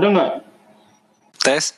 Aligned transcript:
Ada 0.00 0.16
nggak? 0.16 0.32
Tes. 1.44 1.76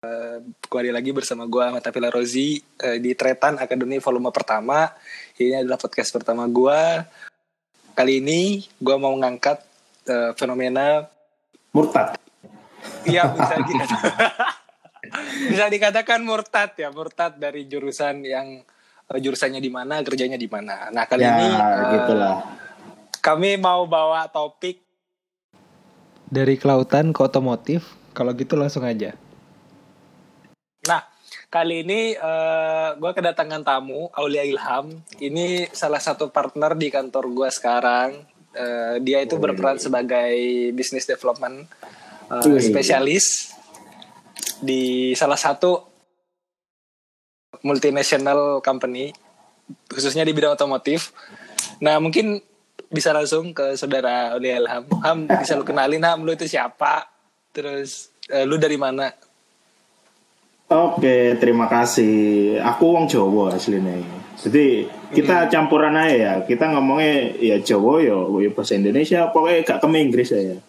Uh, 0.00 0.40
kembali 0.64 0.88
lagi 0.88 1.12
bersama 1.12 1.44
gue 1.44 1.60
Ahmad 1.60 1.84
Tafila 1.84 2.08
Rozi 2.08 2.56
uh, 2.56 2.96
di 2.96 3.12
Tretan 3.12 3.60
Akademi 3.60 4.00
volume 4.00 4.32
pertama. 4.32 4.88
Ini 5.36 5.60
adalah 5.60 5.76
podcast 5.76 6.08
pertama 6.08 6.48
gue. 6.48 7.04
Kali 7.92 8.24
ini 8.24 8.64
gue 8.64 8.96
mau 8.96 9.12
ngangkat 9.12 9.60
uh, 10.08 10.32
fenomena 10.32 11.04
murtad. 11.68 12.16
Iya 13.04 13.28
bisa 13.36 13.54
dikatakan, 13.60 14.28
bisa 15.52 15.64
dikatakan 15.68 16.20
murtad 16.24 16.72
ya 16.80 16.88
murtad 16.96 17.36
dari 17.36 17.68
jurusan 17.68 18.24
yang 18.24 18.64
uh, 19.04 19.20
jurusannya 19.20 19.60
di 19.60 19.68
mana 19.68 20.00
kerjanya 20.00 20.40
di 20.40 20.48
mana. 20.48 20.88
Nah 20.96 21.04
kali 21.04 21.28
ya, 21.28 21.36
ini 21.36 21.48
uh, 21.52 21.92
gitulah. 21.92 22.36
kami 23.20 23.60
mau 23.60 23.84
bawa 23.84 24.32
topik 24.32 24.80
dari 26.32 26.56
kelautan 26.56 27.12
ke 27.12 27.20
otomotif. 27.20 27.92
Kalau 28.16 28.32
gitu 28.32 28.56
langsung 28.56 28.88
aja. 28.88 29.12
Nah, 30.88 31.04
kali 31.52 31.84
ini 31.84 32.16
uh, 32.16 32.96
gue 32.96 33.12
kedatangan 33.12 33.60
tamu 33.60 34.08
Aulia 34.16 34.44
Ilham. 34.44 35.04
Ini 35.20 35.68
salah 35.72 36.00
satu 36.00 36.32
partner 36.32 36.72
di 36.72 36.88
kantor 36.88 37.28
gue 37.28 37.48
sekarang. 37.52 38.24
Uh, 38.52 39.00
dia 39.00 39.20
itu 39.24 39.36
berperan 39.40 39.80
sebagai 39.80 40.32
business 40.76 41.08
development 41.08 41.68
uh, 42.28 42.60
spesialis 42.60 43.56
di 44.60 45.12
salah 45.16 45.40
satu 45.40 45.88
multinational 47.64 48.60
company, 48.60 49.12
khususnya 49.88 50.24
di 50.28 50.36
bidang 50.36 50.52
otomotif. 50.52 51.16
Nah, 51.80 51.96
mungkin 51.96 52.44
bisa 52.92 53.10
langsung 53.16 53.56
ke 53.56 53.74
saudara 53.74 54.36
Aulia 54.36 54.60
Ilham. 54.60 54.84
Ham, 55.00 55.18
bisa 55.26 55.56
lu 55.56 55.64
kenalin 55.64 56.04
Ham, 56.04 56.22
lu 56.22 56.36
itu 56.36 56.44
siapa? 56.44 57.08
Terus 57.50 58.12
uh, 58.28 58.44
lu 58.44 58.60
dari 58.60 58.76
mana? 58.76 59.08
Oke, 60.72 61.36
terima 61.40 61.68
kasih. 61.68 62.56
Aku 62.60 62.96
wong 62.96 63.08
Jawa 63.08 63.56
aslinya. 63.56 63.96
Jadi 64.40 64.88
kita 65.12 65.44
hmm. 65.44 65.50
campuran 65.52 65.96
aja 65.96 66.16
ya. 66.16 66.32
Kita 66.44 66.72
ngomongnya 66.72 67.36
ya 67.36 67.56
Jawa 67.60 68.00
ya, 68.00 68.16
ya 68.16 68.50
bahasa 68.52 68.76
Indonesia. 68.76 69.28
Pokoknya 69.28 69.64
gak 69.68 69.80
ke 69.84 69.88
Inggris 70.00 70.32
ya. 70.32 70.56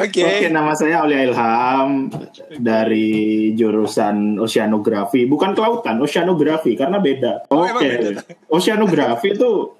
Oke. 0.00 0.24
Okay. 0.24 0.24
Oke, 0.24 0.46
nama 0.48 0.72
saya 0.72 1.04
Aulia 1.04 1.28
Ilham 1.28 2.08
dari 2.56 3.52
jurusan 3.52 4.40
oceanografi, 4.40 5.28
bukan 5.28 5.52
kelautan, 5.52 6.00
oceanografi 6.00 6.72
karena 6.72 6.96
beda. 6.96 7.52
Oh, 7.52 7.68
Oke. 7.68 7.76
Okay. 7.76 8.16
Oceanografi 8.48 9.36
itu 9.36 9.76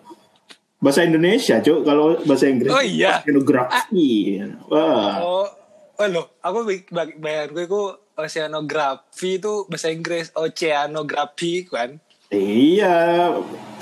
bahasa 0.77 1.09
Indonesia, 1.09 1.57
Cuk. 1.65 1.81
Kalau 1.89 2.21
bahasa 2.29 2.45
Inggris 2.53 2.73
Oh 2.73 2.85
iya. 2.85 3.25
Oceanografi. 3.25 4.45
Wah. 4.69 5.15
Oh, 5.25 5.49
oh 5.97 6.07
loh, 6.13 6.27
aku 6.45 6.69
bayar 6.93 7.49
gue 7.49 7.65
itu 7.65 7.83
oceanografi 8.21 9.41
itu 9.41 9.65
bahasa 9.73 9.89
Inggris, 9.89 10.29
oceanografi 10.37 11.65
kan. 11.65 11.97
Iya, 12.31 13.27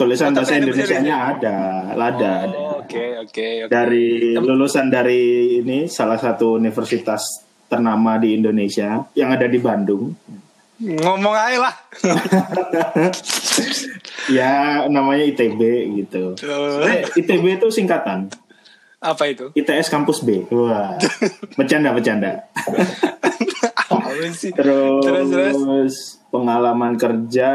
tulisan 0.01 0.33
bahasa 0.33 0.57
Indonesia-nya 0.57 1.37
ada, 1.37 1.85
ada. 1.93 2.49
Oh, 2.49 2.81
oke, 2.81 3.29
oke. 3.29 3.69
Dari 3.69 4.33
lulusan 4.41 4.89
dari 4.89 5.61
ini 5.61 5.85
salah 5.85 6.17
satu 6.17 6.57
universitas 6.57 7.45
ternama 7.69 8.17
di 8.17 8.41
Indonesia 8.41 9.05
yang 9.13 9.37
ada 9.37 9.45
di 9.45 9.61
Bandung. 9.61 10.17
Ngomong 10.81 11.35
aja 11.37 11.59
lah. 11.61 11.75
ya, 14.39 14.53
namanya 14.89 15.29
ITB 15.29 15.61
gitu. 16.01 16.33
ITB 17.21 17.61
itu 17.61 17.69
singkatan. 17.69 18.33
Apa 18.97 19.29
itu? 19.29 19.53
ITS 19.53 19.93
Kampus 19.93 20.25
B. 20.25 20.49
Wah. 20.49 20.97
bercanda, 21.61 21.93
bercanda. 21.93 22.49
terus, 24.17 24.49
terus, 24.57 25.29
terus 25.37 26.18
pengalaman 26.29 26.95
kerja 27.01 27.51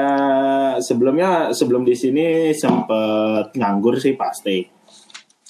sebelumnya 0.82 1.54
sebelum 1.54 1.86
di 1.86 1.94
sini 1.94 2.52
sempat 2.54 3.54
nganggur 3.54 4.02
sih 4.02 4.18
pasti. 4.18 4.66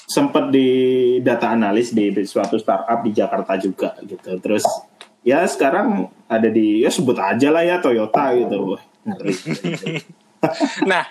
Sempat 0.03 0.51
di 0.51 0.69
data 1.23 1.49
analis 1.55 1.95
di 1.95 2.11
suatu 2.27 2.59
startup 2.59 3.01
di 3.01 3.15
Jakarta 3.15 3.55
juga 3.55 3.95
gitu. 4.03 4.37
Terus 4.37 4.67
ya 5.23 5.47
sekarang 5.47 6.11
ada 6.27 6.51
di 6.51 6.83
ya 6.83 6.91
sebut 6.91 7.15
aja 7.15 7.49
lah 7.49 7.63
ya 7.63 7.79
Toyota 7.79 8.35
gitu. 8.35 8.75
nah, 10.91 11.07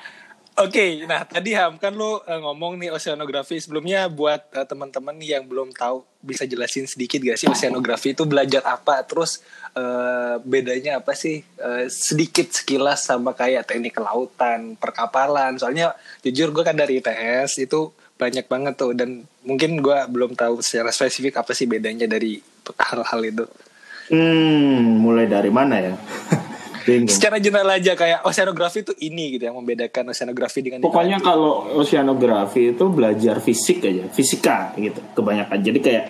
Oke, 0.52 1.00
okay, 1.00 1.08
nah 1.08 1.24
tadi 1.24 1.56
Ham 1.56 1.80
kan 1.80 1.96
lo 1.96 2.20
uh, 2.20 2.38
ngomong 2.44 2.76
nih 2.76 2.92
oceanografi 2.92 3.56
sebelumnya 3.56 4.04
buat 4.12 4.52
uh, 4.52 4.68
teman-teman 4.68 5.16
yang 5.16 5.48
belum 5.48 5.72
tahu 5.72 6.04
bisa 6.20 6.44
jelasin 6.44 6.84
sedikit 6.84 7.24
gak 7.24 7.40
sih 7.40 7.48
oceanografi 7.48 8.12
itu 8.12 8.28
belajar 8.28 8.60
apa 8.68 9.00
terus 9.00 9.40
uh, 9.76 10.36
bedanya 10.44 11.00
apa 11.00 11.16
sih 11.16 11.40
uh, 11.60 11.88
sedikit 11.88 12.52
sekilas 12.52 13.04
sama 13.08 13.32
kayak 13.32 13.68
teknik 13.68 13.96
kelautan, 13.96 14.76
perkapalan. 14.76 15.56
Soalnya 15.56 15.96
jujur 16.24 16.52
gue 16.52 16.64
kan 16.64 16.76
dari 16.76 17.00
ITS 17.00 17.60
itu 17.64 17.92
banyak 18.16 18.46
banget 18.46 18.78
tuh 18.78 18.94
dan 18.94 19.26
mungkin 19.42 19.82
gue 19.82 19.98
belum 20.06 20.38
tahu 20.38 20.62
secara 20.62 20.94
spesifik 20.94 21.42
apa 21.42 21.56
sih 21.56 21.66
bedanya 21.66 22.06
dari 22.06 22.38
hal-hal 22.78 23.20
itu. 23.26 23.44
Hmm, 24.12 25.00
mulai 25.00 25.26
dari 25.26 25.50
mana 25.50 25.74
ya? 25.80 25.94
Bingung. 26.82 27.06
Secara 27.06 27.38
general 27.38 27.78
aja 27.78 27.94
kayak 27.94 28.26
oceanografi 28.26 28.82
itu 28.82 28.90
ini 29.06 29.38
gitu 29.38 29.46
yang 29.46 29.54
membedakan 29.54 30.10
oceanografi 30.10 30.66
dengan 30.66 30.82
Pokoknya 30.82 31.22
kalau 31.22 31.78
oceanografi 31.78 32.74
itu 32.74 32.84
belajar 32.90 33.38
fisik 33.38 33.86
aja, 33.86 34.10
fisika 34.10 34.74
gitu 34.74 34.98
kebanyakan. 35.14 35.62
Jadi 35.62 35.78
kayak 35.78 36.04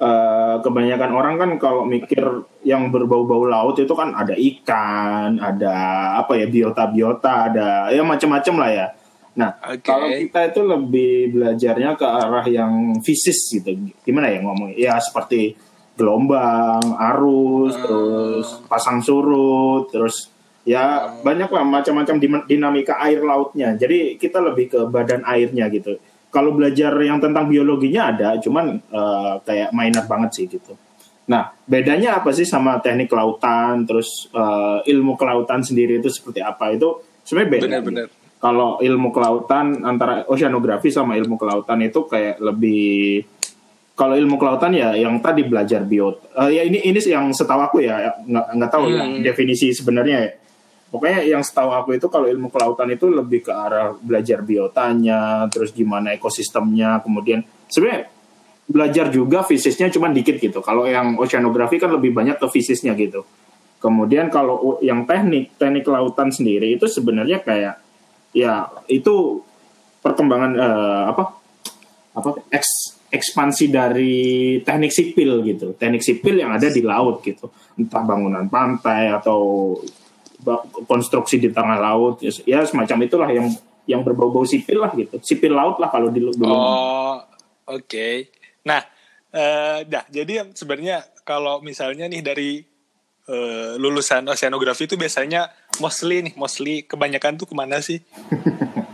uh, 0.00 0.56
kebanyakan 0.60 1.10
orang 1.12 1.34
kan 1.40 1.50
kalau 1.60 1.82
mikir 1.88 2.22
yang 2.64 2.88
berbau-bau 2.92 3.48
laut 3.48 3.76
itu 3.80 3.92
kan 3.92 4.12
ada 4.12 4.34
ikan, 4.36 5.40
ada 5.40 5.74
apa 6.20 6.36
ya 6.36 6.46
biota-biota, 6.48 7.52
ada 7.52 7.68
ya 7.92 8.02
macam-macam 8.04 8.54
lah 8.60 8.70
ya. 8.72 8.86
Nah, 9.36 9.52
okay. 9.60 9.84
kalau 9.84 10.08
kita 10.08 10.40
itu 10.48 10.60
lebih 10.64 11.12
belajarnya 11.36 11.90
ke 12.00 12.06
arah 12.08 12.46
yang 12.48 13.04
fisis 13.04 13.52
gitu. 13.52 13.68
Gimana 14.00 14.32
ya 14.32 14.40
ngomong? 14.40 14.72
Ya 14.72 14.96
seperti 14.96 15.52
gelombang, 15.96 16.96
arus, 17.12 17.76
uh. 17.76 17.80
terus 17.84 18.48
pasang 18.64 19.04
surut, 19.04 19.92
terus 19.92 20.32
ya 20.64 20.80
uh. 20.80 21.20
banyak 21.20 21.52
lah 21.52 21.64
macam-macam 21.68 22.16
dinamika 22.48 22.96
air 23.04 23.20
lautnya. 23.20 23.76
Jadi 23.76 24.16
kita 24.16 24.40
lebih 24.40 24.72
ke 24.72 24.80
badan 24.88 25.20
airnya 25.28 25.68
gitu. 25.68 26.00
Kalau 26.36 26.52
belajar 26.52 26.92
yang 27.00 27.16
tentang 27.16 27.48
biologinya 27.48 28.12
ada, 28.12 28.36
cuman 28.36 28.76
uh, 28.92 29.40
kayak 29.40 29.72
minor 29.72 30.04
banget 30.04 30.30
sih 30.36 30.44
gitu. 30.52 30.76
Nah, 31.32 31.56
bedanya 31.64 32.20
apa 32.20 32.36
sih 32.36 32.44
sama 32.44 32.76
teknik 32.84 33.08
kelautan, 33.08 33.88
terus 33.88 34.28
uh, 34.36 34.84
ilmu 34.84 35.16
kelautan 35.16 35.64
sendiri 35.64 35.96
itu 35.96 36.12
seperti 36.12 36.44
apa? 36.44 36.76
Itu 36.76 37.00
sebenarnya 37.24 37.50
beda. 37.56 37.64
Benar-benar. 37.64 38.06
Kalau 38.36 38.76
ilmu 38.84 39.08
kelautan 39.16 39.80
antara 39.80 40.28
oceanografi 40.28 40.92
sama 40.92 41.16
ilmu 41.16 41.40
kelautan 41.40 41.80
itu 41.80 42.04
kayak 42.04 42.36
lebih 42.36 43.24
kalau 43.96 44.12
ilmu 44.12 44.36
kelautan 44.36 44.76
ya 44.76 44.92
yang 44.92 45.16
tadi 45.24 45.48
belajar 45.48 45.80
biot 45.80 46.36
uh, 46.36 46.52
ya 46.52 46.68
ini 46.68 46.84
ini 46.84 47.00
yang 47.00 47.32
setahu 47.32 47.64
aku 47.64 47.80
ya 47.80 48.12
nggak 48.28 48.60
nggak 48.60 48.70
tahu 48.70 48.92
ya, 48.92 49.08
hmm. 49.08 49.24
ya 49.24 49.32
definisi 49.32 49.72
sebenarnya 49.72 50.16
ya. 50.20 50.30
Pokoknya 50.90 51.26
yang 51.26 51.42
setahu 51.42 51.70
aku 51.74 51.98
itu 51.98 52.06
kalau 52.06 52.30
ilmu 52.30 52.48
kelautan 52.48 52.88
itu 52.94 53.10
lebih 53.10 53.46
ke 53.46 53.52
arah 53.52 53.94
belajar 53.94 54.42
biotanya 54.42 55.50
terus 55.50 55.74
gimana 55.74 56.14
ekosistemnya 56.14 57.02
kemudian 57.02 57.42
sebenarnya 57.66 58.10
belajar 58.66 59.06
juga 59.14 59.46
fisiknya 59.46 59.88
cuma 59.94 60.10
dikit 60.10 60.42
gitu. 60.42 60.58
Kalau 60.58 60.90
yang 60.90 61.14
oceanografi 61.16 61.78
kan 61.78 61.94
lebih 61.94 62.10
banyak 62.10 62.36
ke 62.36 62.46
fisiknya 62.50 62.98
gitu. 62.98 63.22
Kemudian 63.78 64.26
kalau 64.26 64.82
yang 64.82 65.06
teknik 65.06 65.54
teknik 65.54 65.86
kelautan 65.86 66.34
sendiri 66.34 66.74
itu 66.74 66.90
sebenarnya 66.90 67.38
kayak 67.46 67.78
ya 68.34 68.66
itu 68.90 69.40
perkembangan 70.02 70.52
uh, 70.58 71.02
apa 71.14 71.22
apa 72.16 72.28
eks 72.50 72.98
ekspansi 73.06 73.70
dari 73.70 74.14
teknik 74.66 74.90
sipil 74.90 75.40
gitu, 75.46 75.78
teknik 75.78 76.02
sipil 76.02 76.42
yang 76.42 76.50
ada 76.50 76.66
di 76.66 76.82
laut 76.82 77.22
gitu, 77.22 77.48
entah 77.78 78.02
bangunan 78.02 78.50
pantai 78.50 79.08
atau 79.14 79.72
konstruksi 80.86 81.42
di 81.42 81.50
tengah 81.50 81.78
laut, 81.82 82.22
ya, 82.22 82.30
ya 82.46 82.60
semacam 82.62 82.98
itulah 83.02 83.28
yang 83.30 83.50
yang 83.86 84.00
berbau-bau 84.02 84.42
sipil 84.42 84.82
lah 84.82 84.90
gitu, 84.94 85.18
sipil 85.22 85.54
laut 85.54 85.78
lah 85.78 85.90
kalau 85.90 86.10
di 86.10 86.22
dulu. 86.22 86.34
Oh, 86.46 87.22
oke. 87.70 87.86
Okay. 87.86 88.30
Nah, 88.66 88.82
uh, 89.30 89.78
dah 89.86 90.04
jadi 90.10 90.50
sebenarnya 90.50 91.06
kalau 91.22 91.62
misalnya 91.62 92.10
nih 92.10 92.22
dari 92.22 92.50
uh, 93.30 93.78
lulusan 93.78 94.26
oceanografi 94.26 94.90
itu 94.90 94.98
biasanya 94.98 95.50
mostly 95.78 96.22
nih, 96.26 96.34
mostly 96.34 96.82
kebanyakan 96.82 97.38
tuh 97.38 97.46
ke 97.50 97.54
mana 97.54 97.78
sih? 97.82 98.02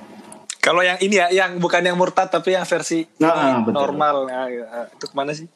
Kalau 0.62 0.78
yang 0.78 0.94
ini 1.02 1.18
ya, 1.18 1.26
yang 1.34 1.58
bukan 1.58 1.82
yang 1.82 1.98
murtad 1.98 2.30
tapi 2.30 2.54
yang 2.54 2.62
versi 2.62 3.02
nah, 3.18 3.66
normal, 3.66 4.30
nah, 4.30 4.46
itu 4.94 5.10
ke 5.10 5.14
mana 5.18 5.34
sih? 5.34 5.50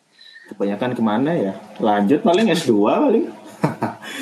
Kebanyakan 0.50 0.98
ke 0.98 1.02
mana 1.02 1.30
ya? 1.30 1.54
Lanjut 1.78 2.26
paling 2.26 2.50
S2 2.50 2.74
paling. 2.74 3.24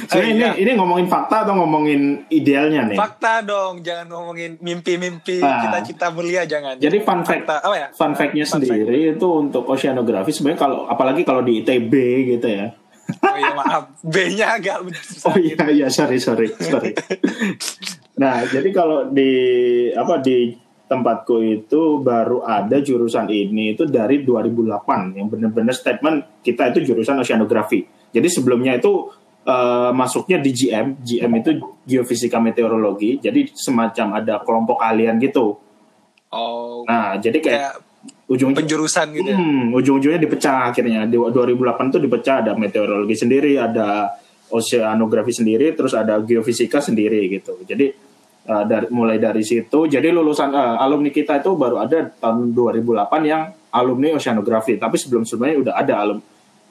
Sebenarnya 0.05 0.31
ini 0.31 0.43
iya. 0.43 0.53
ini 0.59 0.71
ngomongin 0.75 1.07
fakta 1.07 1.47
atau 1.47 1.55
ngomongin 1.57 2.27
idealnya 2.29 2.87
nih? 2.87 2.99
Fakta 2.99 3.41
dong, 3.43 3.81
jangan 3.81 4.11
ngomongin 4.11 4.59
mimpi-mimpi 4.59 5.39
Nah. 5.39 5.63
cita-cita 5.65 6.11
mulia 6.11 6.43
jangan. 6.45 6.77
Jadi 6.77 6.99
fun 7.01 7.23
fact, 7.23 7.47
Fakta, 7.47 7.57
apa 7.63 7.77
ya? 7.77 7.89
fun 7.95 8.13
fact-nya 8.13 8.45
Fun 8.45 8.61
fact. 8.61 8.71
sendiri 8.71 9.15
itu 9.15 9.29
untuk 9.29 9.65
oceanografi 9.67 10.31
sebenarnya 10.31 10.61
kalau 10.61 10.79
apalagi 10.87 11.23
kalau 11.23 11.41
di 11.41 11.63
ITB 11.63 11.93
gitu 12.37 12.49
ya. 12.49 12.67
Oh 13.05 13.37
iya 13.37 13.53
maaf, 13.53 13.85
B-nya 14.01 14.57
agak. 14.57 14.81
Oh 15.29 15.37
iya 15.37 15.57
iya 15.69 15.87
sorry 15.93 16.17
sorry 16.17 16.49
sorry. 16.57 16.97
nah 18.21 18.47
jadi 18.47 18.69
kalau 18.71 19.11
di 19.11 19.31
apa 19.93 20.23
di 20.23 20.55
tempatku 20.85 21.41
itu 21.41 21.99
baru 22.01 22.45
ada 22.45 22.77
jurusan 22.79 23.27
ini 23.29 23.73
itu 23.73 23.89
dari 23.89 24.21
2008 24.21 25.17
yang 25.17 25.27
benar-benar 25.33 25.73
statement 25.73 26.41
kita 26.45 26.71
itu 26.73 26.93
jurusan 26.93 27.19
oceanografi. 27.19 27.85
Jadi 28.13 28.29
sebelumnya 28.31 28.77
itu 28.79 29.09
eh, 29.45 29.91
masuknya 29.93 30.41
di 30.41 30.51
GM, 30.51 31.01
GM 31.05 31.33
itu 31.41 31.51
geofisika 31.85 32.41
meteorologi. 32.41 33.21
Jadi 33.21 33.53
semacam 33.53 34.21
ada 34.21 34.41
kelompok 34.41 34.81
kalian 34.81 35.21
gitu. 35.21 35.61
Oh, 36.35 36.83
Nah 36.89 37.15
jadi 37.21 37.39
kayak 37.39 37.61
kayak 37.63 37.75
ujung 38.27 38.57
penjurusan 38.57 39.07
gitu 39.15 39.29
ya. 39.31 39.39
Hmm, 39.39 39.71
ujung-ujungnya 39.77 40.21
dipecah 40.21 40.73
akhirnya. 40.73 41.05
Di 41.07 41.17
2008 41.21 41.93
tuh 41.93 42.01
dipecah 42.01 42.41
ada 42.43 42.53
meteorologi 42.57 43.17
sendiri, 43.17 43.61
ada 43.61 44.11
oceanografi 44.49 45.33
sendiri, 45.33 45.73
terus 45.77 45.93
ada 45.93 46.21
geofisika 46.21 46.81
sendiri 46.81 47.29
gitu. 47.29 47.61
Jadi 47.65 47.93
uh, 48.49 48.65
dari 48.65 48.87
mulai 48.93 49.21
dari 49.21 49.45
situ, 49.45 49.89
jadi 49.89 50.09
lulusan 50.13 50.53
uh, 50.53 50.77
alumni 50.81 51.13
kita 51.13 51.41
itu 51.41 51.53
baru 51.57 51.85
ada 51.85 52.09
tahun 52.17 52.53
2008 52.57 53.31
yang 53.31 53.43
alumni 53.75 54.17
oceanografi. 54.17 54.81
Tapi 54.81 54.97
sebelum-sebelumnya 54.97 55.57
udah 55.71 55.75
ada 55.77 55.95
alum, 56.01 56.19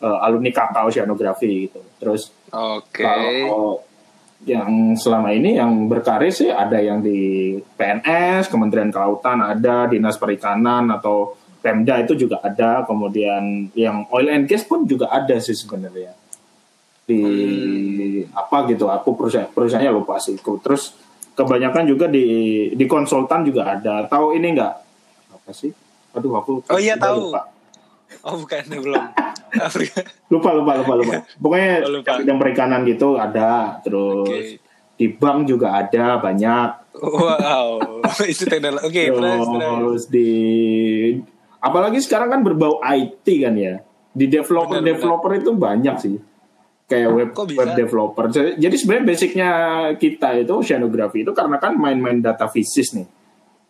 uh, 0.03 0.19
alumni 0.19 0.51
kakak 0.51 0.83
oceanografi 0.91 1.71
gitu. 1.71 1.79
Terus 1.97 2.29
Oke. 2.51 3.01
kalau 3.01 3.79
yang 4.43 4.99
selama 4.99 5.31
ini 5.31 5.55
yang 5.55 5.87
berkarir 5.87 6.27
sih 6.27 6.51
ada 6.51 6.75
yang 6.83 6.99
di 6.99 7.55
PNS, 7.79 8.51
Kementerian 8.51 8.91
Kelautan 8.91 9.39
ada, 9.39 9.87
Dinas 9.87 10.19
Perikanan 10.19 10.91
atau 10.91 11.39
Pemda 11.63 11.95
itu 12.03 12.27
juga 12.27 12.43
ada, 12.43 12.83
kemudian 12.83 13.71
yang 13.71 14.03
oil 14.11 14.27
and 14.27 14.51
gas 14.51 14.67
pun 14.67 14.83
juga 14.83 15.07
ada 15.07 15.39
sih 15.39 15.55
sebenarnya 15.55 16.11
di 17.07 17.23
apa 18.31 18.67
gitu. 18.67 18.87
Aku 18.91 19.15
perusahaan 19.15 19.47
perusahaannya 19.47 19.91
lupa 19.91 20.19
sih. 20.19 20.35
Terus 20.39 20.95
kebanyakan 21.35 21.83
juga 21.87 22.11
di 22.11 22.67
di 22.75 22.85
konsultan 22.87 23.47
juga 23.47 23.71
ada. 23.79 24.07
Tahu 24.07 24.35
ini 24.35 24.47
enggak? 24.55 24.75
Apa 25.31 25.51
sih? 25.55 25.71
Aduh 26.15 26.35
aku 26.35 26.63
Oh 26.67 26.79
iya, 26.79 26.99
tahu. 26.99 27.31
lupa. 27.31 27.47
Oh 28.21 28.37
bukan 28.37 28.61
belum. 28.69 29.05
Afrika. 29.55 30.01
lupa 30.27 30.49
lupa 30.51 30.73
lupa 30.75 30.93
lupa 30.95 31.13
pokoknya 31.35 31.85
Oh, 31.85 31.91
lupa. 31.93 32.17
bidang 32.17 32.37
perikanan 32.37 32.81
gitu 32.83 33.15
ada 33.15 33.77
terus 33.79 34.25
Oke. 34.25 34.57
di 34.93 35.07
bank 35.09 35.45
juga 35.45 35.73
ada 35.75 36.17
banyak 36.17 36.69
Wow, 36.93 37.81
itu 38.25 38.45
teknologi. 38.45 38.85
Oke, 38.85 39.03
terus, 39.09 39.21
terus. 39.43 39.57
terus 39.57 40.03
di 40.07 40.31
apalagi 41.59 41.97
sekarang 41.97 42.29
kan 42.29 42.41
berbau 42.41 42.77
IT 42.79 43.25
kan 43.39 43.53
ya 43.53 43.81
di 44.09 44.25
developer 44.27 44.77
Benar, 44.77 44.89
developer 44.91 45.31
itu 45.33 45.51
banyak 45.51 45.95
sih 45.97 46.15
kayak 46.83 47.09
web 47.09 47.29
web 47.33 47.69
developer 47.73 48.25
jadi 48.53 48.75
sebenarnya 48.75 49.05
basicnya 49.07 49.49
kita 49.95 50.37
itu 50.37 50.51
oceanografi 50.51 51.21
itu 51.21 51.31
karena 51.31 51.57
kan 51.57 51.73
main-main 51.73 52.19
data 52.19 52.45
fisis 52.47 52.93
nih 52.93 53.07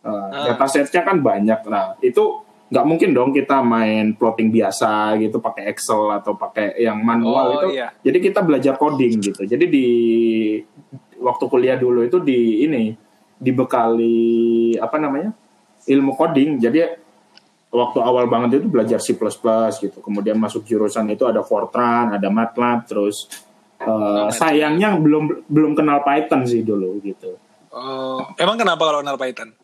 Uh, 0.04 0.28
Ah. 0.28 0.52
data 0.52 0.68
setnya 0.68 1.00
kan 1.00 1.16
banyak 1.16 1.64
nah 1.64 1.96
itu 1.98 2.43
nggak 2.74 2.86
mungkin 2.90 3.14
dong 3.14 3.30
kita 3.30 3.62
main 3.62 4.18
plotting 4.18 4.50
biasa 4.50 5.14
gitu 5.22 5.38
pakai 5.38 5.70
Excel 5.70 6.10
atau 6.10 6.34
pakai 6.34 6.74
yang 6.82 6.98
manual 6.98 7.46
Oh, 7.46 7.54
itu 7.62 7.78
iya. 7.78 7.94
jadi 8.02 8.18
kita 8.18 8.42
belajar 8.42 8.74
coding 8.74 9.22
gitu. 9.22 9.46
Jadi 9.46 9.64
di 9.70 9.86
waktu 11.22 11.44
kuliah 11.46 11.78
dulu 11.78 12.02
itu 12.02 12.18
di 12.18 12.66
ini 12.66 12.90
dibekali 13.38 14.74
apa 14.82 14.98
namanya 14.98 15.30
ilmu 15.86 16.18
coding. 16.18 16.58
Jadi 16.58 16.82
waktu 17.70 17.98
awal 18.02 18.26
banget 18.26 18.58
itu 18.58 18.66
belajar 18.66 18.98
C++ 18.98 19.14
gitu. 19.78 19.98
Kemudian 20.02 20.34
masuk 20.34 20.66
jurusan 20.66 21.06
itu 21.14 21.30
ada 21.30 21.46
Fortran 21.46 22.18
ada 22.18 22.26
MATLAB 22.26 22.90
terus 22.90 23.30
uh, 23.78 24.26
sayangnya 24.34 24.98
belum 24.98 25.46
belum 25.46 25.78
kenal 25.78 26.02
Python 26.02 26.42
sih 26.42 26.66
dulu 26.66 26.98
gitu. 27.06 27.38
Oh, 27.70 28.34
emang 28.34 28.58
kenapa 28.58 28.82
kalau 28.82 28.98
kenal 28.98 29.14
Python? 29.14 29.54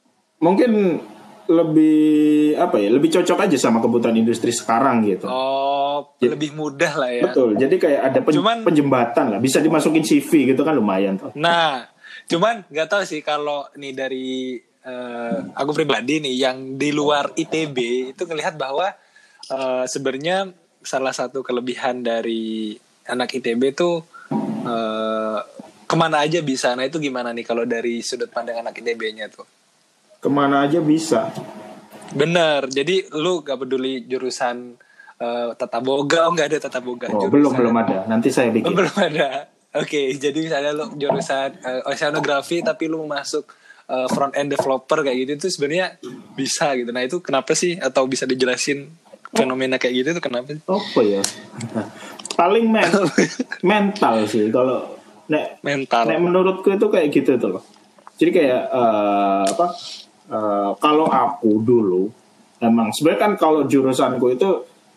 mungkin 0.41 0.99
lebih 1.47 2.01
apa 2.55 2.77
ya 2.77 2.89
lebih 2.89 3.09
cocok 3.11 3.39
aja 3.41 3.57
sama 3.57 3.79
kebutuhan 3.79 4.13
industri 4.15 4.51
sekarang 4.51 5.01
gitu 5.03 5.25
Oh, 5.25 6.13
lebih 6.19 6.53
mudah 6.53 6.93
lah 6.95 7.09
ya. 7.09 7.23
betul 7.25 7.55
jadi 7.55 7.73
kayak 7.73 8.01
ada 8.03 8.19
pen- 8.21 8.35
Cuman- 8.35 8.63
penjembatan 8.63 9.27
lah 9.29 9.39
bisa 9.39 9.59
dimasukin 9.59 10.03
CV 10.03 10.51
gitu 10.51 10.61
kan 10.61 10.73
lumayan 10.73 11.17
tuh 11.17 11.33
Nah, 11.35 11.89
cuman 12.27 12.67
nggak 12.67 12.89
tahu 12.89 13.03
sih 13.03 13.21
kalau 13.21 13.65
nih 13.75 13.93
dari 13.93 14.59
eh, 14.59 15.39
aku 15.53 15.71
pribadi 15.73 16.19
nih 16.19 16.35
yang 16.39 16.57
di 16.75 16.91
luar 16.91 17.33
ITB 17.33 17.77
itu 18.11 18.23
ngelihat 18.23 18.55
bahwa 18.55 18.93
eh, 19.47 19.85
sebenarnya 19.85 20.51
salah 20.81 21.13
satu 21.13 21.41
kelebihan 21.41 22.01
dari 22.01 22.73
anak 23.05 23.33
ITB 23.35 23.73
tuh 23.73 24.01
eh, 24.63 25.39
ke 25.85 25.95
mana 25.95 26.23
aja 26.23 26.39
bisa. 26.41 26.73
Nah 26.73 26.87
itu 26.87 26.97
gimana 26.97 27.31
nih 27.31 27.43
kalau 27.43 27.65
dari 27.65 27.99
sudut 27.99 28.31
pandang 28.31 28.59
anak 28.59 28.73
ITB-nya 28.75 29.27
tuh? 29.27 29.43
Ke 30.21 30.29
mana 30.29 30.63
aja 30.63 30.79
bisa 30.79 31.33
Bener. 32.11 32.67
Jadi 32.67 33.07
lu 33.15 33.41
gak 33.41 33.55
peduli 33.57 34.03
jurusan 34.03 34.75
eh, 35.17 35.49
tata 35.55 35.79
boga, 35.79 36.27
oh 36.27 36.33
nggak 36.33 36.49
ada 36.49 36.59
tata 36.61 36.79
boga. 36.79 37.07
oh, 37.07 37.17
Jurusan- 37.21 37.31
belum 37.31 37.53
belum 37.55 37.75
ada 37.77 37.99
nanti 38.05 38.29
saya 38.29 38.49
Oh, 38.49 38.55
bikin 38.57 38.73
belum 38.73 38.97
ada. 38.97 39.47
Oke, 39.73 40.11
jadi 40.13 40.35
misalnya 40.35 40.73
lo 40.73 40.91
jurusan 40.93 41.55
eh, 41.57 41.83
oceanografi 41.85 42.61
tapi 42.61 42.85
lu 42.85 43.07
masuk 43.07 43.47
eh, 43.87 44.09
front 44.09 44.35
end 44.35 44.51
developer 44.51 45.01
kayak 45.01 45.17
gitu 45.21 45.31
itu 45.37 45.49
sebenarnya 45.51 46.03
bisa 46.35 46.75
gitu. 46.75 46.91
Nah, 46.91 47.01
itu 47.01 47.19
kenapa 47.21 47.55
sih 47.55 47.79
atau 47.79 48.05
bisa 48.05 48.27
dijelasin 48.27 48.91
fenomena 49.31 49.79
kayak 49.79 49.95
gitu 49.97 50.09
itu 50.11 50.21
kenapa 50.21 50.51
apa 50.59 51.01
ya 51.01 51.23
paling 52.35 52.67
men 52.67 52.91
mental 53.63 54.27
sih 54.27 54.51
kalau 54.51 54.99
nek 55.31 55.63
Mental. 55.63 56.03
nek 56.03 56.19
menurutku 56.19 56.67
itu 56.67 56.87
kayak 56.91 57.15
gitu 57.15 57.39
tuh 57.39 57.55
loh 57.55 57.63
jadi 58.19 58.31
kayak 58.33 58.63
eh, 58.67 59.45
apa 59.47 59.67
eh, 60.31 60.71
kalau 60.79 61.07
aku 61.11 61.61
dulu 61.61 62.03
emang 62.63 62.95
sebenarnya 62.95 63.21
kan 63.21 63.33
kalau 63.35 63.67
jurusanku 63.67 64.27
itu 64.37 64.49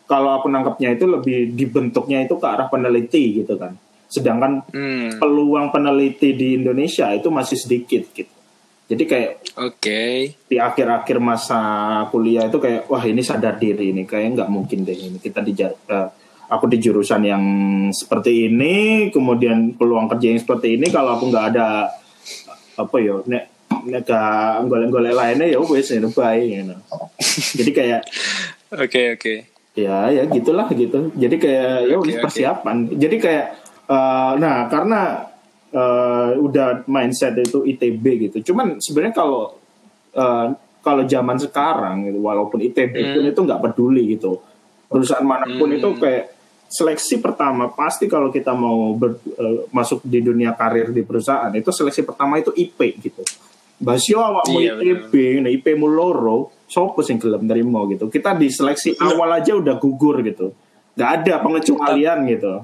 kalau 0.04 0.38
aku 0.38 0.52
nangkepnya 0.52 0.94
itu 0.94 1.06
lebih 1.08 1.56
dibentuknya 1.56 2.28
itu 2.28 2.36
ke 2.38 2.48
arah 2.48 2.68
peneliti 2.68 3.42
gitu 3.42 3.56
kan. 3.58 3.74
Sedangkan 4.12 4.62
Hmm, 4.70 5.18
peluang 5.18 5.74
peneliti 5.74 6.38
di 6.38 6.60
Indonesia 6.60 7.10
itu 7.16 7.34
masih 7.34 7.58
sedikit 7.58 8.04
gitu. 8.14 8.30
Jadi 8.84 9.04
kayak 9.08 9.32
oke. 9.58 10.04
di 10.46 10.58
akhir-akhir 10.60 11.18
masa 11.24 11.62
kuliah 12.12 12.52
itu 12.52 12.60
kayak 12.60 12.92
wah 12.92 13.02
ini 13.02 13.24
sadar 13.24 13.56
diri 13.56 13.96
ini 13.96 14.04
kayak 14.04 14.38
nggak 14.38 14.52
mungkin 14.52 14.84
deh 14.84 14.94
ini 14.94 15.18
kita 15.24 15.40
di 15.40 15.56
eh, 15.58 16.08
aku 16.52 16.66
di 16.68 16.78
jurusan 16.78 17.24
yang 17.24 17.44
seperti 17.96 18.52
ini 18.52 19.08
kemudian 19.10 19.74
peluang 19.80 20.12
kerja 20.12 20.36
yang 20.36 20.42
seperti 20.44 20.78
ini 20.78 20.92
kalau 20.92 21.16
aku 21.16 21.32
nggak 21.32 21.46
ada 21.56 21.90
apa 22.74 22.96
ya 23.00 23.24
nek 23.24 23.53
nek 23.86 24.04
gak 24.04 24.24
golek-golek 24.66 25.12
lainnya 25.12 25.48
ya 25.48 25.60
wes 25.60 25.90
ini 25.90 26.08
baik 26.08 26.46
gitu. 26.62 26.76
jadi 27.56 27.72
kayak 27.72 28.02
Oke, 28.74 29.02
oke. 29.14 29.34
ya 29.74 30.08
ya 30.08 30.24
gitulah 30.26 30.66
gitu 30.68 31.10
jadi 31.14 31.36
kayak 31.36 31.72
ya 31.84 31.96
oke. 31.96 32.14
persiapan 32.20 32.76
jadi 32.92 33.16
kayak 33.18 33.46
eh, 33.86 34.32
nah 34.38 34.66
karena 34.66 35.02
eh, 35.70 36.30
udah 36.38 36.86
mindset 36.86 37.34
itu 37.38 37.62
ITB 37.64 38.04
gitu 38.24 38.52
cuman 38.52 38.78
sebenarnya 38.78 39.14
kalau 39.14 39.58
eh, 40.12 40.48
kalau 40.80 41.04
zaman 41.04 41.38
sekarang 41.38 42.06
gitu 42.06 42.20
walaupun 42.20 42.60
ITB 42.62 42.94
Hmm. 42.94 43.14
pun 43.14 43.24
itu 43.26 43.40
nggak 43.42 43.62
peduli 43.62 44.04
gitu 44.12 44.42
perusahaan 44.86 45.24
mana 45.24 45.48
pun 45.50 45.66
Hmm. 45.66 45.78
itu 45.78 45.90
kayak 45.98 46.26
seleksi 46.68 47.18
pertama 47.18 47.70
pasti 47.70 48.06
kalau 48.06 48.30
kita 48.30 48.50
mau 48.52 48.94
ber- 48.94 49.22
eh, 49.32 49.70
masuk 49.70 50.02
di 50.04 50.20
dunia 50.20 50.54
karir 50.54 50.90
di 50.90 51.02
perusahaan 51.02 51.50
itu 51.52 51.70
seleksi 51.70 52.02
pertama 52.02 52.36
itu 52.36 52.50
IP 52.52 52.78
gitu 53.00 53.22
Basio 53.84 54.24
awakmu 54.24 54.64
Iya, 54.64 54.80
ITB, 54.80 55.44
nah 55.44 55.52
IP 55.52 55.76
mu 55.76 55.92
loro, 55.92 56.56
sopo 56.72 57.04
sing 57.04 57.20
gelem 57.20 57.44
nerimo 57.44 57.84
gitu. 57.92 58.08
Kita 58.08 58.32
di 58.34 58.48
seleksi 58.48 58.96
awal 58.96 59.44
aja 59.44 59.52
udah 59.54 59.76
gugur 59.76 60.24
gitu. 60.24 60.56
Gak 60.96 61.10
ada 61.22 61.44
pengecualian 61.44 62.24
gitu. 62.32 62.64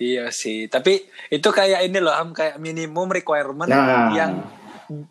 Iya 0.00 0.32
sih, 0.32 0.66
tapi 0.66 1.04
itu 1.28 1.48
kayak 1.52 1.84
ini 1.86 2.00
loh, 2.00 2.16
Am, 2.16 2.32
kayak 2.32 2.56
minimum 2.56 3.12
requirement 3.12 3.68
Nah. 3.68 4.10
yang 4.16 4.40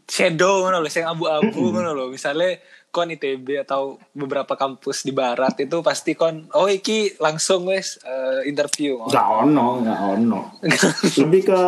shadow 0.09 0.65
ngono 0.67 0.81
loh, 0.83 0.91
yang 0.91 1.13
abu-abu 1.13 1.61
ngono 1.71 1.93
loh. 1.93 2.07
Misalnya 2.09 2.57
kon 2.91 3.07
ITB 3.07 3.63
atau 3.63 3.95
beberapa 4.11 4.59
kampus 4.59 5.07
di 5.07 5.15
barat 5.15 5.55
itu 5.63 5.79
pasti 5.79 6.11
kon 6.11 6.51
oh 6.51 6.67
iki 6.67 7.15
langsung 7.23 7.71
wes 7.71 7.97
eh, 8.03 8.43
interview. 8.51 8.99
Gak 9.07 9.47
ono, 9.47 9.79
gak 9.79 9.99
ono. 10.19 10.59
Lebih 11.23 11.41
ke 11.47 11.61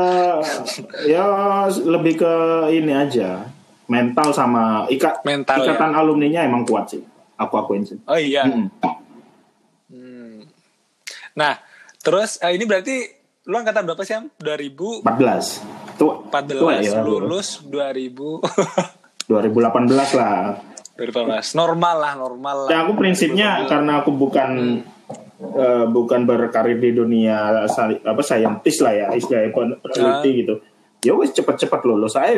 ya 1.07 1.25
lebih 1.71 2.19
ke 2.19 2.33
ini 2.75 2.91
aja. 2.91 3.47
Mental 3.87 4.31
sama 4.35 4.87
ikat 4.91 5.23
Mental, 5.23 5.63
ikatan 5.63 5.95
alumninya 5.95 6.43
emang 6.43 6.67
kuat 6.67 6.91
sih. 6.91 7.03
Aku 7.39 7.55
akuin 7.55 7.87
sih. 7.87 7.99
Oh 8.07 8.19
iya. 8.19 8.43
Hmm. 8.47 8.67
Nah, 11.33 11.57
terus 12.03 12.37
eh, 12.43 12.53
ini 12.53 12.63
berarti 12.67 12.95
lu 13.49 13.59
angkatan 13.59 13.83
berapa 13.83 14.03
sih, 14.07 14.15
Am? 14.15 14.31
2000 14.39 15.03
14. 15.03 15.99
Tua, 15.99 16.13
14 16.31 16.57
tua 16.57 16.73
ya, 16.79 17.03
lulus 17.03 17.59
2000 17.67 19.27
2018 19.27 20.15
lah. 20.19 20.72
2018 20.93 21.57
normal 21.57 21.95
lah 21.97 22.13
normal 22.13 22.55
lah. 22.65 22.69
Ya 22.69 22.77
aku 22.85 22.93
prinsipnya 22.93 23.65
karena 23.65 23.99
aku 23.99 24.11
bukan 24.11 24.81
eh, 25.41 25.85
bukan 25.85 26.21
berkarir 26.23 26.77
di 26.77 26.93
dunia 26.93 27.65
apa 27.99 28.21
saintis 28.21 28.77
lah 28.79 28.93
ya 28.93 29.07
istilahnya 29.11 29.49
pen- 29.49 29.79
peneliti 29.79 30.29
Ah. 30.29 30.37
gitu. 30.37 30.53
Ya 31.03 31.11
wes 31.13 31.33
cepet-cepet 31.33 31.81
lulus 31.83 32.13
saya 32.13 32.37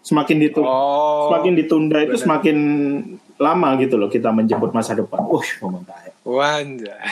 semakin 0.00 0.36
ditu 0.38 0.60
oh. 0.60 1.28
semakin 1.28 1.52
ditunda 1.54 1.98
itu 1.98 2.14
semakin 2.14 2.56
lama 3.34 3.74
gitu 3.76 3.96
loh 3.96 4.06
kita 4.06 4.30
menjemput 4.30 4.70
masa 4.70 4.94
depan. 4.94 5.20
Wah, 5.20 5.42
pemerintah. 5.58 5.98
wanja 6.24 6.94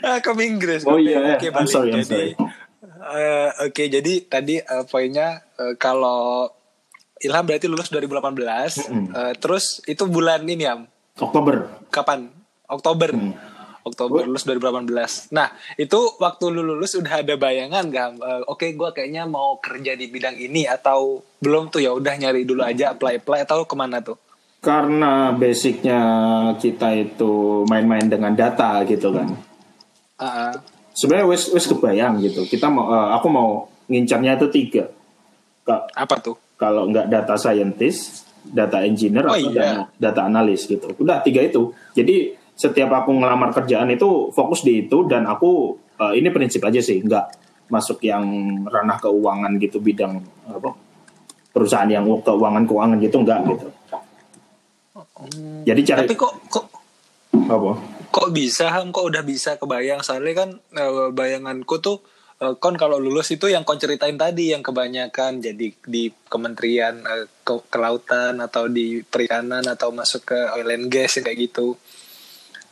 ah 0.00 0.18
ke 0.18 0.30
Inggris 0.40 0.82
Oh 0.84 0.96
Kopi. 0.96 1.10
iya, 1.10 1.36
oke 1.36 1.46
I'm 1.50 1.66
sorry, 1.66 1.90
I'm 1.92 2.02
jadi 2.02 2.34
eh, 3.10 3.48
oke 3.66 3.82
jadi 3.90 4.12
tadi 4.24 4.54
eh, 4.58 4.84
poinnya 4.86 5.42
eh, 5.56 5.74
kalau 5.76 6.48
Ilham 7.20 7.44
berarti 7.44 7.66
lulus 7.66 7.88
2018 7.88 8.88
Eh, 8.90 9.32
terus 9.36 9.84
itu 9.84 10.04
bulan 10.04 10.40
ini 10.42 10.64
ya 10.64 10.80
Oktober. 11.16 11.68
kapan? 11.88 12.32
Oktober. 12.64 13.12
Hmm. 13.12 13.34
Oktober 13.80 14.22
lulus 14.22 14.44
2018 14.44 15.32
nah 15.32 15.48
itu 15.74 15.96
waktu 16.16 16.44
lu 16.48 16.60
lulus 16.62 16.92
udah 16.94 17.20
ada 17.20 17.34
bayangan 17.34 17.84
gak 17.86 18.08
Eh, 18.14 18.42
oke 18.46 18.66
gua 18.72 18.90
kayaknya 18.90 19.24
mau 19.24 19.56
kerja 19.56 19.92
di 19.94 20.06
bidang 20.06 20.36
ini 20.36 20.64
atau 20.64 21.20
belum 21.38 21.68
tuh? 21.68 21.80
Ya 21.80 21.90
udah 21.90 22.12
nyari 22.14 22.44
dulu 22.44 22.60
aja 22.60 22.92
apply 22.92 23.18
apply 23.18 23.40
atau 23.42 23.64
ke 23.64 23.72
mana 23.72 24.00
tuh? 24.00 24.20
Karena 24.60 25.32
basicnya 25.32 26.00
kita 26.54 26.92
itu 26.94 27.64
main-main 27.64 28.04
dengan 28.04 28.32
data 28.32 28.84
gitu 28.84 29.08
kan. 29.10 29.32
Ah, 30.16 30.52
Sebenarnya 30.92 31.24
wes 31.26 31.48
wes 31.48 31.64
kebayang 31.64 32.20
gitu. 32.20 32.44
Kita 32.44 32.68
mau 32.68 32.84
eh, 32.86 33.08
aku 33.14 33.26
mau 33.26 33.48
ngincarnya 33.88 34.36
itu 34.36 34.46
tiga. 34.48 34.84
Ka- 35.64 35.88
apa 35.90 36.16
tuh 36.18 36.36
kalau 36.60 36.92
nggak 36.92 37.08
data 37.08 37.40
scientist, 37.40 38.28
data 38.44 38.84
engineer 38.84 39.24
Oh 39.24 39.32
atau 39.32 39.48
iya. 39.48 39.56
data, 39.56 39.80
data 39.96 40.20
analis 40.28 40.68
gitu. 40.68 40.92
Udah 41.00 41.24
tiga 41.24 41.40
itu. 41.40 41.72
Jadi 41.96 42.36
setiap 42.52 42.92
aku 42.92 43.16
ngelamar 43.16 43.56
kerjaan 43.56 43.88
itu 43.88 44.28
fokus 44.36 44.60
di 44.60 44.84
itu 44.84 45.08
dan 45.08 45.24
aku 45.24 45.80
eh, 45.96 46.20
ini 46.20 46.28
prinsip 46.28 46.60
aja 46.68 46.84
sih, 46.84 47.00
nggak 47.00 47.40
masuk 47.72 48.04
yang 48.04 48.26
ranah 48.68 49.00
keuangan 49.00 49.56
gitu 49.56 49.80
bidang 49.80 50.20
apa 50.50 50.74
perusahaan 51.54 51.86
yang 51.86 52.04
keuangan 52.20 52.66
keuangan 52.66 52.98
gitu 53.00 53.16
nggak 53.24 53.40
gitu. 53.48 53.66
Jadi 55.64 55.80
cari 55.86 55.98
tapi 56.04 56.16
kok 56.18 56.34
kok 56.50 56.66
apa? 57.32 57.72
kok 58.10 58.28
bisa 58.34 58.74
Ham 58.74 58.90
kok 58.90 59.06
udah 59.06 59.22
bisa 59.22 59.54
kebayang 59.54 60.02
soalnya 60.02 60.34
kan 60.44 60.50
eh, 60.74 61.08
bayanganku 61.14 61.78
tuh 61.78 62.02
eh, 62.40 62.54
kon 62.56 62.74
kalau 62.80 62.96
lulus 62.96 63.28
itu 63.30 63.52
yang 63.52 63.62
kon 63.62 63.76
ceritain 63.76 64.16
tadi 64.16 64.56
yang 64.56 64.64
kebanyakan 64.64 65.44
jadi 65.44 65.68
di 65.84 66.04
kementerian 66.26 67.04
eh, 67.04 67.26
ke- 67.44 67.66
kelautan 67.68 68.40
atau 68.40 68.66
di 68.66 69.04
perikanan 69.04 69.62
atau 69.68 69.92
masuk 69.92 70.32
ke 70.32 70.38
oil 70.56 70.68
and 70.72 70.88
gas 70.88 71.20
kayak 71.20 71.36
gitu. 71.50 71.76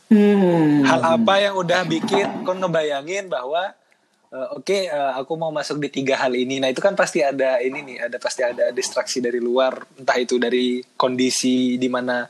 Hmm. 0.09 0.81
hal 0.89 1.21
apa 1.21 1.37
yang 1.37 1.53
udah 1.53 1.85
bikin 1.85 2.41
kon 2.41 2.57
ngebayangin 2.57 3.29
bahwa 3.29 3.69
eh, 4.33 4.47
oke 4.57 4.89
eh, 4.89 5.11
aku 5.21 5.37
mau 5.37 5.53
masuk 5.53 5.77
di 5.77 5.89
tiga 5.93 6.17
hal 6.17 6.33
ini. 6.33 6.57
Nah 6.57 6.73
itu 6.73 6.81
kan 6.81 6.97
pasti 6.97 7.21
ada 7.21 7.61
ini 7.61 7.85
nih 7.85 8.09
ada 8.09 8.17
pasti 8.17 8.41
ada 8.41 8.73
distraksi 8.73 9.21
dari 9.21 9.37
luar 9.37 9.77
entah 10.01 10.17
itu 10.17 10.41
dari 10.41 10.81
kondisi 10.97 11.77
di 11.77 11.85
mana 11.93 12.25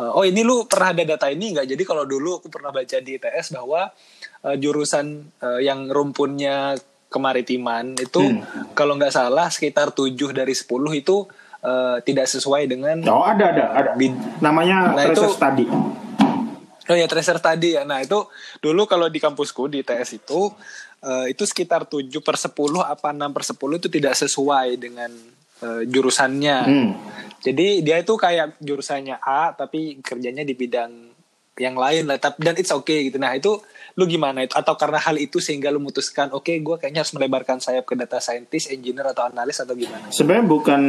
eh, 0.00 0.10
oh 0.16 0.24
ini 0.24 0.40
lu 0.40 0.64
pernah 0.64 0.96
ada 0.96 1.04
data 1.04 1.28
ini 1.28 1.52
nggak? 1.52 1.68
Jadi 1.68 1.82
kalau 1.84 2.08
dulu 2.08 2.40
aku 2.40 2.48
pernah 2.48 2.72
baca 2.72 2.96
di 3.04 3.20
ITS 3.20 3.52
bahwa 3.52 3.92
eh, 4.42 4.56
jurusan 4.56 5.06
eh, 5.36 5.60
yang 5.62 5.86
rumpunnya 5.86 6.76
kemaritiman 7.06 7.96
itu 7.96 8.22
Hmm. 8.22 8.40
kalau 8.72 8.94
nggak 8.94 9.10
salah 9.10 9.48
sekitar 9.48 9.90
7 9.90 10.08
dari 10.30 10.52
10 10.52 10.66
itu 10.94 11.26
eh, 11.60 11.96
tidak 12.00 12.24
sesuai 12.26 12.64
dengan 12.64 12.96
Oh 13.04 13.20
ada 13.22 13.50
ada 13.50 13.64
ada. 13.70 13.90
Bid- 13.92 14.40
Namanya 14.40 14.90
Nah, 14.90 15.04
tracer 15.04 15.26
itu- 15.26 15.34
study. 15.34 15.66
Oh 16.82 16.96
ya 16.96 17.06
tracer 17.06 17.38
tadi 17.38 17.76
ya. 17.76 17.84
Nah 17.84 18.00
itu 18.00 18.18
dulu 18.58 18.82
kalau 18.84 19.06
di 19.06 19.18
kampusku 19.18 19.68
di 19.68 19.80
TS 19.80 20.16
itu 20.16 20.50
eh, 21.00 21.26
itu 21.28 21.44
sekitar 21.44 21.84
7 21.84 22.08
per 22.18 22.34
10 22.34 22.50
apa 22.80 23.08
6 23.10 23.30
per 23.30 23.44
10 23.44 23.54
itu 23.76 23.88
tidak 23.88 24.14
sesuai 24.14 24.74
dengan 24.76 25.10
eh, 25.60 25.82
jurusannya. 25.84 26.58
Hmm. 26.62 26.90
Jadi 27.38 27.80
dia 27.80 27.96
itu 27.96 28.14
kayak 28.14 28.56
jurusannya 28.58 29.16
A 29.18 29.52
tapi 29.52 30.00
kerjanya 30.00 30.40
di 30.40 30.52
bidang 30.52 30.92
yang 31.56 31.74
lain 31.74 32.04
lah. 32.04 32.16
Tapi 32.16 32.40
dan 32.40 32.54
it's 32.54 32.70
okay 32.70 33.04
gitu. 33.04 33.16
Nah 33.16 33.32
itu 33.32 33.60
lu 33.98 34.04
gimana 34.06 34.46
itu? 34.46 34.54
Atau 34.54 34.74
karena 34.78 35.00
hal 35.00 35.16
itu 35.18 35.42
sehingga 35.42 35.72
lu 35.72 35.82
memutuskan 35.82 36.30
oke 36.30 36.50
gue 36.50 36.76
kayaknya 36.78 37.02
harus 37.02 37.14
melebarkan 37.16 37.58
sayap 37.58 37.88
ke 37.88 37.94
data 37.98 38.22
scientist, 38.22 38.70
engineer 38.70 39.10
atau 39.10 39.26
analis 39.26 39.58
atau 39.58 39.74
gimana? 39.74 40.10
Sebenarnya 40.12 40.46
bukan 40.46 40.82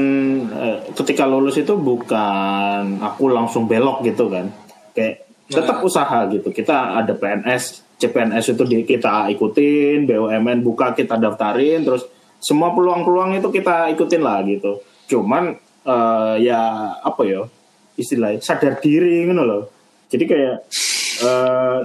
eh, 0.51 0.77
ketika 0.93 1.25
lulus 1.25 1.57
itu 1.57 1.73
bukan 1.77 3.01
aku 3.01 3.31
langsung 3.31 3.65
belok 3.65 4.05
gitu 4.05 4.29
kan. 4.29 4.49
Kayak 4.93 5.29
tetap 5.51 5.77
usaha 5.83 6.27
gitu. 6.31 6.49
Kita 6.53 7.01
ada 7.01 7.13
PNS, 7.15 7.97
CPNS 7.99 8.55
itu 8.55 8.63
di, 8.63 8.77
kita 8.87 9.27
ikutin, 9.35 10.07
BUMN 10.07 10.63
buka 10.63 10.95
kita 10.95 11.19
daftarin, 11.19 11.83
terus 11.83 12.07
semua 12.41 12.73
peluang-peluang 12.73 13.37
itu 13.37 13.47
kita 13.51 13.91
ikutin 13.93 14.21
lah 14.23 14.39
gitu. 14.47 14.81
Cuman 15.11 15.57
eh, 15.85 16.35
ya 16.45 16.61
apa 17.01 17.21
ya 17.27 17.43
istilahnya 17.99 18.39
sadar 18.39 18.79
diri 18.79 19.27
gitu 19.27 19.43
loh. 19.43 19.63
Jadi 20.11 20.23
kayak 20.27 20.67
eh 21.21 21.79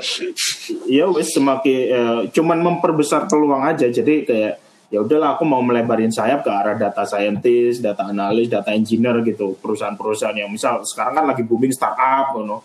ya 0.88 1.05
wes 1.12 1.31
semakin 1.37 1.78
eh, 1.93 2.21
cuman 2.33 2.59
memperbesar 2.59 3.28
peluang 3.28 3.62
aja. 3.62 3.87
Jadi 3.87 4.25
kayak 4.25 4.55
ya 4.88 5.02
udahlah 5.02 5.37
aku 5.37 5.45
mau 5.45 5.61
melebarin 5.61 6.11
sayap 6.11 6.47
ke 6.47 6.50
arah 6.50 6.75
data 6.78 7.05
scientist, 7.05 7.85
data 7.85 8.09
analis, 8.09 8.49
data 8.49 8.73
engineer 8.73 9.21
gitu. 9.23 9.55
Perusahaan-perusahaan 9.61 10.37
yang 10.37 10.50
misal 10.50 10.83
sekarang 10.83 11.23
kan 11.23 11.25
lagi 11.28 11.43
booming 11.45 11.75
startup 11.75 12.35
you 12.40 12.45
know. 12.49 12.61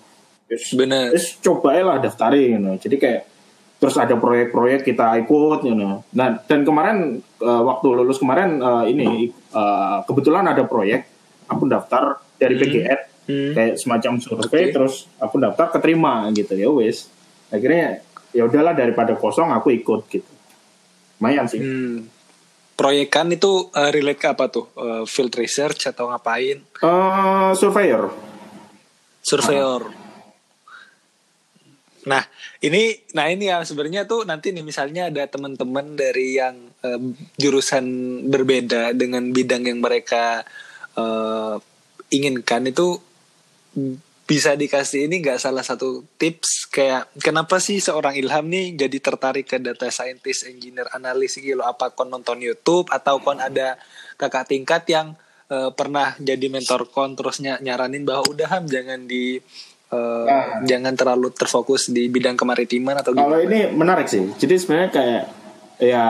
Yes, 0.52 0.76
Bener. 0.76 1.16
yes, 1.16 1.40
cobalah 1.40 2.00
daftarin 2.00 2.58
you 2.58 2.62
know. 2.62 2.76
Jadi 2.80 2.96
kayak 3.00 3.22
terus 3.82 3.98
ada 3.98 4.14
proyek-proyek 4.14 4.86
kita 4.86 5.18
ikut 5.26 5.60
you 5.66 5.76
know. 5.76 6.06
Nah, 6.16 6.40
dan 6.46 6.62
kemarin 6.64 7.20
eh, 7.20 7.62
waktu 7.66 7.88
lulus 7.92 8.22
kemarin 8.22 8.62
eh, 8.62 8.86
ini 8.96 9.28
eh, 9.32 9.98
kebetulan 10.06 10.48
ada 10.48 10.64
proyek 10.64 11.08
aku 11.52 11.68
daftar 11.68 12.22
dari 12.40 12.56
PGN 12.56 13.11
Hmm. 13.11 13.11
Kayak 13.56 13.76
semacam 13.80 14.14
survei 14.22 14.70
Oke. 14.70 14.74
terus 14.74 14.96
aku 15.18 15.36
daftar 15.42 15.68
keterima 15.78 16.30
gitu 16.34 16.54
ya 16.56 16.70
wes 16.72 17.08
akhirnya 17.52 18.04
ya 18.32 18.48
udahlah 18.48 18.72
daripada 18.72 19.16
kosong 19.20 19.52
aku 19.52 19.76
ikut 19.76 20.02
gitu 20.10 20.32
lumayan 21.20 21.46
sih 21.46 21.62
Hmm. 21.62 22.08
Proyekan 22.72 23.30
itu 23.30 23.70
eh, 23.78 23.94
relate 23.94 24.18
ke 24.18 24.28
apa 24.34 24.50
tuh? 24.50 24.66
Eh, 24.74 25.06
field 25.06 25.38
research 25.38 25.86
atau 25.86 26.10
ngapain? 26.10 26.66
Eh, 26.66 27.52
surveyor 27.54 28.10
Surveyor. 29.22 29.86
Nah, 32.10 32.26
ini 32.66 32.98
nah 33.14 33.30
ini 33.30 33.54
ya 33.54 33.62
sebenarnya 33.62 34.10
tuh 34.10 34.26
nanti 34.26 34.50
nih 34.50 34.66
misalnya 34.66 35.14
ada 35.14 35.30
teman-teman 35.30 35.94
dari 35.94 36.42
yang 36.42 36.58
eh, 36.82 37.00
jurusan 37.38 37.86
berbeda 38.26 38.98
dengan 38.98 39.30
bidang 39.30 39.70
yang 39.70 39.78
mereka 39.78 40.42
eh, 40.98 41.56
inginkan 42.10 42.66
itu 42.66 42.98
bisa 44.22 44.56
dikasih 44.56 45.12
ini 45.12 45.20
nggak 45.20 45.44
salah 45.44 45.60
satu 45.60 46.08
tips? 46.16 46.72
Kayak 46.72 47.12
kenapa 47.20 47.60
sih 47.60 47.84
seorang 47.84 48.16
Ilham 48.16 48.48
nih 48.48 48.80
jadi 48.80 48.98
tertarik 49.04 49.44
ke 49.44 49.60
data 49.60 49.92
scientist, 49.92 50.48
engineer, 50.48 50.88
analis 50.96 51.36
gitu 51.36 51.60
apa 51.60 51.92
kon 51.92 52.08
nonton 52.08 52.40
YouTube 52.40 52.88
atau 52.88 53.20
kon 53.20 53.44
ada 53.44 53.76
kakak 54.16 54.48
tingkat 54.48 54.88
yang 54.88 55.20
eh, 55.52 55.72
pernah 55.76 56.16
jadi 56.16 56.48
mentor 56.48 56.88
kon 56.96 57.12
terus 57.12 57.44
ny- 57.44 57.60
nyaranin 57.60 58.08
bahwa 58.08 58.24
udah 58.32 58.48
Ham 58.56 58.72
jangan 58.72 59.04
di 59.04 59.36
eh, 59.92 60.24
Nah. 60.24 60.64
jangan 60.64 60.96
terlalu 60.96 61.36
terfokus 61.36 61.92
di 61.92 62.08
bidang 62.08 62.40
kemaritiman 62.40 63.04
atau 63.04 63.12
kalau 63.12 63.36
gimana? 63.36 63.44
ini 63.44 63.60
menarik 63.76 64.08
sih. 64.08 64.24
Jadi 64.40 64.56
sebenarnya 64.56 64.92
kayak 64.96 65.24
ya 65.82 66.06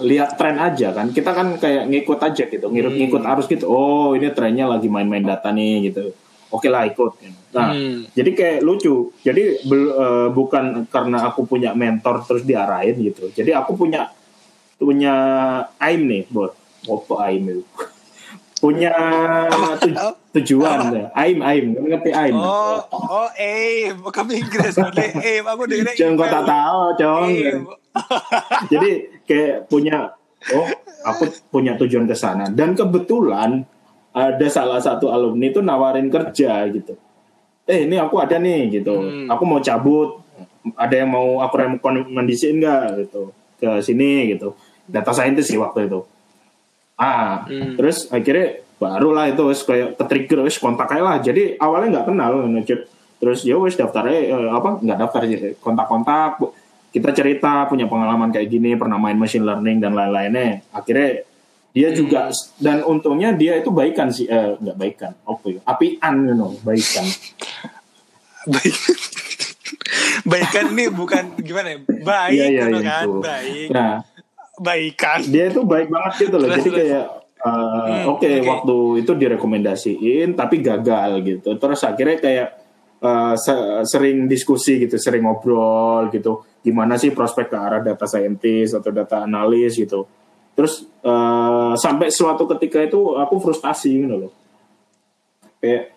lihat 0.00 0.40
tren 0.40 0.56
aja 0.56 0.96
kan. 0.96 1.12
Kita 1.12 1.36
kan 1.36 1.60
kayak 1.60 1.92
ngikut 1.92 2.16
aja 2.16 2.48
gitu 2.48 2.72
ngikut 2.72 2.94
ngikut 2.96 3.22
arus 3.36 3.44
gitu. 3.52 3.68
Oh 3.68 4.16
ini 4.16 4.32
trennya 4.32 4.64
lagi 4.64 4.88
main-main 4.88 5.20
data 5.20 5.52
nih 5.52 5.92
gitu 5.92 6.16
oke 6.50 6.66
lah 6.66 6.84
ikut. 6.84 7.12
Nah 7.50 7.70
Hmm. 7.70 8.06
jadi 8.12 8.30
kayak 8.30 8.58
lucu. 8.60 9.14
Jadi 9.22 9.64
bel- 9.64 9.94
eh, 9.94 10.28
bukan 10.30 10.84
karena 10.86 11.26
aku 11.26 11.46
punya 11.46 11.72
mentor 11.72 12.22
terus 12.22 12.42
diarahin 12.42 12.98
gitu. 13.00 13.30
Jadi 13.30 13.50
aku 13.50 13.74
punya 13.74 14.10
punya 14.76 15.14
aim 15.76 16.04
nih 16.04 16.22
buat 16.28 16.52
apa 16.84 17.14
aim 17.28 17.42
itu. 17.50 17.64
Punya 18.60 18.92
tu- 19.80 19.96
tujuan 20.36 20.92
ya. 20.92 21.08
aim 21.16 21.40
aim. 21.40 21.72
Kamu 21.72 21.88
ngerti 21.96 22.12
aim? 22.12 22.36
Oh, 22.36 22.76
oh, 22.92 23.28
aim, 23.32 24.04
kami 24.12 24.44
Inggris, 24.44 24.76
boleh 24.76 25.16
aim. 25.16 25.48
Aku 25.48 25.64
dengar 25.64 25.96
Jangan 25.96 26.20
kau 26.20 26.28
tak 26.28 26.44
tahu, 26.44 26.80
Cong. 27.00 27.28
Jadi 28.68 28.90
kayak 29.24 29.64
punya 29.64 30.12
oh 30.52 30.68
aku 31.08 31.24
punya 31.48 31.80
tujuan 31.80 32.04
ke 32.04 32.12
sana. 32.12 32.52
Dan 32.52 32.76
kebetulan 32.76 33.64
ada 34.10 34.46
salah 34.50 34.82
satu 34.82 35.08
alumni 35.08 35.48
itu 35.48 35.62
nawarin 35.62 36.10
kerja 36.10 36.66
gitu. 36.70 36.98
Eh 37.64 37.86
ini 37.86 37.96
aku 37.98 38.18
ada 38.18 38.36
nih 38.36 38.80
gitu. 38.82 38.94
Hmm. 38.98 39.26
Aku 39.30 39.42
mau 39.46 39.58
cabut. 39.60 40.18
ada 40.76 40.92
yang 40.92 41.08
mau 41.08 41.40
aku 41.40 41.56
rekomendasiin 41.56 42.60
nggak 42.60 43.08
gitu 43.08 43.32
ke 43.56 43.80
sini 43.80 44.28
gitu 44.36 44.52
data 44.84 45.08
scientist 45.08 45.48
sih 45.48 45.56
waktu 45.56 45.88
itu 45.88 46.04
ah 47.00 47.48
Hmm. 47.48 47.80
terus 47.80 48.12
akhirnya 48.12 48.60
barulah 48.76 49.24
itu 49.32 49.40
wes 49.48 49.64
kayak 49.64 49.96
ke 49.96 50.04
trigger 50.04 50.44
wes 50.44 50.60
kontak 50.60 50.92
aja 50.92 51.00
lah 51.00 51.16
jadi 51.16 51.56
awalnya 51.56 51.96
nggak 51.96 52.06
kenal 52.12 52.44
ngechat 52.44 52.80
terus 53.16 53.40
ya 53.48 53.56
wes 53.56 53.72
daftarnya 53.72 54.20
eh, 54.36 54.48
apa 54.52 54.84
nggak 54.84 54.98
daftar 55.00 55.22
kontak-kontak 55.64 56.44
kita 56.92 57.08
cerita 57.16 57.64
punya 57.64 57.88
pengalaman 57.88 58.28
kayak 58.28 58.52
gini 58.52 58.76
pernah 58.76 59.00
main 59.00 59.16
machine 59.16 59.48
learning 59.48 59.80
dan 59.80 59.96
lain-lainnya 59.96 60.60
akhirnya 60.76 61.24
dia 61.70 61.88
juga 61.90 62.28
dan 62.58 62.82
untungnya 62.82 63.30
dia 63.30 63.54
itu 63.56 63.70
baikan 63.70 64.10
sih 64.10 64.26
eh 64.26 64.58
nggak 64.58 64.74
baikan 64.74 65.12
apa 65.22 65.44
ya 65.46 65.60
apian 65.64 66.14
you 66.26 66.34
know 66.34 66.50
baikan. 66.60 67.06
Baik. 68.50 68.74
Baikan 70.24 70.72
ini 70.72 70.88
bukan 70.88 71.36
gimana 71.36 71.76
ya 71.76 71.78
baik 71.84 72.32
Iya, 72.32 72.44
iya, 72.48 72.62
gitu 72.64 72.78
iya, 72.80 72.88
kan 72.88 73.04
itu. 73.04 73.20
baik. 73.20 73.68
Nah. 73.70 73.94
Baikan. 74.60 75.18
Dia 75.24 75.44
itu 75.48 75.60
baik 75.62 75.88
banget 75.88 76.12
gitu 76.24 76.36
loh 76.36 76.48
jadi 76.50 76.70
kayak 76.70 77.04
uh, 77.40 77.48
Hmm, 77.80 78.02
oke 78.12 78.28
oke. 78.28 78.44
waktu 78.44 78.76
itu 79.00 79.12
direkomendasiin 79.14 80.28
tapi 80.34 80.60
gagal 80.60 81.10
gitu. 81.20 81.50
Terus 81.56 81.80
akhirnya 81.80 82.16
kayak 82.16 82.48
uh, 83.00 83.34
se- 83.36 83.84
sering 83.88 84.24
diskusi 84.24 84.80
gitu 84.80 84.96
sering 84.96 85.24
ngobrol 85.24 86.08
gitu. 86.08 86.44
Gimana 86.60 86.96
sih 86.96 87.12
prospek 87.12 87.48
ke 87.48 87.56
arah 87.56 87.80
data 87.80 88.04
scientist 88.04 88.76
atau 88.76 88.92
data 88.92 89.24
analis 89.24 89.76
gitu 89.76 90.04
terus 90.60 90.84
uh, 91.00 91.72
sampai 91.72 92.12
suatu 92.12 92.44
ketika 92.52 92.84
itu 92.84 93.16
aku 93.16 93.40
frustasi 93.40 94.04
gitu 94.04 94.28
loh. 94.28 94.32
Kayak 95.56 95.96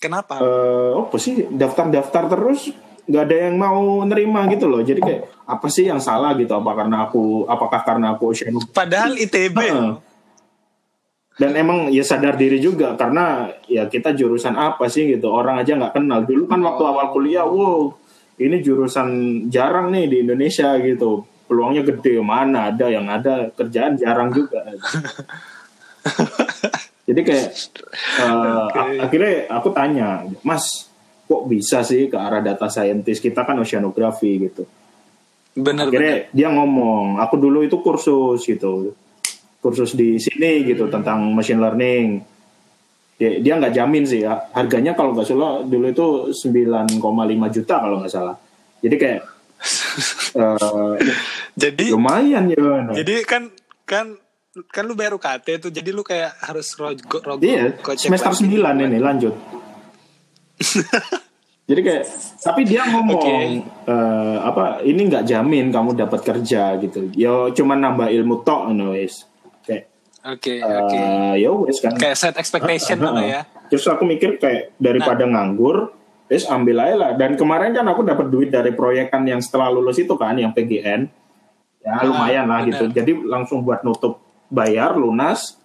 kenapa? 0.00 0.40
eh 0.40 0.92
apa 0.96 1.16
sih 1.20 1.44
daftar-daftar 1.52 2.32
terus 2.32 2.72
nggak 3.04 3.24
ada 3.28 3.36
yang 3.44 3.60
mau 3.60 4.00
nerima 4.08 4.48
gitu 4.48 4.72
loh. 4.72 4.80
Jadi 4.80 5.04
kayak 5.04 5.44
apa 5.44 5.68
sih 5.68 5.92
yang 5.92 6.00
salah 6.00 6.32
gitu? 6.40 6.48
Apa 6.56 6.72
karena 6.72 7.04
aku 7.04 7.44
apakah 7.44 7.80
karena 7.84 8.16
aku 8.16 8.32
oceanografi 8.32 8.72
padahal 8.72 9.12
ITB 9.20 9.58
loh. 9.76 10.00
dan 11.36 11.56
emang 11.56 11.88
ya 11.88 12.04
sadar 12.04 12.36
diri 12.36 12.60
juga 12.60 12.96
karena 13.00 13.48
ya 13.68 13.84
kita 13.84 14.16
jurusan 14.16 14.56
apa 14.56 14.88
sih 14.88 15.12
gitu? 15.12 15.28
Orang 15.28 15.60
aja 15.60 15.76
nggak 15.76 15.92
kenal. 15.92 16.24
Dulu 16.24 16.48
kan 16.48 16.64
waktu 16.64 16.82
awal 16.88 17.12
kuliah 17.12 17.44
wow 17.44 17.92
ini 18.40 18.64
jurusan 18.64 19.08
jarang 19.52 19.92
nih 19.92 20.08
di 20.08 20.16
Indonesia 20.24 20.72
gitu 20.80 21.28
peluangnya 21.50 21.82
gede. 21.82 22.22
Mana 22.22 22.70
ada 22.70 22.86
yang 22.86 23.10
ada 23.10 23.50
kerjaan 23.50 23.98
jarang 23.98 24.30
juga. 24.30 24.62
Jadi 27.10 27.20
kayak 27.26 27.46
eh, 28.22 28.66
ak- 28.70 29.10
akhirnya 29.10 29.34
aku 29.50 29.68
tanya 29.74 30.22
mas 30.46 30.86
kok 31.26 31.42
bisa 31.50 31.82
sih 31.82 32.06
ke 32.06 32.14
arah 32.14 32.38
data 32.38 32.70
scientist? 32.70 33.18
Kita 33.18 33.42
kan 33.42 33.58
oceanografi 33.58 34.46
gitu. 34.46 34.62
Bener 35.58 35.90
bener 35.90 35.90
akhirnya 35.90 36.14
dia 36.30 36.48
ngomong 36.54 37.18
aku 37.18 37.34
dulu 37.34 37.66
itu 37.66 37.82
kursus 37.82 38.46
gitu. 38.46 38.94
Kursus 39.58 39.98
di 39.98 40.22
sini 40.22 40.62
gitu 40.62 40.86
tentang 40.86 41.34
machine 41.34 41.58
learning. 41.58 42.22
Dia 43.18 43.42
dia 43.42 43.58
nggak 43.58 43.74
jamin 43.74 44.06
sih 44.06 44.22
ya. 44.22 44.46
harganya 44.54 44.94
kalau 44.94 45.10
nggak 45.12 45.26
salah 45.26 45.66
dulu 45.66 45.90
itu 45.90 46.06
9,5 46.30 46.94
juta 47.58 47.74
kalau 47.82 47.98
nggak 47.98 48.14
salah. 48.14 48.38
Jadi 48.80 48.96
kayak 48.96 49.20
eh, 50.34 50.96
jadi 51.54 51.84
lumayan 51.92 52.48
ya 52.48 52.58
jadi 52.96 53.22
kan 53.24 53.48
kan 53.84 54.16
kan 54.70 54.82
lu 54.82 54.98
bayar 54.98 55.14
UKT 55.14 55.46
tuh 55.62 55.70
jadi 55.70 55.90
lu 55.90 56.02
kayak 56.02 56.34
harus 56.42 56.74
rogo 56.74 57.22
rogo 57.22 57.38
iya 57.40 57.70
semester 57.94 58.34
lagi. 58.34 58.50
9 58.50 58.86
ini 58.88 58.98
lanjut 58.98 59.34
jadi 61.70 61.80
kayak 61.86 62.04
tapi 62.42 62.60
dia 62.66 62.82
ngomong 62.82 63.20
Oke. 63.22 63.36
eh, 63.86 64.36
apa 64.42 64.82
ini 64.82 65.06
nggak 65.06 65.22
jamin 65.22 65.70
kamu 65.70 65.94
dapat 65.94 66.20
kerja 66.20 66.74
gitu 66.82 67.06
yo 67.14 67.54
cuman 67.54 67.78
nambah 67.78 68.08
ilmu 68.10 68.42
tok 68.42 68.74
no 68.74 68.90
wis 68.92 69.22
kayak 69.62 69.86
oke 70.26 70.54
oke 70.60 70.98
Eh, 70.98 71.34
ya 71.46 71.50
wes 71.54 71.78
kan 71.78 71.94
kayak 71.94 72.16
set 72.18 72.34
expectation 72.36 72.98
ah, 73.00 73.14
lah 73.14 73.22
ah. 73.22 73.24
ya 73.24 73.40
terus 73.70 73.86
aku 73.86 74.02
mikir 74.02 74.36
kayak 74.36 74.74
daripada 74.76 75.24
Nah. 75.24 75.46
nganggur 75.46 75.94
wes 76.30 76.46
ambil 76.46 76.78
aja 76.78 76.94
lah. 76.96 77.10
Dan 77.12 77.34
kemarin 77.34 77.74
kan 77.74 77.84
aku 77.84 78.00
dapat 78.00 78.30
duit 78.30 78.48
dari 78.48 78.70
proyekan 78.70 79.26
yang 79.26 79.42
setelah 79.42 79.68
lulus 79.68 79.98
itu 79.98 80.14
kan 80.14 80.32
yang 80.32 80.54
PGN 80.54 81.10
ya 81.80 81.90
Ah, 81.90 82.04
lumayan 82.04 82.44
lah 82.44 82.60
benar. 82.60 82.68
gitu 82.76 82.84
jadi 82.92 83.12
langsung 83.24 83.60
buat 83.60 83.82
nutup 83.82 84.20
bayar 84.46 84.94
lunas. 84.94 85.58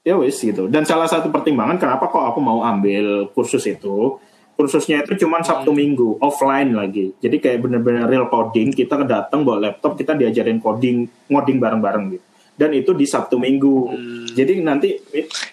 Ya 0.00 0.16
wes 0.16 0.40
gitu. 0.40 0.64
Dan 0.66 0.82
salah 0.82 1.04
satu 1.04 1.28
pertimbangan 1.28 1.76
kenapa 1.76 2.08
kok 2.08 2.24
aku 2.24 2.40
mau 2.40 2.64
ambil 2.64 3.28
kursus 3.30 3.62
itu? 3.64 4.16
Kursusnya 4.56 5.04
itu 5.04 5.16
cuma 5.18 5.38
Hmm. 5.38 5.46
Sabtu 5.46 5.70
Minggu 5.70 6.16
offline 6.18 6.72
lagi. 6.72 7.12
Jadi 7.16 7.36
kayak 7.36 7.60
bener-bener 7.60 8.04
real 8.04 8.26
coding. 8.26 8.72
Kita 8.72 9.04
datang 9.04 9.40
bawa 9.40 9.60
laptop 9.62 9.94
kita 9.94 10.12
diajarin 10.12 10.56
coding 10.56 11.04
ngoding 11.28 11.56
bareng-bareng 11.56 12.04
gitu. 12.10 12.24
Dan 12.56 12.72
itu 12.72 12.92
di 12.92 13.04
Sabtu 13.04 13.36
Minggu. 13.36 13.76
Hmm. 13.88 14.24
jadi 14.30 14.60
nanti 14.60 14.96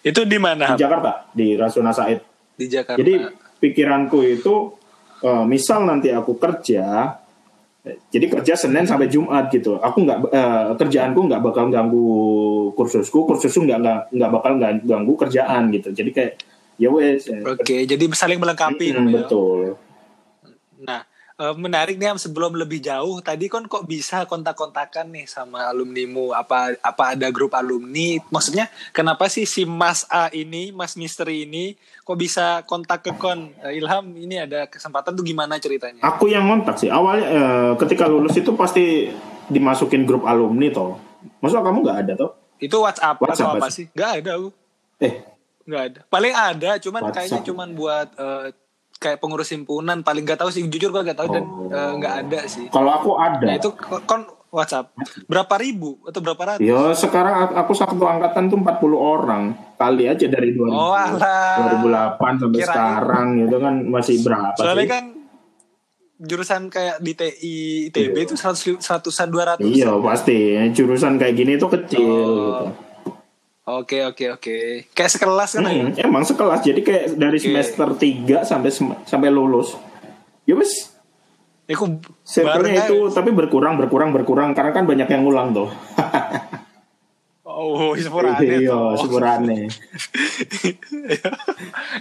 itu 0.02 0.22
di 0.24 0.38
mana? 0.40 0.76
di 0.76 0.80
Jakarta 0.80 1.28
di 1.32 1.56
Rasuna 1.56 1.92
Said. 1.92 2.20
Di 2.56 2.66
Jakarta. 2.68 3.00
Jadi 3.00 3.14
pikiranku 3.58 4.20
itu 4.26 4.76
eh, 5.26 5.46
misal 5.46 5.86
nanti 5.86 6.14
aku 6.14 6.38
kerja 6.38 7.18
jadi 8.12 8.26
kerja 8.28 8.54
Senin 8.60 8.84
sampai 8.84 9.08
Jumat 9.08 9.48
gitu. 9.48 9.80
Aku 9.80 10.04
nggak 10.04 10.20
eh, 10.32 10.72
kerjaanku 10.76 11.20
nggak 11.28 11.42
bakal 11.44 11.72
ganggu 11.72 12.08
kursusku 12.76 13.24
kursusku 13.24 13.64
nggak 13.64 14.12
nggak 14.12 14.32
bakal 14.32 14.52
ganggu 14.84 15.14
kerjaan 15.16 15.72
gitu. 15.72 15.96
Jadi 15.96 16.10
kayak 16.12 16.34
ya 16.78 16.90
wes 16.94 17.26
eh, 17.32 17.42
oke 17.42 17.76
jadi 17.88 18.04
saling 18.14 18.40
melengkapi 18.42 18.94
mm, 18.94 18.98
ya. 18.98 19.02
betul. 19.24 19.60
Nah, 20.84 21.02
eh, 21.38 21.56
menarik 21.56 21.96
nih 21.96 22.10
Am, 22.10 22.18
sebelum 22.18 22.54
lebih 22.54 22.78
jauh. 22.80 23.22
Tadi 23.22 23.46
kan 23.46 23.66
kok 23.66 23.86
bisa 23.86 24.26
kontak-kontakan 24.26 25.10
nih 25.10 25.26
sama 25.26 25.70
alumnimu? 25.70 26.34
Apa 26.34 26.74
apa 26.78 27.14
ada 27.14 27.30
grup 27.30 27.54
alumni? 27.54 28.18
Maksudnya 28.28 28.66
kenapa 28.90 29.30
sih 29.30 29.46
si 29.46 29.64
Mas 29.64 30.04
A 30.08 30.28
ini, 30.30 30.70
Mas 30.70 30.98
Misteri 30.98 31.46
ini 31.46 31.74
kok 32.02 32.18
bisa 32.18 32.62
kontak 32.64 33.02
ke 33.02 33.14
kon? 33.14 33.54
Eh, 33.62 33.78
Ilham, 33.78 34.12
ini 34.14 34.38
ada 34.38 34.66
kesempatan 34.66 35.14
tuh 35.14 35.22
gimana 35.22 35.58
ceritanya? 35.58 36.02
aku 36.02 36.28
yang 36.28 36.46
ngontak 36.46 36.78
sih 36.78 36.90
awalnya 36.90 37.26
eh, 37.28 37.72
ketika 37.78 38.06
lulus 38.06 38.34
itu 38.34 38.52
pasti 38.54 39.12
dimasukin 39.48 40.04
grup 40.04 40.28
alumni 40.28 40.68
toh 40.68 41.00
masa 41.40 41.64
kamu 41.64 41.80
nggak 41.84 42.00
ada 42.04 42.14
toh 42.16 42.32
Itu 42.58 42.82
WhatsApp, 42.82 43.22
WhatsApp, 43.22 43.54
atau 43.54 43.62
apa 43.62 43.68
sih? 43.70 43.86
Gak 43.94 44.12
ada 44.26 44.32
aku. 44.36 44.50
eh 44.98 45.14
Gak 45.64 45.84
ada. 45.94 46.00
Paling 46.10 46.34
ada, 46.34 46.72
cuman 46.80 47.02
WhatsApp. 47.06 47.16
kayaknya 47.22 47.42
cuman 47.46 47.70
buat 47.72 48.08
eh, 48.18 48.46
kayak 48.98 49.18
pengurus 49.18 49.50
himpunan. 49.50 50.02
Paling 50.02 50.24
gak 50.24 50.40
tahu 50.40 50.50
sih, 50.50 50.62
jujur 50.64 50.90
gue 50.90 51.04
gak 51.04 51.16
tahu 51.16 51.30
dan 51.30 51.44
Oh. 51.44 51.68
eh, 51.68 51.92
nggak 51.96 52.14
ada 52.24 52.40
sih. 52.46 52.66
kalau 52.68 52.92
aku 52.92 53.12
ada 53.16 53.42
Nah 53.42 53.56
itu 53.56 53.70
kon 54.04 54.22
WhatsApp 54.48 54.96
berapa 55.26 55.56
ribu 55.56 56.00
atau 56.04 56.20
berapa 56.20 56.40
ratus? 56.50 56.62
Ya 56.62 56.80
sekarang 56.94 57.34
aku 57.54 57.72
satu 57.72 58.00
angkatan 58.02 58.48
tuh 58.48 58.58
40 58.58 58.72
orang 58.96 59.44
kali 59.76 60.06
aja 60.06 60.26
dari 60.26 60.52
2000, 60.52 60.72
Oh, 60.72 60.92
alah. 60.92 61.76
2008 62.16 62.16
sampai 62.38 62.56
Kirain. 62.56 62.70
sekarang 62.70 63.28
itu 63.40 63.58
kan 63.58 63.74
masih 63.86 64.16
berapa 64.22 64.56
Soalnya 64.56 64.82
sih? 64.82 64.90
kan 64.90 65.04
jurusan 66.18 66.62
kayak 66.68 66.98
di 66.98 67.12
TI 67.14 67.56
ITB 67.92 68.16
Iya. 68.16 68.24
itu 68.24 68.34
seratus 68.34 68.62
seratusan 68.80 69.28
dua 69.30 69.44
ratus. 69.48 69.68
Iya 69.68 69.94
pasti 70.00 70.38
jurusan 70.72 71.20
kayak 71.20 71.36
gini 71.36 71.54
tuh 71.56 71.70
kecil. 71.70 72.02
Oh. 72.02 72.16
gitu. 72.18 72.66
Oke 73.68 74.00
oke 74.02 74.26
oke. 74.32 74.56
Kayak 74.90 75.10
sekelas 75.12 75.50
kan 75.54 75.62
Hmm, 75.62 75.92
ya? 75.92 76.02
emang 76.02 76.24
sekelas 76.24 76.62
jadi 76.62 76.80
kayak 76.80 77.04
dari 77.14 77.36
Oke. 77.36 77.44
semester 77.46 77.86
3 77.94 78.42
sampai 78.42 78.70
sem- 78.70 78.98
sampai 79.04 79.28
lulus. 79.28 79.76
Ya 80.42 80.56
wes 80.56 80.96
Iku 81.68 82.00
circle-nya 82.24 82.64
bareng 82.64 82.76
itu 82.80 82.96
aja. 83.04 83.14
tapi 83.14 83.28
berkurang 83.30 83.76
berkurang 83.76 84.10
berkurang 84.10 84.50
karena 84.52 84.72
kan 84.72 84.84
banyak 84.84 85.06
yang 85.06 85.22
ngulang 85.22 85.52
tuh. 85.52 85.68
Oh, 87.44 87.92
sepurane 87.94 88.40
Iya, 88.40 88.96
sepurane. 88.96 89.68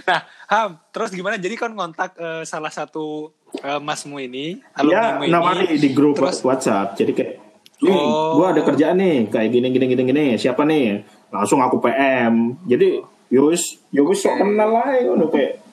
nah, 0.07 0.19
Ham, 0.47 0.79
terus 0.87 1.11
gimana? 1.11 1.35
Jadi 1.35 1.53
kan 1.55 1.69
ngontak 1.69 2.15
eh, 2.15 2.41
salah 2.43 2.69
satu 2.69 3.31
eh, 3.57 3.77
masmu 3.77 4.17
ini, 4.17 4.57
Ya, 4.79 5.17
alumnimu 5.17 5.21
ini. 5.21 5.29
nawari 5.29 5.65
di 5.73 5.89
grup 5.91 6.15
Terus 6.15 6.41
WhatsApp. 6.41 6.95
Jadi 6.95 7.11
kayak, 7.11 7.31
nih, 7.79 7.91
Oh. 7.91 8.37
gua 8.37 8.51
ada 8.51 8.61
kerjaan 8.61 8.95
nih, 8.95 9.25
kayak 9.27 9.49
gini 9.49 9.65
gini 9.69 9.85
gini 9.89 10.01
gini. 10.05 10.23
Siapa 10.35 10.61
nih? 10.61 11.01
Langsung 11.31 11.59
aku 11.59 11.79
PM. 11.83 12.55
Jadi, 12.63 13.01
yus, 13.29 13.79
yus 13.91 14.19
sok 14.19 14.39
kenal 14.39 14.71
lah, 14.71 14.95
ngono 15.03 15.27
kayak. 15.27 15.63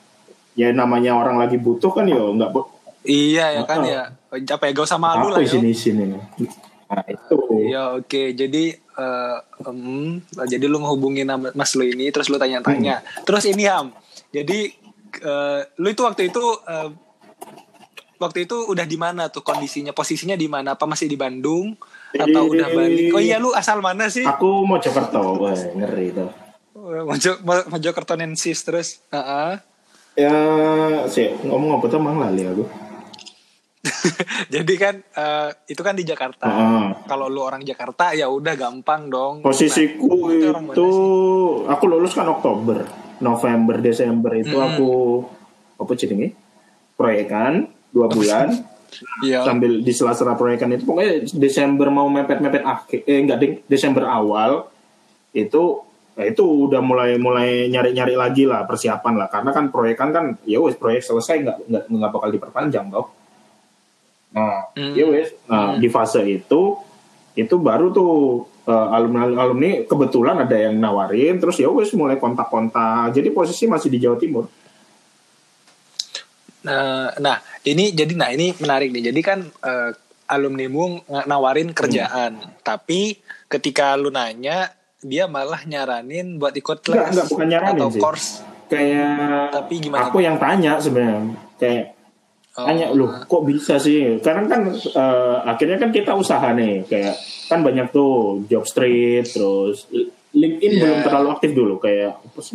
Ya 0.55 0.71
namanya 0.71 1.19
orang 1.19 1.43
lagi 1.43 1.59
butuh 1.59 1.91
kan 1.91 2.07
ya 2.07 2.15
nggak 2.15 2.51
bu- 2.55 2.71
iya 3.03 3.59
ya 3.59 3.63
kan 3.67 3.83
ya. 3.83 4.15
Apa 4.31 4.71
ya 4.71 4.73
gak 4.75 4.87
usah 4.87 5.03
malu 5.03 5.35
lah 5.35 5.43
ya. 5.43 5.51
sini 5.51 5.75
sini. 5.75 6.15
Nah 6.15 7.05
itu. 7.11 7.39
Ya 7.67 7.99
oke, 7.99 8.39
jadi 8.39 8.79
em, 8.79 10.23
jadi 10.47 10.65
lu 10.71 10.79
ngehubungin 10.79 11.27
sama 11.27 11.51
Mas 11.59 11.75
lu 11.75 11.83
ini, 11.83 12.15
terus 12.15 12.31
lu 12.31 12.39
tanya-tanya. 12.39 13.03
Hmm. 13.03 13.27
Terus 13.27 13.45
ini 13.51 13.67
Ham, 13.67 13.91
jadi 14.31 14.71
eh, 15.27 15.61
lu 15.83 15.89
itu 15.91 16.03
waktu 16.07 16.31
itu 16.31 16.45
eh, 16.71 16.89
waktu 18.23 18.47
itu 18.47 18.57
udah 18.71 18.87
di 18.87 18.95
mana 18.95 19.27
tuh 19.29 19.43
kondisinya, 19.43 19.91
posisinya 19.91 20.39
di 20.39 20.47
mana? 20.47 20.79
Apa 20.79 20.87
masih 20.87 21.11
di 21.11 21.19
Bandung 21.19 21.75
atau 22.17 22.43
udah 22.47 22.69
balik? 22.69 23.11
Oh 23.11 23.19
iya 23.19 23.37
lu 23.37 23.51
asal 23.53 23.79
mana 23.79 24.07
sih? 24.07 24.23
Aku 24.23 24.63
mau 24.63 24.79
Jakarta, 24.79 25.19
wah 25.19 25.51
ngeri 25.51 26.15
tuh. 26.15 26.31
Mojo 26.77 27.33
Mo- 27.41 27.67
Mojokertonensis 27.69 28.63
terus. 28.63 28.89
Heeh. 29.09 29.59
Ya, 30.15 30.37
sih 31.07 31.35
ngomong 31.43 31.77
apa 31.77 31.87
tuh 31.89 31.99
mang 31.99 32.17
lali 32.17 32.47
aku. 32.47 32.63
Jadi 34.55 34.75
kan 34.75 34.95
uh, 35.13 35.53
itu 35.67 35.81
kan 35.81 35.93
di 35.93 36.05
Jakarta. 36.05 36.47
Heeh. 36.47 36.87
Kalau 37.05 37.27
lu 37.27 37.41
orang 37.41 37.61
Jakarta 37.61 38.15
ya 38.15 38.29
udah 38.29 38.55
gampang 38.55 39.09
dong. 39.09 39.43
Posisiku 39.43 40.09
Nah, 40.31 40.33
itu 40.33 40.49
itu 40.71 40.89
aku 41.67 41.85
lulus 41.87 42.15
kan 42.15 42.25
Oktober, 42.27 42.87
November, 43.19 43.77
Desember 43.79 44.33
itu 44.35 44.55
Hmm. 44.55 44.71
aku 44.71 44.93
apa 45.77 45.93
jenenge? 45.95 46.33
Proyekan 46.95 47.67
dua 47.91 48.07
bulan 48.07 48.55
Iya. 49.25 49.43
sambil 49.43 49.83
di 49.83 49.93
sela-sela 49.93 50.39
proyekan 50.39 50.71
itu 50.75 50.87
pokoknya 50.87 51.27
Desember 51.35 51.91
mau 51.91 52.07
mepet-mepet 52.07 52.63
akhir 52.63 53.01
eh 53.05 53.19
enggak 53.23 53.39
ding 53.41 53.53
Desember 53.67 54.07
awal 54.07 54.69
itu 55.35 55.83
ya 56.15 56.31
itu 56.31 56.43
udah 56.47 56.79
mulai 56.79 57.19
mulai 57.19 57.67
nyari-nyari 57.67 58.15
lagi 58.15 58.47
lah 58.47 58.63
persiapan 58.63 59.19
lah. 59.19 59.27
Karena 59.27 59.51
kan 59.51 59.75
proyekan 59.75 60.15
kan 60.15 60.25
ya 60.47 60.63
wes 60.63 60.79
proyek 60.79 61.03
selesai 61.03 61.43
nggak 61.43 61.59
nggak 61.67 61.85
nggak 61.91 62.11
bakal 62.15 62.31
diperpanjang 62.31 62.87
toh. 62.95 63.11
Nah 64.35 64.71
Hmm. 64.75 64.95
ya 64.95 65.07
wes 65.11 65.31
nah, 65.47 65.79
di 65.79 65.87
fase 65.91 66.23
itu 66.27 66.79
itu 67.35 67.55
baru 67.59 67.91
tuh 67.91 68.47
alumni 68.67 69.27
alumni 69.27 69.83
kebetulan 69.85 70.47
ada 70.47 70.57
yang 70.57 70.79
nawarin 70.79 71.37
terus 71.43 71.59
ya 71.59 71.67
wes 71.71 71.91
mulai 71.99 72.19
kontak-kontak. 72.19 73.11
Jadi 73.11 73.35
posisi 73.35 73.67
masih 73.67 73.91
di 73.91 73.99
Jawa 73.99 74.15
Timur. 74.19 74.47
Nah, 76.65 77.13
nah, 77.21 77.37
ini 77.65 77.91
jadi 77.91 78.13
nah 78.13 78.29
ini 78.29 78.53
menarik 78.55 78.89
nih. 78.91 79.09
Jadi 79.09 79.21
kan 79.21 79.39
eh, 79.43 79.91
alumni 80.27 80.67
mu 80.67 80.85
nawarin 81.25 81.71
kerjaan, 81.71 82.37
tapi 82.61 83.17
ketika 83.47 83.93
lu 83.93 84.09
nanya 84.09 84.73
dia 84.99 85.25
malah 85.27 85.61
nyaranin 85.63 86.37
buat 86.37 86.53
ikut 86.53 86.81
les 86.83 86.95
Enggak, 86.95 87.09
enggak, 87.11 87.27
bukan 87.29 87.47
nyaranin 87.47 87.77
atau 87.79 87.91
sih. 87.91 88.01
course. 88.01 88.29
kayak 88.65 89.53
Tapi 89.53 89.75
gimana? 89.79 90.09
aku 90.09 90.19
yang 90.19 90.37
tanya 90.37 90.77
sebenarnya 90.77 91.21
kayak 91.55 91.93
Oh, 92.55 92.65
tanya 92.65 92.87
loh 92.89 93.11
kok 93.21 93.43
bisa 93.43 93.77
sih 93.77 94.15
karena 94.19 94.47
kan 94.47 94.63
eh, 94.71 95.37
akhirnya 95.45 95.75
kan 95.77 95.91
kita 95.91 96.15
usaha 96.15 96.55
nih 96.55 96.87
kayak 96.87 97.19
kan 97.45 97.61
banyak 97.61 97.91
tuh 97.91 98.47
job 98.47 98.63
street 98.63 99.27
terus 99.27 99.91
LinkedIn 100.31 100.71
Iya. 100.71 100.81
belum 100.81 100.99
terlalu 101.03 101.29
aktif 101.31 101.51
dulu 101.51 101.75
kayak 101.77 102.15
apa 102.15 102.41
sih 102.41 102.55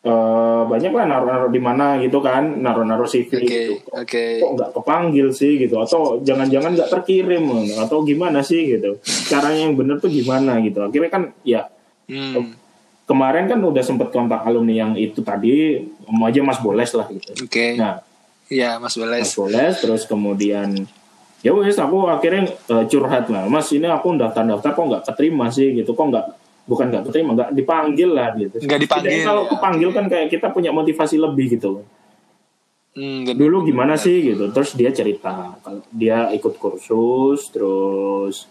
Eh, 0.00 0.62
banyak 0.64 0.96
lah 0.96 1.04
naruh-naruh 1.04 1.52
di 1.52 1.60
mana 1.60 2.00
gitu 2.00 2.24
kan 2.24 2.40
naruh-naruh 2.56 3.04
CV 3.04 3.36
Oke, 3.36 3.44
gitu. 3.44 3.74
oke. 3.92 4.24
kok 4.40 4.50
nggak 4.56 4.70
kepanggil 4.72 5.28
sih 5.28 5.60
gitu? 5.60 5.76
Atau 5.76 6.24
jangan-jangan 6.24 6.72
nggak 6.72 6.88
terkirim 6.88 7.44
atau 7.76 8.00
gimana 8.00 8.40
sih 8.40 8.64
gitu? 8.64 8.96
Caranya 9.28 9.68
yang 9.68 9.76
bener 9.76 10.00
tuh 10.00 10.08
gimana 10.08 10.56
gitu? 10.64 10.80
Akhirnya 10.80 11.12
kan 11.12 11.22
ya 11.44 11.68
Hmm, 12.08 12.56
kemarin 13.04 13.44
kan 13.46 13.60
udah 13.60 13.84
sempet 13.84 14.08
kontak 14.10 14.42
alumni 14.42 14.72
yang 14.72 14.92
itu 14.96 15.20
tadi 15.20 15.84
mau 16.10 16.26
aja 16.26 16.40
Mas 16.42 16.58
Boles 16.58 16.90
lah 16.96 17.06
gitu. 17.06 17.36
Oke. 17.44 17.76
nah 17.76 18.00
Iya, 18.48 18.80
Mas 18.80 18.96
Mas 18.96 19.04
Boles. 19.04 19.30
Boles 19.36 19.74
terus 19.84 20.02
kemudian 20.08 20.74
ya 21.44 21.52
wes 21.52 21.76
aku 21.76 22.08
akhirnya 22.08 22.48
eh, 22.48 22.84
curhat 22.88 23.28
lah. 23.28 23.44
Mas 23.52 23.68
ini 23.68 23.84
aku 23.84 24.16
daftar 24.16 24.48
daftar 24.48 24.72
kok 24.72 24.86
nggak 24.96 25.04
keterima 25.12 25.52
sih 25.52 25.76
gitu? 25.76 25.92
Kok 25.92 26.06
nggak 26.08 26.26
bukan 26.70 26.86
nggak 26.94 27.04
keterima 27.10 27.34
nggak 27.34 27.50
dipanggil 27.58 28.10
lah 28.14 28.30
gitu. 28.38 28.62
Nggak 28.62 28.80
dipanggil, 28.86 29.10
Setidaknya 29.10 29.26
kalau 29.26 29.42
ya, 29.42 29.50
kepanggil 29.50 29.90
kan 29.90 30.04
kayak 30.06 30.28
kita 30.30 30.46
punya 30.54 30.70
motivasi 30.70 31.16
lebih 31.18 31.58
gitu. 31.58 31.82
Hmm, 32.94 33.26
dulu 33.26 33.66
gimana 33.66 33.98
sih 33.98 34.22
gitu? 34.22 34.54
Terus 34.54 34.78
dia 34.78 34.94
cerita 34.94 35.58
kalau 35.66 35.82
dia 35.90 36.30
ikut 36.30 36.54
kursus 36.62 37.50
terus 37.50 38.46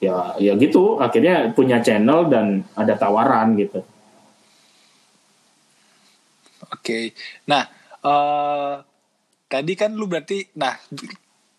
ya 0.00 0.32
ya 0.40 0.56
gitu. 0.56 0.96
Akhirnya 0.96 1.52
punya 1.52 1.84
channel 1.84 2.32
dan 2.32 2.64
ada 2.72 2.96
tawaran 2.96 3.52
gitu. 3.60 3.84
Oke. 6.72 7.12
Nah, 7.44 7.68
eh 8.00 8.74
tadi 9.52 9.72
kan 9.76 9.92
lu 9.92 10.08
berarti 10.08 10.48
nah 10.56 10.80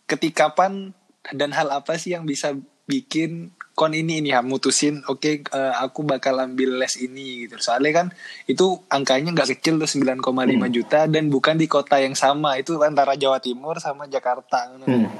ketika 0.09 0.49
kapan 0.49 0.93
dan 1.33 1.53
hal 1.53 1.69
apa 1.69 1.97
sih 1.97 2.13
yang 2.13 2.25
bisa 2.25 2.57
bikin 2.85 3.53
kon 3.75 3.91
ini 3.91 4.23
ini 4.23 4.31
ya 4.31 4.39
mutusin 4.39 5.03
oke 5.03 5.43
eh, 5.43 5.73
aku 5.75 6.07
bakal 6.07 6.39
ambil 6.39 6.79
les 6.79 6.95
ini 6.97 7.43
gitu. 7.43 7.59
Soalnya 7.59 7.91
kan 7.91 8.07
itu 8.47 8.79
angkanya 8.87 9.35
nggak 9.35 9.59
kecil 9.59 9.75
tuh 9.77 9.89
9,5 9.91 10.23
juta 10.71 11.05
dan 11.05 11.27
bukan 11.27 11.59
di 11.59 11.67
kota 11.67 11.99
yang 11.99 12.15
sama. 12.15 12.55
Itu 12.55 12.79
antara 12.79 13.13
Jawa 13.13 13.37
Timur 13.37 13.75
sama 13.77 14.07
Jakarta. 14.07 14.71
Hmm. 14.79 15.11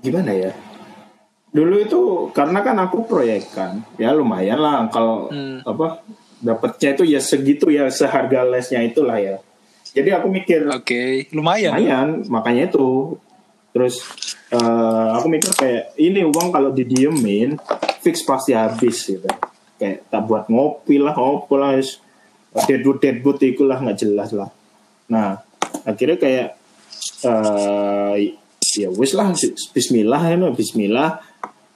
Gimana 0.00 0.32
ya? 0.32 0.50
Dulu 1.52 1.74
itu 1.78 2.00
karena 2.32 2.64
kan 2.64 2.80
aku 2.80 3.04
proyekan, 3.04 3.84
ya 4.00 4.16
lumayan 4.16 4.56
lah 4.56 4.88
kalau 4.88 5.28
Hmm. 5.28 5.60
apa 5.62 6.00
dapatnya 6.40 6.96
itu 6.96 7.04
ya 7.06 7.20
segitu 7.20 7.68
ya 7.68 7.92
seharga 7.92 8.42
lesnya 8.42 8.80
itulah 8.80 9.20
ya. 9.20 9.36
Jadi 9.92 10.08
aku 10.08 10.32
mikir 10.32 10.64
Oke, 10.72 11.28
lumayan. 11.36 11.76
lumayan, 11.76 12.08
makanya 12.32 12.72
itu. 12.72 13.20
Terus 13.72 14.04
eh, 14.52 15.08
aku 15.16 15.26
mikir 15.32 15.52
kayak 15.56 15.96
ini 15.96 16.28
uang 16.28 16.52
kalau 16.52 16.70
didiemin 16.70 17.56
fix 18.04 18.20
pasti 18.22 18.52
habis 18.52 19.00
gitu. 19.08 19.28
Kayak 19.80 20.06
tak 20.12 20.22
buat 20.28 20.46
ngopi 20.46 21.00
lah, 21.00 21.16
ngopi 21.16 21.54
lah, 21.58 21.74
deadwood 22.68 23.00
deadwood 23.00 23.40
itu 23.42 23.64
lah 23.64 23.80
nggak 23.80 23.98
jelas 23.98 24.30
lah. 24.36 24.52
Nah 25.08 25.40
akhirnya 25.88 26.20
kayak 26.20 26.48
eh 27.26 28.36
ya 28.72 28.88
wis 28.94 29.12
lah 29.16 29.32
Bismillah 29.72 30.22
ya 30.22 30.36
Bismillah. 30.52 31.10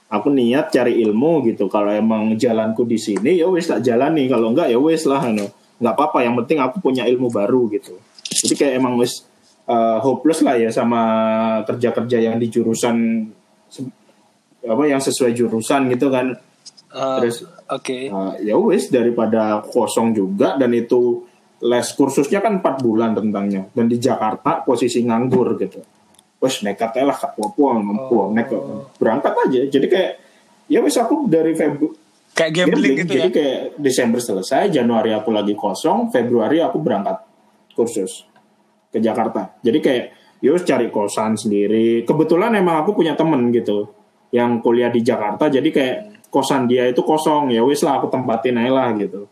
Aku 0.07 0.31
niat 0.31 0.71
cari 0.71 1.03
ilmu 1.03 1.43
gitu. 1.51 1.67
Kalau 1.67 1.91
emang 1.91 2.31
jalanku 2.39 2.87
di 2.87 2.95
sini 2.95 3.35
ya 3.35 3.51
wis 3.51 3.67
tak 3.67 3.83
jalani. 3.83 4.31
Kalau 4.31 4.55
enggak 4.55 4.71
ya 4.71 4.79
wis 4.79 5.03
lah 5.03 5.27
no. 5.35 5.51
Nggak 5.83 5.93
apa-apa. 5.99 6.23
Yang 6.23 6.35
penting 6.45 6.57
aku 6.63 6.79
punya 6.79 7.03
ilmu 7.03 7.27
baru 7.27 7.67
gitu. 7.75 7.99
Jadi 8.23 8.55
kayak 8.55 8.73
emang 8.79 8.95
wis 8.95 9.26
uh, 9.67 9.99
hopeless 10.01 10.41
lah 10.41 10.55
ya 10.57 10.71
sama 10.71 11.01
kerja-kerja 11.67 12.17
yang 12.31 12.35
di 12.39 12.47
jurusan 12.47 12.95
apa 14.67 14.83
yang 14.83 14.99
sesuai 14.99 15.31
jurusan 15.31 15.87
gitu 15.93 16.07
kan. 16.11 16.35
Eh, 16.87 17.17
Terus 17.23 17.43
Oke. 17.71 18.07
uh, 18.07 18.35
ya 18.39 18.55
wis 18.55 18.87
daripada 18.87 19.61
kosong 19.63 20.15
juga 20.15 20.55
dan 20.55 20.71
itu 20.71 21.23
les 21.63 21.87
kursusnya 21.97 22.39
kan 22.39 22.61
4 22.61 22.85
bulan 22.85 23.17
tentangnya 23.17 23.65
dan 23.73 23.89
di 23.89 23.97
Jakarta 23.97 24.61
posisi 24.63 25.03
nganggur 25.03 25.57
gitu. 25.59 25.79
Wes 26.37 26.61
nekat 26.61 26.93
aja 27.01 27.05
lah 27.09 27.17
apa-apa 27.17 27.81
Oh. 28.13 28.29
nekat 28.29 28.61
berangkat 29.01 29.33
aja. 29.33 29.59
Jadi 29.67 29.87
kayak 29.89 30.11
ya 30.69 30.79
wis 30.83 30.95
aku 30.95 31.25
dari 31.27 31.55
Februari 31.57 32.05
Kayak 32.37 32.53
gambling 32.53 32.93
gitu 33.01 33.17
ya. 33.17 33.25
jadi 33.25 33.29
kayak 33.33 33.61
Desember 33.81 34.21
selesai, 34.21 34.69
Januari 34.69 35.09
aku 35.09 35.33
lagi 35.33 35.57
kosong, 35.57 36.13
Februari 36.13 36.61
aku 36.61 36.77
berangkat 36.77 37.17
kursus 37.73 38.26
ke 38.87 38.99
Jakarta. 38.99 39.59
Jadi 39.61 39.79
kayak 39.83 40.05
yus 40.41 40.61
cari 40.63 40.87
kosan 40.89 41.33
sendiri. 41.33 42.05
Kebetulan 42.05 42.53
emang 42.55 42.83
aku 42.85 42.93
punya 42.93 43.17
temen 43.17 43.49
gitu 43.51 43.89
yang 44.29 44.59
kuliah 44.61 44.91
di 44.91 45.01
Jakarta. 45.01 45.49
Jadi 45.49 45.69
kayak 45.71 45.97
kosan 46.27 46.67
dia 46.67 46.85
itu 46.85 47.01
kosong 47.01 47.49
ya 47.49 47.63
wis 47.63 47.81
lah 47.81 47.97
aku 47.99 48.11
tempatin 48.11 48.59
aja 48.59 48.71
lah 48.71 48.89
gitu. 48.99 49.25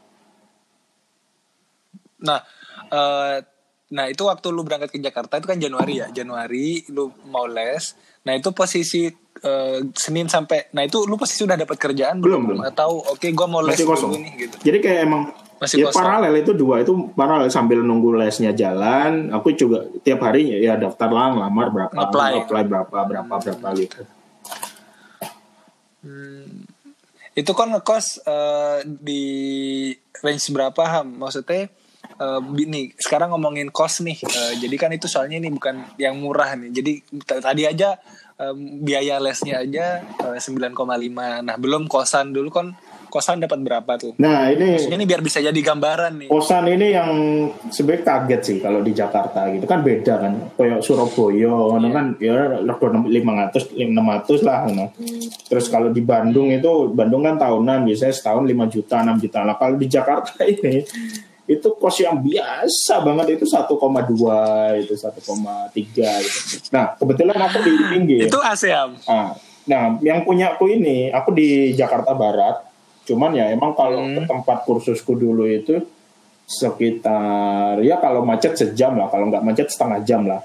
Nah, 2.26 2.40
eh, 2.90 3.38
nah 3.92 4.06
itu 4.10 4.24
waktu 4.26 4.48
lu 4.50 4.66
berangkat 4.66 4.90
ke 4.96 5.00
Jakarta 5.00 5.38
itu 5.38 5.48
kan 5.48 5.60
Januari 5.62 6.02
ya. 6.02 6.08
Januari 6.10 6.82
lu 6.90 7.12
mau 7.30 7.46
les. 7.46 7.94
Nah 8.26 8.34
itu 8.34 8.50
posisi 8.56 9.06
eh, 9.44 9.80
Senin 9.94 10.26
sampai. 10.26 10.74
Nah 10.74 10.82
itu 10.82 11.06
lu 11.06 11.20
posisi 11.20 11.46
sudah 11.46 11.54
dapat 11.60 11.78
kerjaan 11.78 12.18
Belum, 12.18 12.42
belum? 12.50 12.66
belum. 12.66 12.70
Atau 12.72 12.98
oke 13.04 13.28
gua 13.36 13.46
mau 13.46 13.62
les 13.62 13.78
Masih 13.78 13.86
kosong. 13.86 14.12
dulu 14.16 14.24
nih 14.26 14.34
gitu. 14.48 14.56
Jadi 14.66 14.78
kayak 14.82 15.00
emang 15.06 15.24
Masih 15.56 15.82
ya 15.82 15.88
kosong. 15.88 15.98
paralel 16.04 16.34
itu 16.44 16.52
dua 16.52 16.84
itu 16.84 16.92
paralel 17.16 17.48
sambil 17.48 17.80
nunggu 17.80 18.16
lesnya 18.20 18.52
jalan. 18.52 19.32
Aku 19.32 19.56
juga 19.56 19.88
tiap 20.04 20.20
hari 20.24 20.52
ya 20.60 20.76
daftar 20.76 21.08
lah 21.08 21.32
ngelamar 21.32 21.68
berapa, 21.72 21.94
Apply. 21.96 22.32
apply 22.44 22.62
berapa, 22.68 22.98
berapa, 23.08 23.34
berapa 23.40 23.68
gitu. 23.80 24.02
Itu 27.36 27.52
kan 27.52 27.68
ngekos 27.76 28.24
eh, 28.24 28.80
di 28.88 29.24
range 30.24 30.52
berapa 30.56 30.82
Ham? 30.88 31.20
Maksudnya 31.20 31.68
bi- 32.56 32.70
nih 32.70 32.86
sekarang 32.96 33.36
ngomongin 33.36 33.72
kos 33.76 34.00
nih. 34.00 34.16
Eh, 34.24 34.54
jadi 34.64 34.76
kan 34.80 34.92
itu 34.96 35.08
soalnya 35.12 35.40
ini 35.40 35.52
bukan 35.52 35.84
yang 36.00 36.16
murah 36.16 36.56
nih. 36.56 36.72
Jadi 36.72 36.92
tadi 37.28 37.68
aja 37.68 38.00
em, 38.40 38.80
biaya 38.84 39.20
lesnya 39.20 39.60
aja 39.64 40.00
eh, 40.04 40.40
9,5. 40.40 40.76
Nah, 41.44 41.56
belum 41.60 41.92
kosan 41.92 42.32
dulu 42.32 42.52
kan 42.52 42.72
kosan 43.16 43.40
dapat 43.40 43.64
berapa 43.64 43.92
tuh? 43.96 44.12
Nah 44.20 44.52
ini 44.52 44.76
Maksudnya 44.76 45.00
ini 45.00 45.08
biar 45.08 45.22
bisa 45.24 45.40
jadi 45.40 45.56
gambaran 45.56 46.14
nih. 46.20 46.28
kosan 46.28 46.68
ini 46.68 46.88
yang 46.92 47.12
sebenarnya 47.72 48.04
kaget 48.04 48.42
sih 48.44 48.58
kalau 48.60 48.84
di 48.84 48.92
Jakarta 48.92 49.48
gitu 49.56 49.64
kan 49.64 49.80
beda 49.80 50.14
kan 50.20 50.34
kayak 50.60 50.84
Surabaya 50.84 51.48
ngono 51.48 51.88
kan 51.96 52.06
ya 52.20 52.60
rego 52.60 52.92
500 52.92 53.72
600 53.72 54.44
lah 54.44 54.68
ngono. 54.68 54.86
terus 55.48 55.72
kalau 55.72 55.88
di 55.90 56.04
Bandung 56.04 56.52
itu 56.52 56.92
Bandung 56.92 57.24
kan 57.24 57.40
tahunan 57.40 57.88
biasanya 57.88 58.12
setahun 58.12 58.44
5 58.44 58.68
juta 58.68 58.96
6 59.00 59.24
juta 59.24 59.40
lah 59.48 59.56
kalau 59.56 59.80
di 59.80 59.88
Jakarta 59.88 60.44
ini 60.52 60.84
itu 61.46 61.68
kos 61.78 62.02
yang 62.02 62.18
biasa 62.20 63.06
banget 63.06 63.38
itu 63.38 63.46
1,2 63.46 63.70
itu 64.82 64.94
1,3 64.98 65.14
gitu. 65.78 66.58
Nah 66.74 66.98
kebetulan 66.98 67.38
aku 67.38 67.58
di 67.62 67.72
pinggir. 67.94 68.26
Itu 68.26 68.42
ASEAN. 68.42 68.98
Ah, 69.06 69.38
nah, 69.70 69.94
yang 70.02 70.26
punya 70.26 70.58
aku 70.58 70.66
ini, 70.66 71.14
aku 71.14 71.38
di 71.38 71.78
Jakarta 71.78 72.18
Barat. 72.18 72.66
Cuman 73.06 73.32
ya 73.32 73.50
emang 73.50 73.72
kalau 73.74 74.02
Hmm. 74.02 74.18
ke 74.18 74.22
tempat 74.26 74.58
kursusku 74.66 75.14
dulu 75.14 75.46
itu 75.46 75.78
sekitar 76.46 77.82
ya 77.82 77.98
kalau 77.98 78.22
macet 78.22 78.54
sejam 78.54 78.94
lah, 78.94 79.10
kalau 79.10 79.30
nggak 79.30 79.42
macet 79.42 79.68
setengah 79.70 80.02
jam 80.04 80.26
lah. 80.26 80.42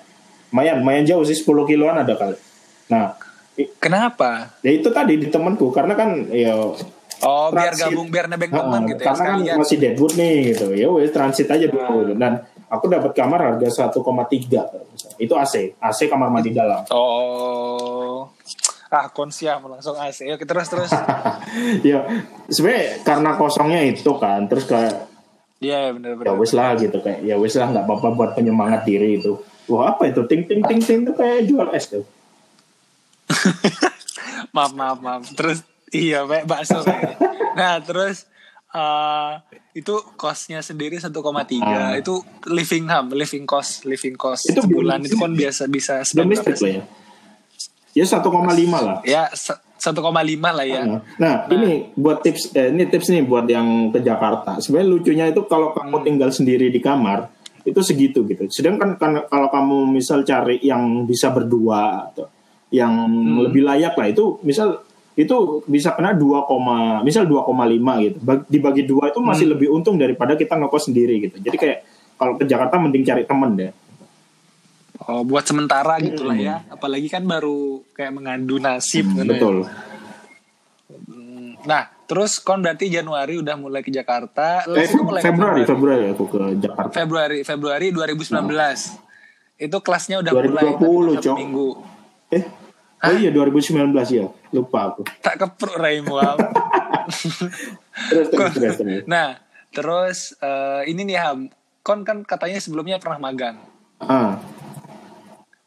lumayan 0.50 0.82
lumayan 0.82 1.06
jauh 1.06 1.22
sih 1.22 1.38
10 1.38 1.62
kiloan 1.62 1.94
ada 1.94 2.10
kali 2.18 2.34
nah 2.90 3.14
kenapa 3.78 4.50
ya 4.66 4.74
itu 4.74 4.90
tadi 4.90 5.14
di 5.14 5.30
temanku 5.30 5.70
karena 5.70 5.94
kan 5.94 6.26
ya 6.26 6.58
Oh, 7.20 7.52
biar 7.52 7.76
gabung, 7.76 8.08
biar 8.08 8.26
nebeng 8.32 8.48
teman 8.48 8.82
gitu 8.88 9.04
ya. 9.04 9.12
Karena 9.12 9.24
kan 9.28 9.60
masih 9.60 9.76
Deadwood 9.76 10.16
nih 10.16 10.56
gitu. 10.56 10.72
Ya 10.72 10.88
wes 10.88 11.12
transit 11.12 11.44
aja 11.52 11.68
dulu. 11.68 12.16
Dan 12.16 12.40
aku 12.66 12.88
dapat 12.88 13.12
kamar 13.12 13.60
harga 13.60 13.92
1,3 13.92 14.64
itu 15.20 15.34
AC 15.36 15.76
AC 15.76 15.98
kamar 16.08 16.32
mandi 16.32 16.54
dalam 16.54 16.80
oh 16.88 18.30
ah 18.90 19.06
konsiam 19.14 19.62
langsung 19.70 19.94
AC 19.94 20.26
oke 20.34 20.42
terus 20.42 20.66
terus 20.66 20.90
ya 21.88 22.02
sebenarnya 22.50 23.06
karena 23.06 23.30
kosongnya 23.38 23.80
itu 23.86 24.10
kan 24.18 24.50
terus 24.50 24.66
kayak 24.66 25.10
Iya 25.60 25.76
yeah, 25.76 25.86
benar 25.92 26.16
benar. 26.16 26.32
Ya 26.32 26.40
wes 26.40 26.52
lah 26.56 26.72
gitu 26.72 26.98
kayak 27.04 27.20
ya 27.20 27.36
wes 27.36 27.52
lah 27.52 27.68
nggak 27.68 27.84
apa-apa 27.84 28.08
buat 28.16 28.30
penyemangat 28.32 28.88
diri 28.88 29.20
itu. 29.20 29.36
Wah 29.68 29.92
apa 29.92 30.08
itu 30.08 30.24
ting 30.24 30.48
ting 30.48 30.64
ting 30.64 30.80
ting 30.80 31.04
itu 31.04 31.12
kayak 31.12 31.44
jual 31.44 31.68
es 31.76 31.84
tuh. 31.92 32.00
maaf 34.56 34.72
maaf 34.72 34.98
maaf. 35.04 35.28
Terus 35.36 35.60
iya 35.92 36.24
kayak 36.24 36.48
bakso 36.48 36.80
kayak. 36.80 37.20
Nah 37.60 37.76
terus 37.84 38.24
uh, 38.72 39.36
itu 39.76 39.94
costnya 40.16 40.64
sendiri 40.64 40.96
1,3 40.96 41.12
uh. 41.12 41.94
itu 41.98 42.14
living 42.48 42.88
ham 42.88 43.10
living 43.12 43.44
cost 43.44 43.84
living 43.84 44.14
cost 44.14 44.50
itu 44.50 44.62
sebulan 44.62 45.02
itu 45.02 45.18
kan 45.18 45.34
biasa 45.34 45.66
bisa 45.66 46.02
domestik 46.14 46.56
lah 46.62 46.70
ya 46.78 46.82
ya 47.96 48.04
1,5 48.06 48.26
lah 48.70 48.98
ya 49.02 49.28
1,5 49.30 49.86
lah 50.00 50.66
ya 50.66 50.82
nah, 50.86 51.00
nah 51.16 51.34
ini 51.50 51.90
buat 51.96 52.22
tips 52.22 52.54
eh, 52.54 52.70
ini 52.70 52.86
tips 52.86 53.10
nih 53.10 53.22
buat 53.26 53.46
yang 53.50 53.90
ke 53.90 54.04
Jakarta 54.04 54.60
sebenarnya 54.62 54.88
lucunya 54.88 55.24
itu 55.30 55.42
kalau 55.48 55.72
kamu 55.74 55.96
hmm. 56.00 56.04
tinggal 56.06 56.30
sendiri 56.30 56.70
di 56.70 56.78
kamar 56.78 57.30
itu 57.66 57.80
segitu 57.84 58.24
gitu 58.24 58.48
sedangkan 58.48 58.96
kan 58.96 59.26
kalau 59.28 59.48
kamu 59.52 59.76
misal 59.90 60.24
cari 60.24 60.60
yang 60.64 61.04
bisa 61.04 61.28
berdua 61.28 62.12
atau 62.12 62.30
yang 62.70 62.92
hmm. 63.10 63.50
lebih 63.50 63.62
layak 63.66 63.98
lah 63.98 64.08
itu 64.08 64.38
misal 64.46 64.86
itu 65.18 65.60
bisa 65.68 65.92
kena 65.92 66.16
2, 66.16 67.04
misal 67.04 67.28
2,5 67.28 68.06
gitu. 68.06 68.18
Dibagi 68.48 68.88
dua 68.88 69.12
itu 69.12 69.20
masih 69.20 69.46
hmm. 69.50 69.52
lebih 69.52 69.68
untung 69.68 70.00
daripada 70.00 70.32
kita 70.32 70.56
ngekos 70.56 70.88
sendiri 70.88 71.20
gitu. 71.28 71.36
Jadi 71.42 71.56
kayak 71.60 71.78
kalau 72.16 72.40
ke 72.40 72.48
Jakarta 72.48 72.80
mending 72.80 73.04
cari 73.04 73.28
temen 73.28 73.50
deh. 73.52 73.72
Oh, 75.10 75.26
buat 75.26 75.42
sementara 75.42 75.98
hmm. 75.98 76.04
gitu 76.06 76.22
lah 76.22 76.38
ya. 76.38 76.56
Apalagi 76.70 77.10
kan 77.10 77.26
baru 77.26 77.82
kayak 77.92 78.12
mengadu 78.14 78.62
nasib 78.62 79.10
hmm, 79.10 79.14
gitu 79.18 79.22
ya. 79.26 79.30
Betul. 79.34 79.56
Ya. 79.66 79.70
Nah, 81.60 81.82
terus 82.08 82.40
kon 82.40 82.64
berarti 82.64 82.88
Januari 82.88 83.36
udah 83.36 83.58
mulai 83.58 83.84
ke 83.84 83.92
Jakarta. 83.92 84.64
Eh, 84.70 84.88
mulai 85.02 85.20
Februari, 85.20 85.60
Februari 85.66 86.04
aku 86.08 86.24
ke 86.30 86.40
Jakarta. 86.56 86.92
Februari, 86.94 87.38
Februari 87.44 87.86
2019. 87.92 88.32
Nah. 88.32 88.74
Itu 89.60 89.76
kelasnya 89.84 90.24
udah 90.24 90.32
2020, 90.32 90.80
mulai 90.80 91.20
satu 91.20 91.36
minggu. 91.36 91.68
Eh, 92.32 92.44
Hah? 93.00 93.12
Oh 93.12 93.16
iya 93.16 93.32
2019 93.32 93.96
ya, 94.12 94.28
lupa 94.52 94.92
aku. 94.92 95.08
Tak 95.24 95.40
kepruk 95.40 95.76
Raimu. 95.80 96.16
terus, 98.12 98.28
terus, 98.28 98.52
terus, 98.56 98.76
terus. 98.76 99.02
Nah, 99.08 99.40
terus 99.72 100.36
uh, 100.44 100.84
ini 100.84 101.08
nih 101.08 101.16
Ham, 101.16 101.48
kon 101.80 102.04
kan 102.04 102.24
katanya 102.28 102.60
sebelumnya 102.60 103.00
pernah 103.00 103.16
magang. 103.16 103.56
Ah. 104.00 104.36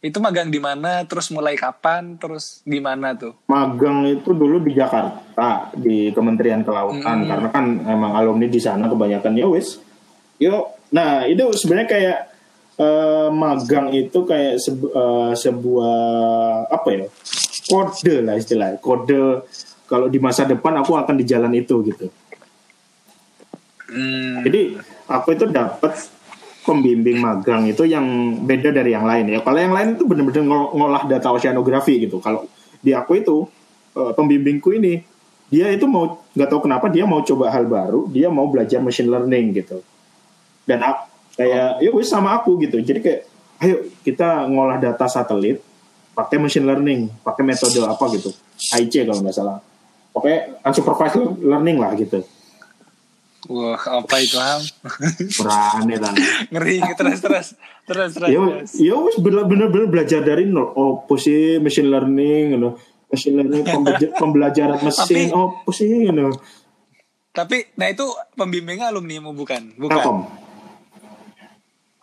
Itu 0.03 0.19
magang 0.19 0.51
di 0.51 0.59
mana? 0.59 1.07
Terus 1.07 1.31
mulai 1.31 1.55
kapan? 1.55 2.19
Terus 2.19 2.59
gimana 2.67 3.15
tuh? 3.15 3.39
Magang 3.47 4.03
itu 4.03 4.35
dulu 4.35 4.59
di 4.59 4.75
Jakarta 4.75 5.71
di 5.71 6.11
Kementerian 6.11 6.67
Kelautan 6.67 7.23
hmm. 7.23 7.29
karena 7.31 7.47
kan 7.47 7.65
emang 7.87 8.11
alumni 8.11 8.51
di 8.51 8.59
sana 8.59 8.91
kebanyakan 8.91 9.39
ya 9.39 9.47
wis. 9.47 9.79
Yo, 10.43 10.75
nah 10.91 11.23
itu 11.23 11.47
sebenarnya 11.55 11.87
kayak 11.87 12.19
uh, 12.77 13.29
magang 13.31 13.95
itu 13.95 14.27
kayak 14.27 14.59
sebu 14.59 14.91
uh, 14.91 15.31
sebuah 15.31 15.97
apa 16.67 16.87
ya 16.91 17.07
kode 17.69 18.15
lah 18.25 18.35
istilahnya 18.35 18.77
kode 18.81 19.45
kalau 19.87 20.07
di 20.09 20.17
masa 20.17 20.43
depan 20.43 20.81
aku 20.81 20.97
akan 20.97 21.15
di 21.15 21.25
jalan 21.27 21.53
itu 21.53 21.79
gitu 21.85 22.09
hmm. 23.87 24.43
jadi 24.43 24.61
aku 25.07 25.37
itu 25.37 25.45
dapat 25.47 25.93
pembimbing 26.63 27.19
magang 27.19 27.67
itu 27.67 27.83
yang 27.83 28.39
beda 28.47 28.71
dari 28.71 28.95
yang 28.95 29.03
lain 29.03 29.29
ya. 29.29 29.39
Kalau 29.43 29.59
yang 29.59 29.75
lain 29.75 29.99
itu 29.99 30.03
benar-benar 30.07 30.43
ng 30.43 30.51
ngolah 30.73 31.03
data 31.05 31.27
oceanografi 31.29 32.07
gitu. 32.07 32.23
Kalau 32.23 32.47
di 32.79 32.95
aku 32.95 33.19
itu 33.19 33.47
uh, 33.95 34.11
pembimbingku 34.15 34.71
ini 34.75 35.03
dia 35.51 35.69
itu 35.69 35.85
mau 35.85 36.23
nggak 36.33 36.49
tahu 36.49 36.65
kenapa 36.65 36.89
dia 36.89 37.05
mau 37.05 37.21
coba 37.21 37.53
hal 37.53 37.69
baru 37.69 38.09
dia 38.09 38.31
mau 38.31 38.47
belajar 38.49 38.79
machine 38.79 39.11
learning 39.11 39.59
gitu. 39.59 39.83
Dan 40.63 40.79
aku, 40.81 41.03
kayak 41.35 41.67
oh. 41.79 41.83
ya 41.83 41.89
wis 41.91 42.07
sama 42.09 42.39
aku 42.39 42.57
gitu. 42.63 42.79
Jadi 42.79 42.99
kayak 43.03 43.21
ayo 43.63 43.75
kita 44.01 44.47
ngolah 44.47 44.79
data 44.79 45.05
satelit 45.05 45.59
pakai 46.15 46.39
machine 46.39 46.65
learning 46.65 47.11
pakai 47.21 47.43
metode 47.43 47.79
apa 47.83 48.03
gitu. 48.15 48.31
IC 48.73 49.05
kalau 49.05 49.19
nggak 49.19 49.35
salah. 49.35 49.59
Oke 50.15 50.59
unsupervised 50.63 51.43
learning 51.43 51.77
lah 51.77 51.91
gitu 51.99 52.23
Wah, 53.51 53.75
apa 53.75 54.15
itu 54.23 54.39
ham? 54.39 54.63
Berani 55.35 55.99
lah. 55.99 56.15
Ngeri 56.53 56.79
terus 56.95 57.19
terus 57.19 57.47
terus 57.83 58.11
terus. 58.15 58.29
Ya, 58.31 58.39
ya 58.79 58.95
wis 59.03 59.19
bener-bener 59.19 59.91
belajar 59.91 60.23
dari 60.23 60.47
nol. 60.47 60.71
Oh, 60.79 61.03
posisi 61.03 61.59
machine 61.59 61.91
learning, 61.91 62.55
you 62.55 62.59
know. 62.59 62.73
machine 63.11 63.35
learning 63.35 63.67
pembelajaran 64.21 64.79
mesin. 64.79 65.03
Tapi, 65.03 65.21
oh, 65.35 65.59
posisi, 65.67 66.07
you 66.07 66.15
know. 66.15 66.31
Tapi, 67.35 67.75
nah 67.75 67.91
itu 67.91 68.07
pembimbingnya 68.39 68.93
alumni 68.93 69.19
mu 69.19 69.35
bukan? 69.35 69.75
Bukan. 69.75 69.91
Telkom. 69.91 70.17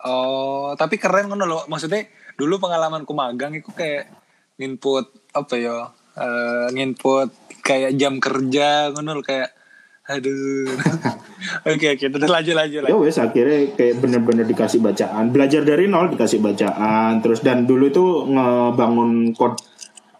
Oh, 0.05 0.77
tapi 0.77 1.01
keren 1.01 1.25
kan 1.25 1.41
loh. 1.41 1.65
Maksudnya 1.65 2.05
dulu 2.37 2.61
pengalamanku 2.61 3.13
magang 3.17 3.57
itu 3.57 3.73
kayak 3.73 4.13
nginput 4.61 5.33
apa 5.33 5.55
ya? 5.57 5.89
Uh, 6.11 6.67
nginput 6.75 7.31
kayak 7.63 7.95
jam 7.95 8.19
kerja 8.19 8.91
ngono 8.91 9.23
kayak 9.23 9.60
aduh. 10.09 10.69
Oke 11.73 11.97
oke, 11.97 12.05
terus 12.05 12.29
lanjut 12.29 12.53
lanjut. 12.53 12.85
Ya 12.85 12.93
wes 12.93 13.17
akhirnya 13.17 13.73
kayak 13.73 13.97
bener-bener 13.97 14.45
dikasih 14.45 14.77
bacaan, 14.77 15.33
belajar 15.33 15.65
dari 15.65 15.89
nol 15.89 16.13
dikasih 16.13 16.37
bacaan, 16.37 17.17
terus 17.25 17.41
dan 17.41 17.65
dulu 17.65 17.89
itu 17.89 18.05
ngebangun 18.29 19.33
kod 19.33 19.57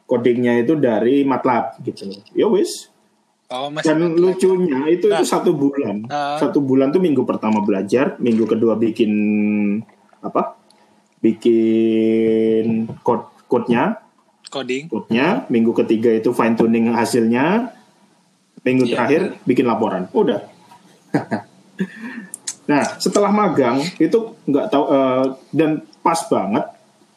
codingnya 0.10 0.66
itu 0.66 0.82
dari 0.82 1.22
MATLAB 1.22 1.86
gitu. 1.86 2.10
Ya 2.34 2.50
wes, 2.50 2.92
Oh, 3.52 3.68
masih 3.68 3.92
Dan 3.92 4.16
lucunya 4.16 4.88
itu 4.88 5.12
nah. 5.12 5.20
itu 5.20 5.28
satu 5.28 5.52
bulan. 5.52 6.08
Uh. 6.08 6.40
Satu 6.40 6.64
bulan 6.64 6.96
tuh 6.96 7.04
minggu 7.04 7.28
pertama 7.28 7.60
belajar, 7.60 8.16
minggu 8.24 8.48
kedua 8.48 8.80
bikin 8.80 9.12
apa? 10.24 10.56
Bikin 11.20 12.88
code 13.04 13.28
code-nya. 13.52 14.00
Coding. 14.48 14.88
Code-nya. 14.88 15.44
Minggu 15.52 15.76
ketiga 15.84 16.16
itu 16.16 16.32
fine 16.32 16.56
tuning 16.56 16.96
hasilnya. 16.96 17.76
Minggu 18.62 18.86
yeah. 18.86 18.94
terakhir 18.98 19.22
bikin 19.46 19.66
laporan. 19.66 20.06
Udah. 20.14 20.46
nah, 22.72 22.84
setelah 23.02 23.34
magang 23.34 23.82
itu 23.98 24.38
nggak 24.46 24.66
tahu 24.70 24.84
uh, 24.90 25.26
dan 25.50 25.82
pas 26.02 26.18
banget 26.30 26.66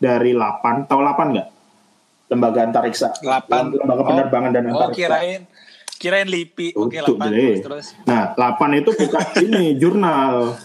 dari 0.00 0.32
8, 0.32 0.88
tahu 0.88 1.00
8 1.00 1.34
nggak? 1.36 1.48
Lembaga 2.32 2.60
antariksa. 2.64 3.12
8. 3.20 3.76
Lembaga 3.76 4.02
oh. 4.02 4.08
penerbangan 4.08 4.50
dan 4.52 4.62
oh, 4.68 4.70
antariksa. 4.72 4.92
Oh, 4.92 4.96
kirain 4.96 5.42
Kirain 5.94 6.28
LIPI. 6.28 6.74
Oke, 6.74 6.98
okay, 6.98 7.06
8 7.06 7.32
terus, 7.32 7.58
terus. 7.64 7.86
Nah, 8.04 8.34
8 8.36 8.80
itu 8.82 8.90
buka 8.92 9.20
ini 9.46 9.78
jurnal. 9.78 10.58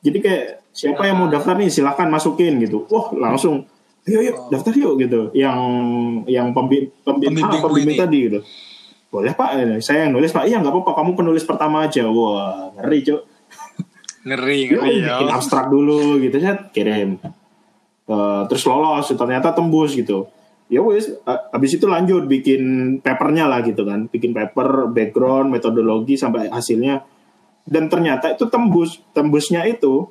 Jadi 0.00 0.18
kayak 0.18 0.44
siapa 0.72 1.02
yang 1.04 1.16
mau 1.20 1.28
daftar 1.28 1.54
nih 1.60 1.68
silahkan 1.68 2.08
masukin 2.08 2.58
gitu. 2.58 2.88
Wah, 2.88 3.12
langsung 3.14 3.68
yuk 4.08 4.22
yuk 4.24 4.36
oh. 4.36 4.48
daftar 4.48 4.72
yuk 4.72 4.94
gitu. 4.98 5.20
Yang 5.36 5.60
yang 6.26 6.56
pembi, 6.56 6.88
pembi, 7.04 7.28
pembimbing, 7.28 7.44
ah, 7.44 7.62
pembimbing 7.62 7.98
tadi 8.00 8.18
gitu. 8.26 8.40
Boleh 9.10 9.34
Pak, 9.34 9.58
saya 9.82 10.06
yang 10.06 10.14
nulis 10.14 10.30
Pak. 10.30 10.46
Iya 10.46 10.62
nggak 10.62 10.70
apa-apa, 10.70 11.02
kamu 11.02 11.10
penulis 11.18 11.42
pertama 11.42 11.86
aja. 11.86 12.06
Wah, 12.06 12.70
ngeri 12.78 12.98
Cuk. 13.02 13.20
ngeri, 14.22 14.58
ngeri 14.70 14.94
ya. 15.02 15.18
Bikin 15.18 15.30
abstrak 15.34 15.66
dulu 15.66 16.22
gitu, 16.22 16.38
saya 16.38 16.70
kirim. 16.70 17.18
Uh, 18.10 18.42
terus 18.46 18.66
lolos, 18.66 19.10
ternyata 19.14 19.54
tembus 19.54 19.94
gitu 19.94 20.30
ya 20.70 20.80
wes 20.86 21.10
habis 21.26 21.74
itu 21.74 21.84
lanjut 21.90 22.30
bikin 22.30 22.62
papernya 23.02 23.50
lah 23.50 23.58
gitu 23.66 23.82
kan 23.82 24.06
bikin 24.06 24.30
paper 24.30 24.86
background 24.94 25.50
metodologi 25.50 26.14
sampai 26.14 26.46
hasilnya 26.46 27.02
dan 27.66 27.90
ternyata 27.90 28.38
itu 28.38 28.46
tembus 28.46 29.02
tembusnya 29.10 29.66
itu 29.66 30.06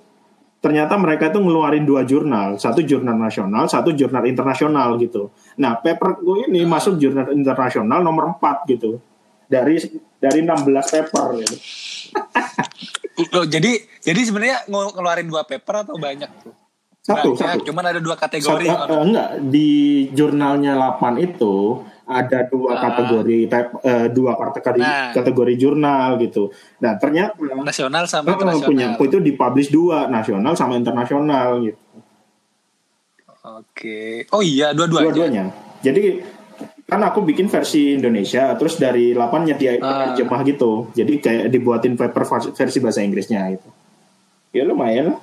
ternyata 0.60 1.00
mereka 1.00 1.32
itu 1.32 1.40
ngeluarin 1.40 1.88
dua 1.88 2.04
jurnal 2.04 2.60
satu 2.60 2.84
jurnal 2.84 3.16
nasional 3.16 3.66
satu 3.72 3.96
jurnal 3.96 4.28
internasional 4.28 5.00
gitu 5.00 5.32
nah 5.56 5.80
paper 5.80 6.20
gue 6.20 6.52
ini 6.52 6.68
masuk 6.68 7.00
jurnal 7.00 7.32
internasional 7.32 8.04
nomor 8.04 8.36
4 8.38 8.68
gitu 8.68 9.00
dari 9.50 9.82
dari 10.22 10.40
16 10.46 10.68
paper 10.94 11.28
gitu. 11.42 11.58
Loh, 13.36 13.44
jadi 13.50 13.76
jadi 14.00 14.22
sebenarnya 14.24 14.58
ngeluarin 14.70 15.28
dua 15.28 15.44
paper 15.44 15.84
atau 15.84 16.00
banyak 16.00 16.30
tuh 16.40 16.54
satu, 17.10 17.34
Banyak, 17.34 17.42
satu. 17.42 17.66
Cuman 17.72 17.86
ada 17.90 18.00
dua 18.04 18.16
kategori. 18.20 18.68
Satu, 18.70 18.94
uh, 18.94 19.02
enggak, 19.02 19.30
di 19.50 19.70
jurnalnya 20.14 20.78
8 21.00 21.18
itu 21.18 21.82
ada 22.10 22.50
dua 22.50 22.74
uh, 22.74 22.78
kategori 22.82 23.38
uh, 23.54 24.08
dua 24.10 24.34
kategori 24.34 24.82
nah, 24.82 25.14
kategori 25.14 25.54
jurnal 25.62 26.18
gitu. 26.18 26.50
Nah, 26.82 26.98
ternyata 26.98 27.38
nasional 27.62 28.10
sama 28.10 28.34
uh, 28.34 28.36
internasional. 28.36 28.66
Punya 28.66 28.88
itu 28.98 29.18
dipublish 29.22 29.70
dua, 29.70 30.10
nasional 30.10 30.58
sama 30.58 30.74
internasional 30.74 31.62
gitu. 31.62 31.78
Oke. 33.46 34.26
Oh 34.34 34.42
iya, 34.42 34.74
dua-duanya. 34.74 35.06
Dua-duanya. 35.06 35.44
Jadi 35.86 36.02
kan 36.90 37.00
aku 37.06 37.22
bikin 37.22 37.46
versi 37.48 37.94
Indonesia, 37.94 38.58
terus 38.58 38.82
dari 38.82 39.14
8 39.14 39.46
nyediain 39.46 39.80
Ah. 39.80 40.12
terjemah 40.12 40.42
gitu. 40.44 40.90
Jadi 40.98 41.22
kayak 41.22 41.54
dibuatin 41.54 41.94
paper 41.94 42.26
vers- 42.26 42.52
versi 42.58 42.78
bahasa 42.82 43.06
Inggrisnya 43.06 43.46
gitu. 43.54 43.70
Ya 44.52 44.66
lumayan 44.66 45.14
lah. 45.14 45.20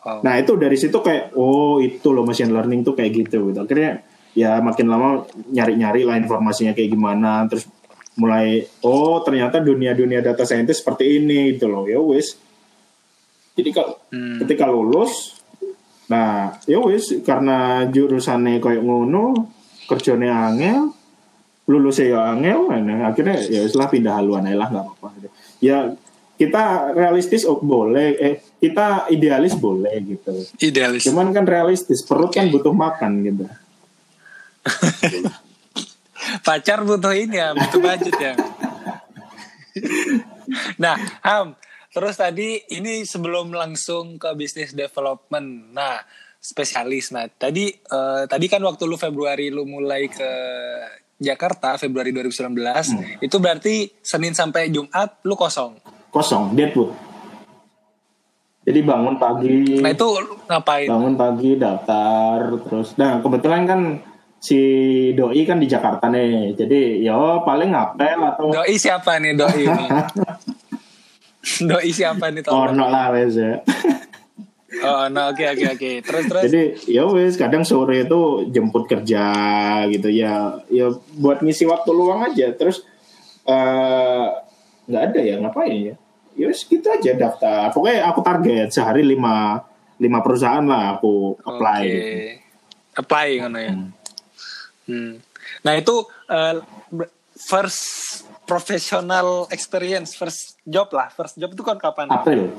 Oh. 0.00 0.24
Nah 0.24 0.40
itu 0.40 0.56
dari 0.56 0.80
situ 0.80 0.96
kayak 0.96 1.36
oh 1.36 1.76
itu 1.84 2.08
loh 2.08 2.24
machine 2.24 2.48
learning 2.48 2.80
tuh 2.80 2.96
kayak 2.96 3.12
gitu 3.12 3.52
gitu. 3.52 3.60
Akhirnya 3.60 4.00
ya 4.36 4.62
makin 4.62 4.86
lama 4.86 5.26
nyari-nyari 5.50 6.06
lah 6.06 6.16
informasinya 6.18 6.72
kayak 6.76 6.90
gimana. 6.90 7.46
Terus 7.50 7.66
mulai 8.18 8.66
oh 8.84 9.22
ternyata 9.22 9.62
dunia-dunia 9.62 10.20
data 10.20 10.44
scientist 10.44 10.82
seperti 10.82 11.22
ini 11.22 11.56
gitu 11.56 11.70
loh. 11.70 11.86
Ya 11.86 11.98
wis. 12.02 12.36
Jadi 13.58 13.70
kalau 13.74 13.98
Hmm. 14.10 14.38
ketika 14.42 14.66
lulus, 14.66 15.42
nah 16.10 16.54
ya 16.64 16.78
wis 16.82 17.12
karena 17.22 17.86
jurusannya 17.86 18.58
kayak 18.62 18.82
ngono, 18.82 19.50
kerjanya 19.86 20.48
angel, 20.50 20.94
lulusnya 21.70 22.14
ya 22.14 22.20
angel, 22.34 22.66
nah, 22.70 23.10
akhirnya 23.10 23.38
ya 23.46 23.62
setelah 23.66 23.90
pindah 23.90 24.14
haluan 24.18 24.46
lah 24.46 24.66
nggak 24.70 24.84
apa-apa. 24.86 25.08
Ya 25.62 25.94
kita 26.40 26.96
realistis 26.96 27.44
oh, 27.44 27.60
boleh, 27.60 28.16
eh 28.16 28.34
kita 28.56 29.12
idealis 29.12 29.52
boleh 29.60 29.92
gitu. 30.00 30.32
Idealis. 30.56 31.04
Cuman 31.04 31.36
kan 31.36 31.44
realistis, 31.44 32.00
perut 32.00 32.32
kan 32.32 32.48
Oke. 32.48 32.56
butuh 32.56 32.72
makan 32.72 33.12
gitu. 33.28 33.44
Pacar 36.46 36.84
butuh 36.84 37.14
ini 37.16 37.40
ya, 37.40 37.56
butuh 37.56 37.80
budget 37.80 38.16
ya. 38.20 38.34
nah, 40.76 40.96
Ham, 41.24 41.56
terus 41.90 42.14
tadi 42.16 42.60
ini 42.70 43.02
sebelum 43.08 43.50
langsung 43.50 44.20
ke 44.20 44.30
bisnis 44.36 44.76
development. 44.76 45.72
Nah, 45.72 46.00
spesialis. 46.36 47.12
Nah, 47.12 47.28
tadi 47.28 47.68
eh, 47.72 48.22
tadi 48.28 48.46
kan 48.48 48.60
waktu 48.64 48.84
lu 48.84 48.96
Februari 48.96 49.48
lu 49.48 49.64
mulai 49.64 50.08
ke 50.08 50.30
Jakarta 51.20 51.76
Februari 51.76 52.16
2019, 52.16 53.20
itu 53.20 53.36
berarti 53.36 53.92
Senin 54.00 54.32
sampai 54.32 54.72
Jumat 54.72 55.20
lu 55.28 55.36
kosong. 55.36 55.76
Kosong, 56.08 56.56
deadwood. 56.56 56.92
Jadi 58.60 58.80
bangun 58.84 59.16
pagi, 59.16 59.80
Nah, 59.80 59.88
itu 59.88 60.04
ngapain? 60.48 60.88
bangun 60.88 61.14
pagi 61.16 61.56
daftar 61.56 62.60
terus. 62.64 62.92
Nah 62.96 63.20
kebetulan 63.20 63.64
kan 63.64 63.80
si 64.40 64.60
doi 65.12 65.44
kan 65.44 65.60
di 65.60 65.68
Jakarta 65.68 66.08
nih, 66.08 66.56
jadi 66.56 67.04
yo 67.04 67.44
paling 67.44 67.76
ngapel 67.76 68.20
atau 68.24 68.48
Doi 68.48 68.74
siapa 68.80 69.20
nih 69.20 69.36
doi 69.36 69.68
ini? 69.68 69.86
doi 71.68 71.90
siapa 71.92 72.32
nih 72.32 72.48
oh 72.48 72.72
no 72.72 72.88
lah 72.88 73.12
wes 73.12 73.36
ya. 73.36 73.60
Oh, 74.80 75.10
no, 75.12 75.34
oke 75.34 75.44
oke 75.44 75.66
oke. 75.76 75.90
Terus 76.00 76.24
terus. 76.30 76.42
Jadi 76.48 76.62
ya 76.88 77.04
wes 77.04 77.36
kadang 77.36 77.66
sore 77.66 78.08
itu 78.08 78.48
jemput 78.48 78.88
kerja 78.88 79.26
gitu 79.92 80.08
ya, 80.08 80.56
ya 80.72 80.88
buat 81.20 81.44
ngisi 81.44 81.68
waktu 81.68 81.90
luang 81.92 82.24
aja. 82.24 82.54
Terus 82.56 82.80
eh, 83.44 84.26
nggak 84.88 85.02
ada 85.12 85.20
ya 85.20 85.36
ngapain 85.42 85.92
ya? 85.92 85.94
Ya 86.38 86.44
wes 86.48 86.64
gitu 86.64 86.86
aja 86.86 87.12
daftar. 87.12 87.68
Pokoknya 87.74 88.08
aku 88.08 88.20
target 88.24 88.72
sehari 88.72 89.04
lima 89.04 89.60
lima 90.00 90.24
perusahaan 90.24 90.64
lah 90.64 90.96
aku 90.96 91.36
apply. 91.44 91.82
Oke. 91.84 91.92
Gitu. 91.92 92.16
Apply 92.96 93.28
ngono 93.42 93.58
ya. 93.60 93.72
Hmm. 93.76 93.99
Nah, 95.60 95.72
itu 95.74 95.94
ber- 96.88 97.12
first 97.32 97.82
professional 98.44 99.46
experience, 99.48 100.12
first 100.12 100.58
job 100.62 100.90
lah. 100.90 101.08
First 101.08 101.36
job 101.36 101.50
itu 101.50 101.62
kan 101.62 101.76
kapan? 101.76 102.06
April. 102.08 102.50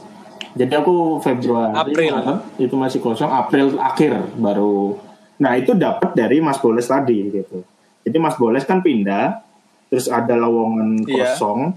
Jadi 0.51 0.73
aku 0.73 1.19
Februari 1.19 1.71
April. 1.71 2.11
Maret, 2.13 2.39
itu 2.57 2.75
masih 2.75 2.99
kosong. 2.99 3.29
April 3.29 3.75
akhir 3.77 4.35
baru. 4.35 4.99
Nah 5.37 5.55
itu 5.55 5.71
dapat 5.71 6.11
dari 6.11 6.39
Mas 6.39 6.57
Boles 6.57 6.85
tadi 6.85 7.29
gitu. 7.29 7.63
Jadi 8.01 8.17
Mas 8.17 8.35
Boles 8.35 8.61
kan 8.61 8.79
pindah, 8.79 9.39
terus 9.87 10.07
ada 10.07 10.33
lowongan 10.33 11.03
Iya. 11.03 11.33
kosong. 11.33 11.75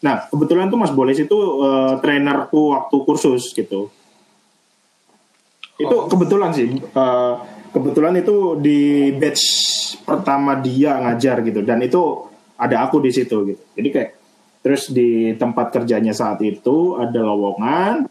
Nah 0.00 0.26
kebetulan 0.26 0.66
tuh 0.66 0.78
Mas 0.78 0.90
Boles 0.90 1.14
itu 1.16 1.36
eh, 1.62 1.94
trainerku 1.98 2.74
waktu 2.74 2.96
kursus 3.02 3.52
gitu. 3.52 3.86
Itu 5.76 5.94
Oh. 5.96 6.06
kebetulan 6.06 6.50
sih. 6.50 6.68
eh, 6.74 7.34
kebetulan 7.72 8.14
itu 8.20 8.60
di 8.60 9.10
batch 9.16 9.44
pertama 10.04 10.54
dia 10.60 11.00
ngajar 11.00 11.40
gitu 11.42 11.64
dan 11.64 11.80
itu 11.80 12.28
ada 12.60 12.84
aku 12.86 13.00
di 13.02 13.10
situ 13.10 13.36
gitu. 13.48 13.62
Jadi 13.74 13.88
kayak 13.88 14.10
terus 14.62 14.92
di 14.94 15.34
tempat 15.34 15.74
kerjanya 15.74 16.14
saat 16.14 16.38
itu 16.44 16.94
ada 16.94 17.18
lowongan 17.26 18.06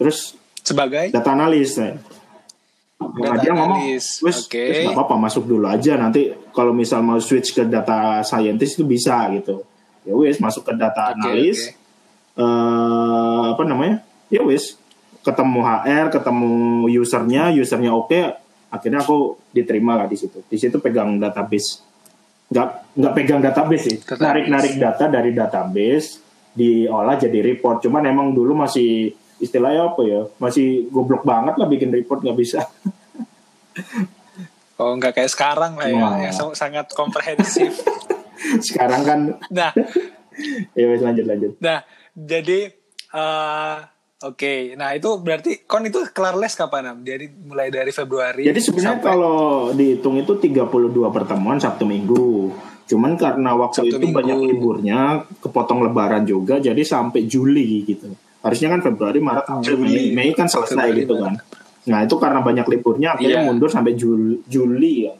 terus 0.00 0.38
Sebagai 0.64 1.12
data 1.12 1.36
analis 1.36 1.76
ya. 1.76 1.92
Nah, 3.04 3.36
dia 3.36 3.52
ngomong, 3.52 3.84
wes 3.92 4.22
wes 4.24 4.48
nggak 4.48 4.96
apa-apa 4.96 5.28
masuk 5.28 5.44
dulu 5.44 5.68
aja 5.68 6.00
nanti 6.00 6.32
kalau 6.56 6.72
misal 6.72 7.04
mau 7.04 7.20
switch 7.20 7.52
ke 7.52 7.68
data 7.68 8.24
scientist 8.24 8.80
itu 8.80 8.84
bisa 8.88 9.28
gitu. 9.36 9.60
Ya 10.08 10.16
wes 10.16 10.40
masuk 10.40 10.64
ke 10.64 10.72
data 10.72 11.12
Oke, 11.12 11.20
analis. 11.20 11.58
oke. 11.68 12.40
eh, 12.40 13.42
apa 13.52 13.62
namanya? 13.68 14.00
Ya 14.32 14.40
wes 14.40 14.80
ketemu 15.20 15.60
HR, 15.64 16.06
ketemu 16.12 16.52
usernya, 17.00 17.52
usernya 17.52 17.92
oke, 17.92 18.36
akhirnya 18.74 19.06
aku 19.06 19.38
diterima 19.54 19.94
lah 19.94 20.10
di 20.10 20.18
situ. 20.18 20.42
Di 20.42 20.58
situ 20.58 20.82
pegang 20.82 21.22
database. 21.22 21.78
Nggak 22.50 22.68
nggak 22.98 23.14
pegang 23.14 23.40
database 23.40 23.82
sih. 23.86 23.96
Database. 24.02 24.26
Narik-narik 24.26 24.74
data 24.82 25.04
dari 25.06 25.30
database 25.30 26.18
diolah 26.50 27.14
jadi 27.14 27.38
report. 27.38 27.86
Cuman 27.86 28.02
emang 28.10 28.34
dulu 28.34 28.58
masih 28.58 29.14
istilahnya 29.38 29.94
apa 29.94 30.02
ya? 30.02 30.26
Masih 30.42 30.90
goblok 30.90 31.22
banget 31.22 31.54
lah 31.54 31.70
bikin 31.70 31.94
report 31.94 32.26
nggak 32.26 32.38
bisa. 32.38 32.66
oh 34.82 34.98
nggak 34.98 35.14
kayak 35.14 35.30
sekarang 35.30 35.78
lah 35.78 35.86
ya, 35.86 36.02
Wah. 36.02 36.18
yang 36.18 36.34
sang- 36.34 36.58
sangat 36.58 36.90
komprehensif. 36.90 37.78
Sekarang 38.66 39.02
kan 39.08 39.20
nah, 39.48 39.72
ya 40.76 40.84
lanjut 41.00 41.24
lanjut. 41.24 41.56
nah 41.64 41.80
jadi 42.12 42.68
eh, 43.14 43.76
oke. 44.24 44.54
Nah, 44.74 44.92
itu 44.92 45.08
berarti 45.18 45.64
kon 45.64 45.84
itu 45.84 46.00
kelar 46.10 46.34
les 46.34 46.52
kapan, 46.52 46.90
Am? 46.90 46.98
Dari 47.00 47.28
mulai 47.28 47.68
dari 47.68 47.88
Februari 47.88 48.44
Jadi 48.44 48.60
sebenarnya 48.60 48.98
sampai- 48.98 49.10
kalau 49.10 49.36
dihitung 49.70 50.16
itu 50.16 50.32
32 50.34 51.08
pertemuan 51.08 51.56
Sabtu 51.56 51.84
Minggu. 51.84 52.50
Cuman 52.84 53.16
karena 53.16 53.52
waktu 53.54 53.80
Sabtu 53.80 53.96
itu 53.96 53.98
Minggu. 54.02 54.18
banyak 54.18 54.38
liburnya, 54.46 54.98
kepotong 55.40 55.84
lebaran 55.84 56.24
juga 56.24 56.56
jadi 56.56 56.80
sampai 56.80 57.24
Juli 57.24 57.84
gitu. 57.84 58.12
Harusnya 58.40 58.68
kan 58.68 58.80
Februari, 58.82 59.20
Maret, 59.20 59.46
April, 59.46 59.80
Juli. 59.80 60.12
Mei, 60.12 60.28
Mei 60.28 60.30
kan 60.32 60.44
selesai 60.44 60.76
Februari, 60.76 61.00
gitu 61.00 61.14
kan. 61.16 61.34
Nah, 61.84 62.00
itu 62.00 62.16
karena 62.16 62.40
banyak 62.40 62.66
liburnya 62.66 63.12
akhirnya 63.12 63.40
Iya. 63.40 63.48
mundur 63.48 63.68
sampai 63.68 63.92
Juli, 63.92 64.40
Juli 64.44 65.08
ya. 65.08 65.12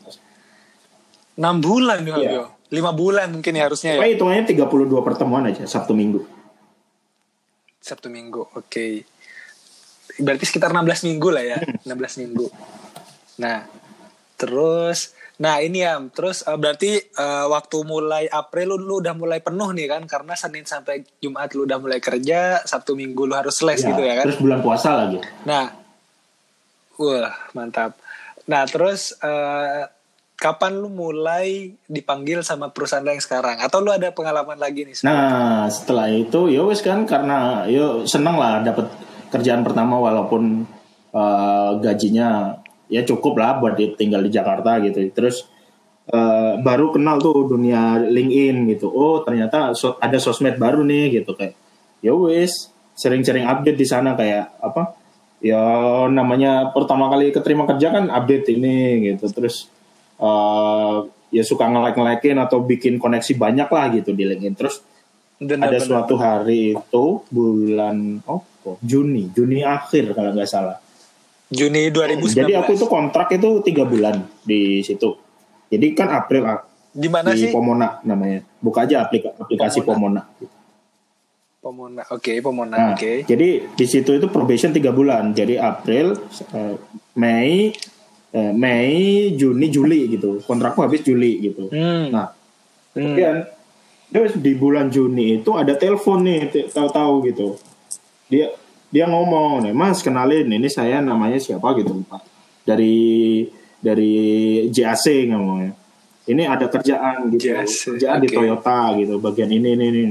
6 1.35 1.57
bulan 1.59 2.05
ya. 2.05 2.15
Fabio. 2.15 2.45
5 2.69 2.91
bulan 2.93 3.29
mungkin 3.31 3.53
ya 3.55 3.65
harusnya 3.65 3.91
ya. 3.95 3.99
Pokoknya 3.99 4.13
hitungannya 4.13 4.45
32 4.45 5.01
pertemuan 5.01 5.45
aja 5.47 5.63
Sabtu 5.65 5.93
Minggu. 5.93 6.21
Sabtu 7.85 8.09
Minggu, 8.09 8.41
oke. 8.57 8.87
Berarti 10.17 10.45
sekitar 10.49 10.73
16 10.73 11.05
minggu 11.05 11.29
lah 11.29 11.45
ya, 11.45 11.59
Hmm. 11.61 12.01
16 12.01 12.17
minggu. 12.25 12.47
Nah, 13.45 13.69
terus, 14.41 15.13
nah 15.37 15.61
ini 15.61 15.85
ya, 15.85 16.01
terus 16.17 16.41
eh, 16.49 16.57
berarti 16.57 16.97
eh, 16.97 17.47
waktu 17.51 17.77
mulai 17.85 18.25
April 18.33 18.73
lu, 18.73 18.77
lu 18.81 18.95
udah 19.05 19.13
mulai 19.13 19.45
penuh 19.45 19.69
nih 19.77 19.93
kan, 19.93 20.03
karena 20.09 20.33
Senin 20.33 20.65
sampai 20.65 21.05
Jumat 21.21 21.53
lu 21.53 21.69
udah 21.69 21.77
mulai 21.77 22.01
kerja, 22.01 22.65
Sabtu 22.65 22.97
Minggu 22.97 23.29
lu 23.29 23.37
harus 23.37 23.61
les 23.61 23.85
Ya, 23.85 23.93
gitu 23.93 24.01
ya 24.01 24.15
kan. 24.17 24.25
Terus 24.33 24.41
bulan 24.41 24.61
puasa 24.65 24.89
lagi. 24.97 25.21
Nah, 25.45 25.69
wah 26.97 27.37
mantap. 27.53 28.01
Nah 28.49 28.65
terus 28.65 29.13
eh, 29.21 29.83
kapan 30.45 30.77
lu 30.77 30.93
mulai 30.93 31.73
dipanggil 31.89 32.45
sama 32.45 32.69
perusahaan 32.69 33.01
yang 33.01 33.17
sekarang? 33.17 33.65
Atau 33.65 33.81
lu 33.81 33.89
ada 33.89 34.13
pengalaman 34.13 34.61
lagi 34.61 34.85
nih? 34.85 35.01
Nah, 35.01 35.65
setelah 35.73 36.13
itu 36.13 36.53
ya 36.53 36.61
wes 36.69 36.85
kan 36.85 37.09
karena 37.09 37.65
yo 37.65 38.05
seneng 38.05 38.37
lah 38.37 38.61
dapat 38.61 38.93
kerjaan 39.33 39.65
pertama 39.65 39.97
walaupun 39.97 40.69
eh, 41.17 41.71
gajinya 41.81 42.61
ya 42.93 43.01
cukup 43.09 43.41
lah 43.41 43.57
buat 43.57 43.81
tinggal 43.97 44.21
di 44.21 44.29
Jakarta 44.29 44.85
gitu. 44.85 45.01
Terus 45.17 45.49
eh, 46.13 46.61
baru 46.61 46.93
kenal 46.93 47.25
tuh 47.25 47.49
dunia 47.49 47.97
LinkedIn 48.05 48.69
gitu. 48.77 48.93
Oh, 48.93 49.25
ternyata 49.25 49.73
so- 49.73 49.97
ada 49.97 50.21
sosmed 50.21 50.61
baru 50.61 50.85
nih 50.85 51.25
gitu 51.25 51.33
kayak. 51.33 51.57
Ya 52.05 52.13
wes, 52.13 52.69
sering-sering 52.93 53.49
update 53.49 53.81
di 53.81 53.89
sana 53.89 54.13
kayak 54.13 54.61
apa? 54.61 54.93
Ya 55.41 55.65
namanya 56.13 56.69
pertama 56.77 57.09
kali 57.09 57.33
keterima 57.33 57.65
kerja 57.65 57.97
kan 57.97 58.13
update 58.13 58.53
ini 58.53 59.09
gitu. 59.09 59.25
Terus 59.33 59.73
eh, 60.17 60.97
ya 61.31 61.43
suka 61.43 61.67
nge-like-nge-likein 61.67 62.39
atau 62.39 62.63
bikin 62.63 62.97
koneksi 62.97 63.33
banyak 63.35 63.69
lah 63.69 63.85
gitu 63.91 64.11
di 64.11 64.25
LinkedIn. 64.25 64.55
Terus 64.55 64.77
Bener, 65.35 65.67
ada 65.67 65.77
bener. 65.77 65.83
suatu 65.83 66.15
hari 66.15 66.73
itu 66.73 67.05
bulan 67.27 68.23
oh 68.25 68.47
Juni 68.81 69.29
Juni 69.35 69.61
akhir 69.61 70.15
kalau 70.15 70.31
nggak 70.31 70.47
salah 70.47 70.79
Juni 71.51 71.91
2019. 71.91 72.33
jadi 72.33 72.53
aku 72.63 72.79
itu 72.79 72.87
kontrak 72.87 73.35
itu 73.35 73.61
tiga 73.61 73.83
bulan 73.83 74.25
di 74.41 74.81
situ 74.81 75.11
jadi 75.69 75.87
kan 75.93 76.09
April 76.15 76.43
ah, 76.47 76.63
di 76.89 77.11
mana 77.11 77.35
di 77.35 77.45
sih? 77.45 77.53
Pomona 77.53 77.99
namanya 78.07 78.47
buka 78.63 78.87
aja 78.87 79.05
aplika- 79.05 79.35
aplikasi 79.37 79.83
Pomona, 79.83 80.23
Pomona. 81.59 82.05
Oke, 82.13 82.39
Pomona. 82.39 82.77
Nah, 82.77 82.89
Oke. 82.95 83.27
jadi 83.27 83.49
di 83.67 83.87
situ 83.89 84.15
itu 84.15 84.29
probation 84.29 84.71
tiga 84.71 84.93
bulan 84.93 85.33
jadi 85.33 85.57
April 85.59 86.15
eh, 86.53 86.77
Mei 87.17 87.73
eh, 88.35 88.51
Mei 88.51 89.31
Juni 89.39 89.71
Juli 89.71 90.11
gitu. 90.11 90.43
Kontrakku 90.43 90.83
habis 90.83 91.07
Juli 91.07 91.39
gitu. 91.39 91.71
Hmm. 91.71 92.11
nah 92.11 92.35
Hmm. 92.95 93.11
kemudian 93.11 93.37
terus 94.15 94.39
di 94.39 94.55
bulan 94.55 94.87
Juni 94.87 95.43
itu 95.43 95.51
ada 95.59 95.75
telepon 95.75 96.23
nih 96.23 96.71
tahu-tahu 96.71 97.27
gitu. 97.27 97.59
Dia 98.31 98.55
dia 98.87 99.11
ngomong 99.11 99.67
nih 99.67 99.75
mas 99.75 99.99
kenalin 99.99 100.47
ini 100.47 100.71
saya 100.71 101.03
namanya 101.03 101.43
siapa 101.43 101.75
gitu 101.75 102.07
pak. 102.07 102.23
Dari 102.63 103.43
dari 103.83 104.15
JAC 104.71 105.27
ngomongnya. 105.35 105.75
Ini 106.25 106.43
ada 106.47 106.71
kerjaan 106.71 107.35
gitu 107.35 107.51
JAC, 107.51 107.99
kerjaan 107.99 108.19
di 108.23 108.29
oke. 108.31 108.37
Toyota 108.39 108.81
gitu 108.97 109.15
bagian 109.19 109.51
ini 109.51 109.75
ini 109.75 109.87
ini 109.91 110.03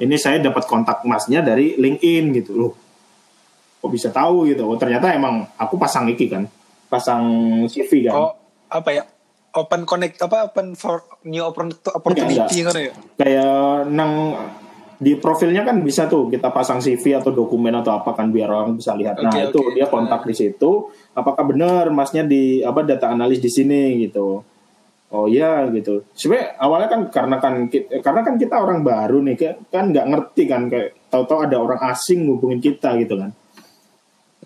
ini 0.00 0.16
saya 0.16 0.40
dapat 0.40 0.64
kontak 0.64 1.04
masnya 1.04 1.44
dari 1.44 1.76
LinkedIn 1.76 2.24
gitu. 2.40 2.56
Loh 2.56 2.72
kok 3.84 3.92
bisa 3.92 4.08
tahu 4.08 4.48
gitu? 4.48 4.64
Oh 4.64 4.80
ternyata 4.80 5.12
emang 5.12 5.44
aku 5.60 5.76
pasang 5.76 6.08
iki 6.08 6.32
kan 6.32 6.48
pasang 6.94 7.24
CV 7.66 8.06
kan 8.06 8.14
Oh, 8.14 8.32
apa 8.70 8.90
ya? 8.90 9.04
Open 9.52 9.82
connect 9.82 10.18
apa 10.18 10.46
open 10.46 10.74
for 10.74 10.98
new 11.24 11.42
oppor- 11.42 11.70
opportunity 11.92 12.58
kan 12.60 12.74
ya? 12.76 12.90
kayak 13.14 13.54
nang 13.88 14.34
di 14.94 15.14
profilnya 15.14 15.62
kan 15.62 15.78
bisa 15.80 16.06
tuh 16.06 16.26
kita 16.26 16.48
pasang 16.48 16.78
CV 16.78 17.14
atau 17.14 17.30
dokumen 17.30 17.74
atau 17.74 17.92
apa 17.92 18.14
kan 18.14 18.30
biar 18.30 18.46
orang 18.46 18.74
bisa 18.74 18.94
lihat. 18.94 19.18
Nah 19.18 19.30
Oke, 19.32 19.50
itu 19.50 19.60
dia 19.74 19.86
kontak 19.86 20.22
di 20.22 20.32
situ. 20.32 20.86
Apakah 21.12 21.44
benar 21.44 21.90
masnya 21.90 22.22
di 22.24 22.62
apa 22.62 22.82
data 22.82 23.10
analis 23.10 23.38
di 23.38 23.46
sini 23.46 24.00
gitu? 24.00 24.42
Oh 25.10 25.26
iya 25.26 25.66
gitu. 25.68 26.02
Sebenarnya 26.10 26.58
awalnya 26.58 26.88
kan 26.88 27.00
karena 27.06 27.36
kan 27.38 27.54
ki- 27.68 27.86
karena 28.00 28.20
kan 28.22 28.34
kita 28.34 28.56
orang 28.56 28.82
baru 28.82 29.22
nih 29.22 29.36
kan 29.68 29.84
nggak 29.86 30.06
ngerti 30.08 30.42
kan 30.44 30.66
kayak 30.66 30.94
tahu-tahu 31.06 31.38
ada 31.42 31.56
orang 31.56 31.80
asing 31.86 32.26
ngubungin 32.26 32.58
kita 32.58 32.94
gitu 32.96 33.14
kan. 33.14 33.30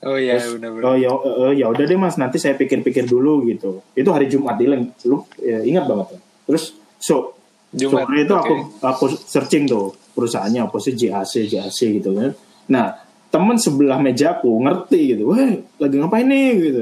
Oh 0.07 0.15
iya 0.15 0.39
Terus, 0.39 0.63
benar-benar. 0.63 0.87
oh 0.87 0.97
ya 0.97 1.11
eh, 1.11 1.53
ya 1.59 1.67
udah 1.67 1.85
deh 1.85 1.99
mas 1.99 2.15
nanti 2.15 2.39
saya 2.39 2.55
pikir-pikir 2.55 3.09
dulu 3.09 3.43
gitu. 3.51 3.83
Itu 3.99 4.15
hari 4.15 4.31
Jumat 4.31 4.55
Dilan 4.55 4.95
lu 5.11 5.27
ya, 5.43 5.59
ingat 5.63 5.91
banget 5.91 6.07
tuh. 6.15 6.21
Terus 6.47 6.65
so 7.03 7.35
Jumat. 7.75 8.07
sore 8.07 8.19
itu 8.23 8.35
oke. 8.35 8.43
aku 8.47 8.55
aku 8.81 9.05
searching 9.27 9.67
tuh 9.67 9.91
perusahaannya 10.15 10.71
apa 10.71 10.77
sih 10.79 10.95
JAC 10.95 11.51
JAC 11.51 11.79
gitu 11.99 12.15
kan. 12.15 12.31
Nah 12.71 12.95
teman 13.29 13.59
sebelah 13.59 13.99
mejaku 14.01 14.49
ngerti 14.65 15.19
gitu, 15.19 15.35
wah 15.35 15.53
lagi 15.83 15.97
ngapain 15.99 16.27
nih 16.31 16.49
gitu. 16.57 16.81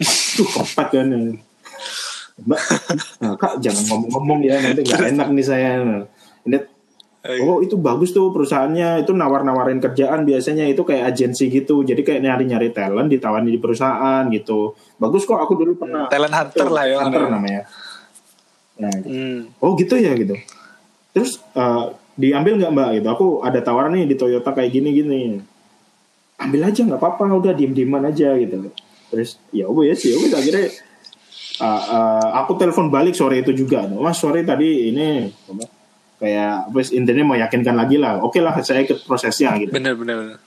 Aduh 0.00 0.48
kepat 0.50 0.88
kan. 0.90 1.06
Mbak, 2.34 2.60
nah, 3.22 3.38
kak 3.38 3.62
jangan 3.62 3.94
ngomong-ngomong 3.94 4.42
ya 4.42 4.58
nanti 4.58 4.82
nggak 4.82 5.14
enak 5.14 5.28
nih 5.30 5.46
saya. 5.46 5.70
Ini 6.42 6.58
Oh 7.24 7.64
itu 7.64 7.80
bagus 7.80 8.12
tuh 8.12 8.28
perusahaannya. 8.28 9.00
Itu 9.00 9.16
nawar-nawarin 9.16 9.80
kerjaan 9.80 10.28
biasanya. 10.28 10.68
Itu 10.68 10.84
kayak 10.84 11.16
agensi 11.16 11.48
gitu. 11.48 11.80
Jadi 11.80 12.04
kayak 12.04 12.20
nyari-nyari 12.20 12.68
talent 12.76 13.08
ditawarin 13.08 13.48
di 13.48 13.56
perusahaan 13.56 14.28
gitu. 14.28 14.76
Bagus 15.00 15.24
kok. 15.24 15.40
Aku 15.40 15.56
dulu 15.56 15.72
pernah. 15.80 16.04
Talent 16.12 16.36
hunter 16.36 16.68
lah 16.68 16.84
ya. 16.84 16.96
hunter 17.00 17.32
namanya. 17.32 17.64
nah, 18.74 18.90
gitu. 18.90 19.08
Hmm. 19.08 19.38
oh 19.62 19.72
gitu 19.78 19.94
ya 19.96 20.12
gitu. 20.18 20.36
Terus 21.16 21.40
eh, 21.56 21.84
diambil 22.20 22.60
nggak 22.60 22.72
mbak? 22.76 22.88
Gitu. 23.00 23.08
Aku 23.08 23.26
ada 23.40 23.60
tawaran 23.64 23.96
nih 23.96 24.04
di 24.04 24.16
Toyota 24.20 24.52
kayak 24.52 24.70
gini 24.74 24.90
gini 24.92 25.20
ambil 26.44 26.60
aja 26.68 26.80
nggak 26.84 27.00
apa-apa. 27.00 27.24
Udah 27.40 27.56
diem 27.56 27.72
dieman 27.72 28.04
aja 28.04 28.36
gitu. 28.36 28.68
Terus 29.08 29.40
ya 29.48 29.64
wes 29.72 30.00
ya 30.04 30.12
wes. 30.20 30.32
Akhirnya 30.36 30.68
eh, 31.64 31.82
eh, 31.88 32.28
aku 32.36 32.52
telepon 32.60 32.92
balik 32.92 33.16
sore 33.16 33.40
itu 33.40 33.56
juga. 33.56 33.88
Mas 33.88 34.20
sore 34.20 34.44
tadi 34.44 34.92
ini 34.92 35.32
kayak 36.24 36.72
wes 36.72 36.88
intinya 36.90 37.28
meyakinkan 37.28 37.74
lagi 37.74 37.96
lah 37.96 38.16
oke 38.18 38.38
lah 38.38 38.56
saya 38.58 38.80
ikut 38.80 39.04
prosesnya 39.04 39.52
gitu 39.58 39.68
Bener 39.70 39.92
bener. 39.92 40.16
bener. 40.16 40.38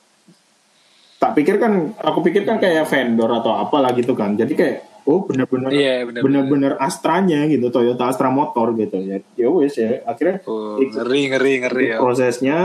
tak 1.17 1.33
pikir 1.33 1.57
kan 1.57 1.73
aku 1.95 2.19
pikir 2.23 2.41
kan 2.43 2.57
kayak 2.57 2.85
vendor 2.85 3.29
atau 3.31 3.53
apalah 3.55 3.89
gitu 3.91 4.13
kan 4.13 4.33
jadi 4.33 4.49
kayak 4.49 4.77
oh 5.03 5.23
bener-bener 5.23 5.69
Iya 5.69 5.93
bener. 6.03 6.21
bener-bener 6.21 6.71
Astranya 6.77 7.45
gitu 7.45 7.69
Toyota 7.69 8.05
Astra 8.05 8.27
Motor 8.27 8.73
gitu 8.75 8.97
ya 8.99 9.17
ya 9.33 9.47
wes 9.47 9.73
ya 9.73 10.01
akhirnya 10.03 10.41
Oh, 10.43 10.77
ikut 10.77 10.93
ngeri 10.95 11.21
ngeri 11.27 11.53
ngeri 11.59 11.85
ya. 11.87 11.97
prosesnya 11.97 12.57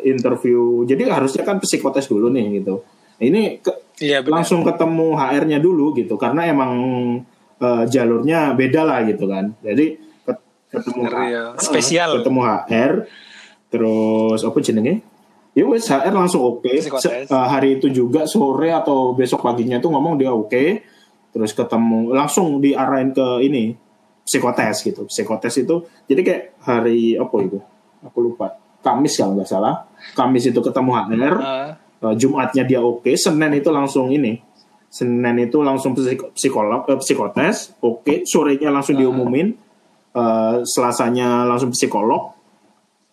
interview 0.00 0.60
jadi 0.82 1.08
harusnya 1.10 1.42
kan 1.42 1.58
psikotes 1.58 2.06
dulu 2.06 2.28
nih 2.28 2.60
gitu 2.60 2.84
ini 3.18 3.58
ke- 3.58 3.76
Iya 3.98 4.20
benar. 4.20 4.40
langsung 4.40 4.60
ketemu 4.62 5.12
HR-nya 5.12 5.58
dulu 5.58 5.92
gitu 5.92 6.16
karena 6.16 6.46
emang 6.46 6.72
eh, 7.58 7.84
jalurnya 7.86 8.52
beda 8.52 8.80
lah 8.80 9.04
gitu 9.04 9.24
kan 9.26 9.52
jadi 9.60 10.00
ketemu 10.70 11.02
ya. 11.26 11.42
Spesial. 11.58 12.10
ketemu 12.18 12.40
HR 12.42 12.92
terus 13.68 14.40
apa 14.42 14.58
jenenge 14.58 14.98
ya 15.52 15.62
wes 15.66 15.86
HR 15.86 16.14
langsung 16.14 16.42
oke. 16.42 16.66
Psikotes. 16.66 17.02
Se- 17.02 17.26
eh, 17.26 17.46
hari 17.46 17.78
itu 17.78 17.90
juga 17.90 18.26
sore 18.26 18.70
atau 18.70 19.12
besok 19.12 19.42
paginya 19.42 19.78
tuh 19.78 19.90
ngomong 19.90 20.14
dia 20.14 20.30
oke. 20.30 20.82
Terus 21.30 21.54
ketemu 21.54 22.10
langsung 22.10 22.58
diarahin 22.58 23.10
ke 23.10 23.26
ini 23.40 23.74
psikotes 24.22 24.82
gitu. 24.82 25.06
Psikotes 25.06 25.54
itu 25.56 25.74
jadi 26.06 26.20
kayak 26.22 26.42
hari 26.60 27.14
apa 27.14 27.34
itu? 27.40 27.58
Aku 28.02 28.18
lupa. 28.20 28.54
Kamis 28.80 29.14
kalau 29.14 29.36
nggak 29.36 29.46
salah. 29.46 29.86
Kamis 30.14 30.48
itu 30.48 30.58
ketemu 30.58 30.90
HR 30.96 31.34
Uh, 32.00 32.16
Jumatnya 32.16 32.64
dia 32.64 32.80
oke, 32.80 33.12
Senin 33.12 33.52
itu 33.52 33.68
langsung 33.68 34.08
ini. 34.08 34.40
Senin 34.88 35.36
itu 35.36 35.60
langsung 35.60 35.92
psik- 35.92 36.32
psikolog 36.32 36.88
eh, 36.88 36.96
psikotes, 36.96 37.76
oke, 37.78 38.24
sorenya 38.24 38.72
langsung 38.72 38.96
diumumin. 38.96 39.52
Uh, 40.10 40.66
Selasanya 40.66 41.46
langsung 41.46 41.70
psikolog 41.70 42.34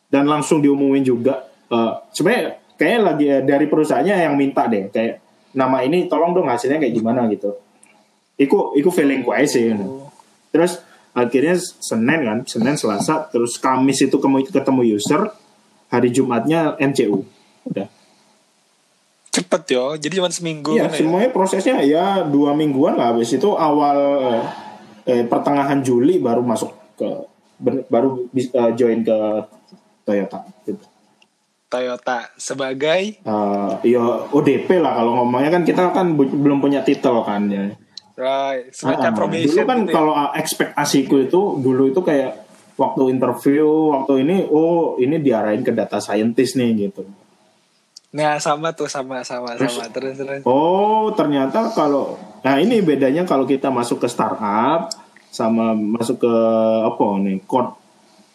dan 0.09 0.25
langsung 0.25 0.59
diumumin 0.59 1.05
juga. 1.05 1.45
Uh, 1.69 1.93
sebenarnya 2.09 2.57
kayak 2.73 2.99
lagi 3.05 3.25
eh, 3.27 3.43
dari 3.45 3.65
perusahaannya 3.69 4.15
yang 4.17 4.33
minta 4.33 4.65
deh, 4.65 4.89
kayak 4.89 5.21
nama 5.53 5.81
ini 5.81 6.09
tolong 6.09 6.33
dong 6.33 6.49
hasilnya 6.49 6.81
kayak 6.81 6.93
gimana 6.93 7.29
gitu. 7.29 7.53
Iku 8.37 8.73
iku 8.73 8.89
feeling 8.89 9.21
gue 9.21 9.37
sih. 9.45 9.73
gitu. 9.73 10.09
Terus 10.49 10.81
akhirnya 11.13 11.57
Senin 11.57 12.19
kan, 12.21 12.37
Senin 12.45 12.77
Selasa, 12.77 13.29
terus 13.29 13.57
Kamis 13.57 14.01
itu 14.01 14.17
ketemu 14.17 14.45
ketemu 14.45 14.81
user, 14.97 15.21
hari 15.89 16.09
Jumatnya 16.09 16.77
MCU. 16.77 17.25
Udah. 17.65 17.89
cepet 19.27 19.61
yo. 19.69 19.93
Jadi 19.93 20.13
cuma 20.17 20.29
seminggu 20.33 20.73
Iya, 20.73 20.89
kan 20.89 20.91
ya. 20.93 20.97
semuanya 20.97 21.29
prosesnya 21.29 21.77
ya 21.85 22.25
dua 22.25 22.57
mingguan 22.57 22.97
lah. 22.97 23.13
Habis 23.13 23.37
itu 23.37 23.53
awal 23.53 23.97
eh, 25.05 25.25
pertengahan 25.25 25.81
Juli 25.81 26.17
baru 26.17 26.41
masuk 26.41 26.73
ke 26.97 27.09
baru 27.87 28.25
eh, 28.31 28.71
join 28.73 29.01
ke 29.01 29.17
Toyota. 30.03 30.41
Gitu. 30.63 30.83
Toyota 31.67 32.31
sebagai 32.33 33.19
Eh, 33.19 33.71
ya 33.85 34.03
ODP 34.27 34.77
lah 34.77 34.95
kalau 34.95 35.19
ngomongnya 35.19 35.51
kan 35.51 35.63
kita 35.63 35.91
kan 35.91 36.13
bu- 36.13 36.31
belum 36.33 36.57
punya 36.57 36.81
titel 36.81 37.21
kan 37.21 37.45
ya. 37.45 37.75
right, 38.15 38.71
semacam 38.71 39.11
Ah, 39.11 39.15
probation. 39.15 39.51
dulu 39.53 39.61
kan 39.63 39.77
gitu 39.79 39.89
ya. 39.89 39.93
kalau 39.93 40.13
ah, 40.15 40.31
ekspektasiku 40.33 41.15
itu 41.21 41.39
dulu 41.57 41.83
itu 41.87 42.01
kayak 42.01 42.33
waktu 42.75 43.11
interview 43.11 43.67
waktu 43.91 44.23
ini 44.23 44.41
oh 44.43 44.97
ini 44.97 45.17
diarahin 45.17 45.61
ke 45.61 45.69
data 45.69 45.97
scientist 45.97 46.55
nih 46.55 46.87
gitu. 46.87 47.05
Nah, 48.09 48.39
sama 48.39 48.71
tuh 48.71 48.87
sama 48.87 49.21
sama 49.21 49.53
Terus- 49.53 49.75
sama 49.75 49.91
terus 49.91 50.15
terus. 50.15 50.41
Oh, 50.43 51.11
ternyata 51.11 51.69
kalau 51.71 52.15
nah 52.39 52.55
ini 52.55 52.79
bedanya 52.79 53.21
kalau 53.21 53.43
kita 53.43 53.67
masuk 53.67 53.99
ke 53.99 54.07
startup 54.07 54.87
sama 55.37 55.77
masuk 55.77 56.17
ke 56.19 56.33
apa 56.83 57.05
nih 57.21 57.37
kor 57.45 57.77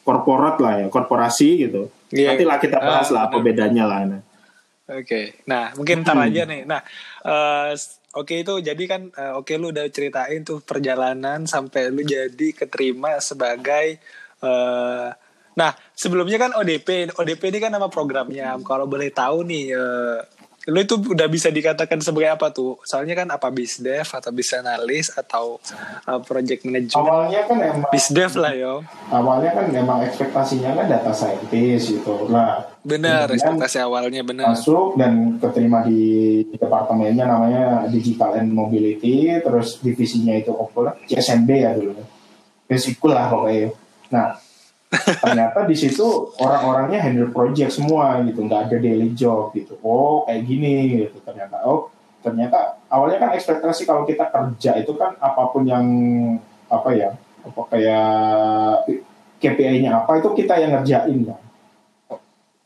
korporat 0.02 0.56
lah 0.58 0.74
ya, 0.78 0.86
korporasi 0.86 1.48
gitu. 1.60 1.90
Iya. 2.10 2.34
Nanti 2.34 2.44
lah 2.44 2.58
kita 2.58 2.78
bahas 2.78 3.08
Ah, 3.08 3.12
lah 3.12 3.22
apa 3.24 3.36
benar. 3.36 3.46
bedanya 3.48 3.84
lah. 3.84 4.00
Nah. 4.04 4.22
Oke, 4.92 5.38
nah 5.44 5.70
mungkin 5.72 6.02
ntar 6.02 6.14
Hmm. 6.14 6.26
aja 6.26 6.42
nih. 6.44 6.62
Nah, 6.62 6.82
s- 7.72 8.02
oke 8.12 8.34
itu 8.36 8.58
jadi 8.60 8.84
kan, 8.84 9.08
eh, 9.10 9.32
oke 9.32 9.54
lu 9.54 9.70
udah 9.70 9.86
ceritain 9.88 10.42
tuh 10.42 10.58
perjalanan 10.60 11.42
sampai 11.44 11.88
lu 11.88 12.02
jadi 12.04 12.48
keterima 12.52 13.16
sebagai, 13.18 13.96
eh, 14.42 15.08
nah 15.52 15.70
sebelumnya 15.94 16.36
kan 16.36 16.50
ODP, 16.52 16.88
ODP 17.10 17.42
ini 17.46 17.58
kan 17.58 17.70
nama 17.70 17.86
programnya. 17.86 18.58
Kalau 18.60 18.84
boleh 18.84 19.08
tahu 19.08 19.42
nih, 19.44 19.64
eh, 19.70 20.18
lu 20.62 20.78
itu 20.78 20.94
udah 20.94 21.26
bisa 21.26 21.50
dikatakan 21.50 21.98
sebagai 21.98 22.30
apa 22.30 22.50
tuh? 22.50 22.78
Soalnya 22.82 23.18
kan 23.18 23.28
apa 23.30 23.50
bisdev 23.50 24.06
atau 24.06 24.30
bis 24.30 24.50
analis 24.52 25.10
atau 25.10 25.58
eh, 26.06 26.20
project 26.22 26.62
management? 26.62 27.02
Awalnya 27.02 27.40
kan 27.46 27.58
emang 27.58 27.90
Bisdev 27.90 28.32
lah 28.38 28.52
yo. 28.54 28.74
awalnya 29.08 29.50
kan 29.50 29.66
emang 29.70 29.98
ekspektasinya 30.02 30.70
kan 30.74 30.86
data 30.86 31.10
scientist 31.10 31.90
gitu. 31.92 32.30
Nah, 32.30 32.62
Benar, 32.82 33.30
ekspektasi 33.30 33.78
awalnya 33.78 34.26
benar. 34.26 34.50
masuk 34.50 34.98
dan 34.98 35.38
keterima 35.38 35.86
di 35.86 36.02
departemennya 36.50 37.26
namanya 37.26 37.62
Digital 37.86 38.42
and 38.42 38.50
Mobility, 38.50 39.38
terus 39.38 39.78
divisinya 39.78 40.34
itu 40.34 40.50
apa? 40.50 40.98
CSMB 41.06 41.50
ya 41.52 41.70
dulu. 41.78 41.94
Basic 42.66 42.98
lah 43.06 43.30
pokoknya. 43.30 43.70
Nah, 44.10 44.34
ternyata 44.92 45.64
di 45.64 45.72
situ 45.72 46.36
orang-orangnya 46.36 47.00
handle 47.00 47.32
project 47.32 47.72
semua 47.72 48.20
gitu, 48.28 48.44
nggak 48.44 48.68
ada 48.68 48.76
daily 48.76 49.16
job 49.16 49.56
gitu. 49.56 49.80
Oh, 49.80 50.28
kayak 50.28 50.44
gini 50.44 51.04
gitu 51.08 51.16
ternyata. 51.24 51.64
Oh, 51.64 51.88
ternyata 52.20 52.76
awalnya 52.92 53.18
kan 53.18 53.30
ekspektasi 53.32 53.88
kalau 53.88 54.04
kita 54.04 54.28
kerja 54.28 54.76
itu 54.78 54.92
kan 54.94 55.16
apa 55.16 55.48
pun 55.48 55.64
yang 55.64 55.84
apa 56.68 56.88
ya, 56.92 57.10
apa 57.42 57.60
kayak 57.72 58.86
KPI-nya 59.42 60.04
apa 60.04 60.22
itu 60.22 60.28
kita 60.36 60.54
yang 60.60 60.76
ngerjain 60.76 61.24
kan. 61.26 61.40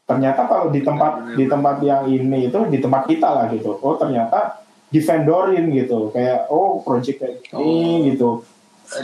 Ternyata 0.07 0.47
kalau 0.47 0.71
di 0.71 0.87
tempat 0.87 1.35
di 1.35 1.51
tempat 1.51 1.83
yang 1.83 2.07
ini 2.07 2.47
itu 2.47 2.59
di 2.71 2.79
tempat 2.79 3.11
kita 3.11 3.27
lah 3.27 3.47
gitu. 3.51 3.75
Oh 3.83 3.99
ternyata 3.99 4.63
divendorin 4.91 5.67
gitu. 5.75 6.15
Kayak 6.15 6.47
oh 6.51 6.83
project 6.83 7.23
kayak 7.23 7.43
ini 7.59 8.15
gitu 8.15 8.47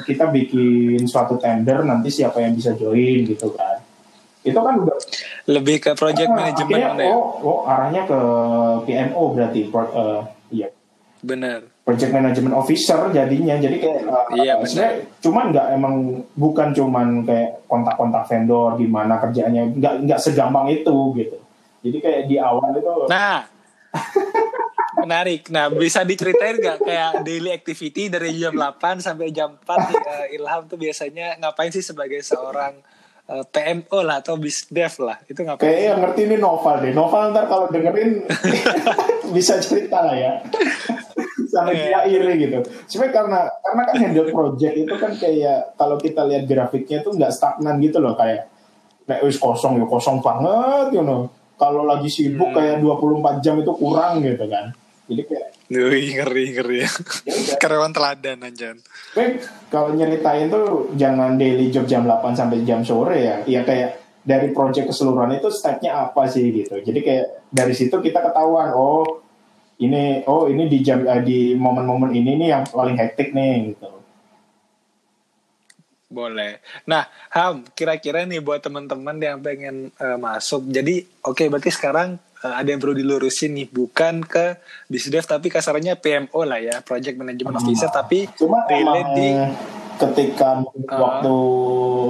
kita 0.03 0.29
bikin 0.29 1.05
suatu 1.05 1.37
tender 1.37 1.83
nanti 1.83 2.09
siapa 2.09 2.39
yang 2.39 2.53
bisa 2.53 2.73
join 2.73 3.25
gitu 3.25 3.51
kan 3.51 3.79
itu 4.43 4.55
kan 4.55 4.75
udah 4.77 4.97
Lebih 5.45 5.79
ke 5.79 5.91
project 5.93 6.27
ah, 6.29 6.35
management 6.37 6.83
akhirnya, 6.83 6.99
ya. 7.01 7.11
oh, 7.11 7.25
oh 7.41 7.59
arahnya 7.63 8.03
ke 8.05 8.19
PMO 8.85 9.23
berarti 9.31 9.61
pro- 9.67 9.93
eh, 9.93 10.21
iya 10.53 10.69
Bener. 11.21 11.71
project 11.83 12.11
management 12.11 12.51
officer 12.53 12.99
jadinya 13.09 13.55
jadi 13.55 13.77
kayak 13.77 14.01
uh, 14.05 14.27
Iya, 14.33 14.55
benar. 14.57 14.67
sebenarnya 14.67 14.93
cuman 15.21 15.45
nggak 15.51 15.67
emang 15.73 15.95
bukan 16.33 16.69
cuman 16.73 17.07
kayak 17.23 17.63
kontak-kontak 17.65 18.27
vendor 18.27 18.75
gimana 18.75 19.19
kerjaannya 19.19 19.79
nggak 19.79 19.95
nggak 20.03 20.19
segampang 20.19 20.67
itu 20.69 20.97
gitu 21.15 21.39
jadi 21.83 21.97
kayak 21.99 22.21
di 22.27 22.37
awal 22.39 22.71
itu 22.73 22.91
Nah, 23.07 23.47
menarik. 24.95 25.49
Nah, 25.49 25.69
bisa 25.69 26.03
diceritain 26.03 26.55
nggak 26.55 26.79
kayak 26.81 27.11
daily 27.23 27.51
activity 27.51 28.07
dari 28.07 28.35
jam 28.35 28.53
8 28.53 28.77
sampai 28.99 29.31
jam 29.31 29.57
4 29.57 29.65
eh, 30.29 30.37
Ilham 30.37 30.67
tuh 30.67 30.77
biasanya 30.77 31.39
ngapain 31.39 31.71
sih 31.71 31.81
sebagai 31.81 32.21
seorang 32.21 32.77
eh, 33.25 33.45
PMO 33.47 33.99
lah 34.01 34.21
atau 34.21 34.37
bisdev 34.37 34.93
lah? 34.99 35.17
Itu 35.25 35.43
ngapain? 35.43 35.65
kayak 35.65 35.81
yang 35.87 35.99
ngerti 36.01 36.21
ini 36.25 36.37
novel 36.37 36.77
deh 36.79 36.93
novel 36.93 37.23
ntar 37.31 37.45
kalau 37.47 37.67
dengerin 37.67 38.27
bisa 39.35 39.57
cerita 39.59 40.03
lah 40.03 40.13
ya 40.13 40.33
sama 41.49 41.69
dia 41.71 42.01
Iya. 42.01 42.09
iri 42.11 42.33
gitu 42.39 42.59
sebenarnya 42.87 43.13
karena 43.15 43.41
karena 43.61 43.83
kan 43.83 43.97
handle 43.99 44.29
project 44.31 44.75
itu 44.75 44.95
kan 44.95 45.13
kayak 45.15 45.59
kalau 45.75 45.97
kita 45.97 46.25
lihat 46.25 46.45
grafiknya 46.45 47.01
itu 47.01 47.11
nggak 47.11 47.29
stagnan 47.31 47.77
gitu 47.79 47.97
loh 47.97 48.13
kayak 48.13 48.49
kayak 49.05 49.21
wis 49.23 49.37
kosong 49.37 49.77
ya 49.77 49.85
kosong 49.85 50.21
banget 50.21 50.93
you 50.93 51.05
know 51.05 51.29
kalau 51.55 51.85
lagi 51.85 52.09
sibuk 52.09 52.49
Hmm. 52.49 52.57
kayak 52.57 52.77
24 52.81 53.41
jam 53.41 53.55
itu 53.57 53.73
kurang 53.73 54.21
gitu 54.21 54.45
kan 54.49 54.73
jadi 55.13 55.23
kayak 55.29 55.49
Wih, 55.73 56.09
ngeri 56.21 56.45
ngeri 56.53 56.79
ya. 56.85 56.91
ya 57.25 57.57
Karyawan 57.57 57.97
teladan 57.97 58.45
anjan. 58.45 58.77
Tapi 59.17 59.41
kalau 59.73 59.97
nyeritain 59.97 60.53
tuh 60.53 60.93
jangan 61.01 61.41
daily 61.41 61.73
job 61.73 61.89
jam 61.89 62.05
8 62.05 62.37
sampai 62.37 62.61
jam 62.69 62.85
sore 62.85 63.25
ya. 63.25 63.37
Ya 63.49 63.65
kayak 63.65 64.01
dari 64.21 64.53
project 64.53 64.93
keseluruhan 64.93 65.33
itu 65.41 65.49
stepnya 65.49 66.09
apa 66.09 66.29
sih 66.29 66.45
gitu. 66.53 66.77
Jadi 66.77 67.01
kayak 67.01 67.27
dari 67.49 67.73
situ 67.73 67.97
kita 68.05 68.21
ketahuan 68.21 68.77
oh 68.77 69.25
ini 69.81 70.21
oh 70.29 70.45
ini 70.47 70.69
di 70.69 70.79
jam 70.85 71.09
eh, 71.09 71.25
di 71.25 71.57
momen-momen 71.57 72.13
ini 72.13 72.37
nih 72.37 72.49
yang 72.53 72.65
paling 72.69 72.97
hektik 73.01 73.33
nih 73.33 73.73
gitu. 73.73 73.89
Boleh. 76.13 76.61
Nah, 76.85 77.09
Ham, 77.33 77.65
kira-kira 77.73 78.29
nih 78.29 78.45
buat 78.45 78.61
teman-teman 78.61 79.17
yang 79.17 79.41
pengen 79.41 79.89
eh, 79.97 80.19
masuk. 80.21 80.69
Jadi, 80.69 81.01
oke 81.25 81.49
berarti 81.49 81.73
sekarang 81.73 82.21
eh, 82.43 82.55
ada 82.55 82.69
yang 82.69 82.79
perlu 82.79 82.95
dilurusin 82.95 83.55
nih, 83.55 83.71
bukan 83.71 84.23
ke 84.23 84.59
bisdev 84.87 85.23
tapi 85.23 85.49
kasarnya 85.49 85.97
PMO 85.97 86.43
lah 86.43 86.59
ya, 86.59 86.83
project 86.83 87.17
management 87.17 87.57
officer 87.59 87.89
tapi 87.89 88.27
Cuma 88.35 88.67
relate 88.67 89.11
di 89.15 89.29
ketika 89.99 90.59
Ah. 90.89 90.99
waktu 90.99 91.35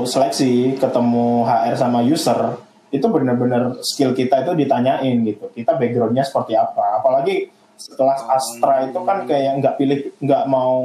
seleksi 0.07 0.77
ketemu 0.77 1.45
HR 1.45 1.75
sama 1.77 2.01
user 2.01 2.57
itu 2.89 3.07
benar-benar 3.09 3.81
skill 3.81 4.13
kita 4.13 4.45
itu 4.45 4.53
ditanyain 4.55 5.17
gitu. 5.25 5.49
Kita 5.51 5.77
backgroundnya 5.77 6.25
seperti 6.25 6.53
apa. 6.53 7.01
Apalagi 7.01 7.49
setelah 7.75 8.15
Oh. 8.15 8.37
Astra 8.37 8.85
itu 8.85 9.01
kan 9.01 9.25
kayak 9.25 9.59
nggak 9.59 9.75
pilih 9.81 9.99
nggak 10.21 10.45
mau 10.47 10.77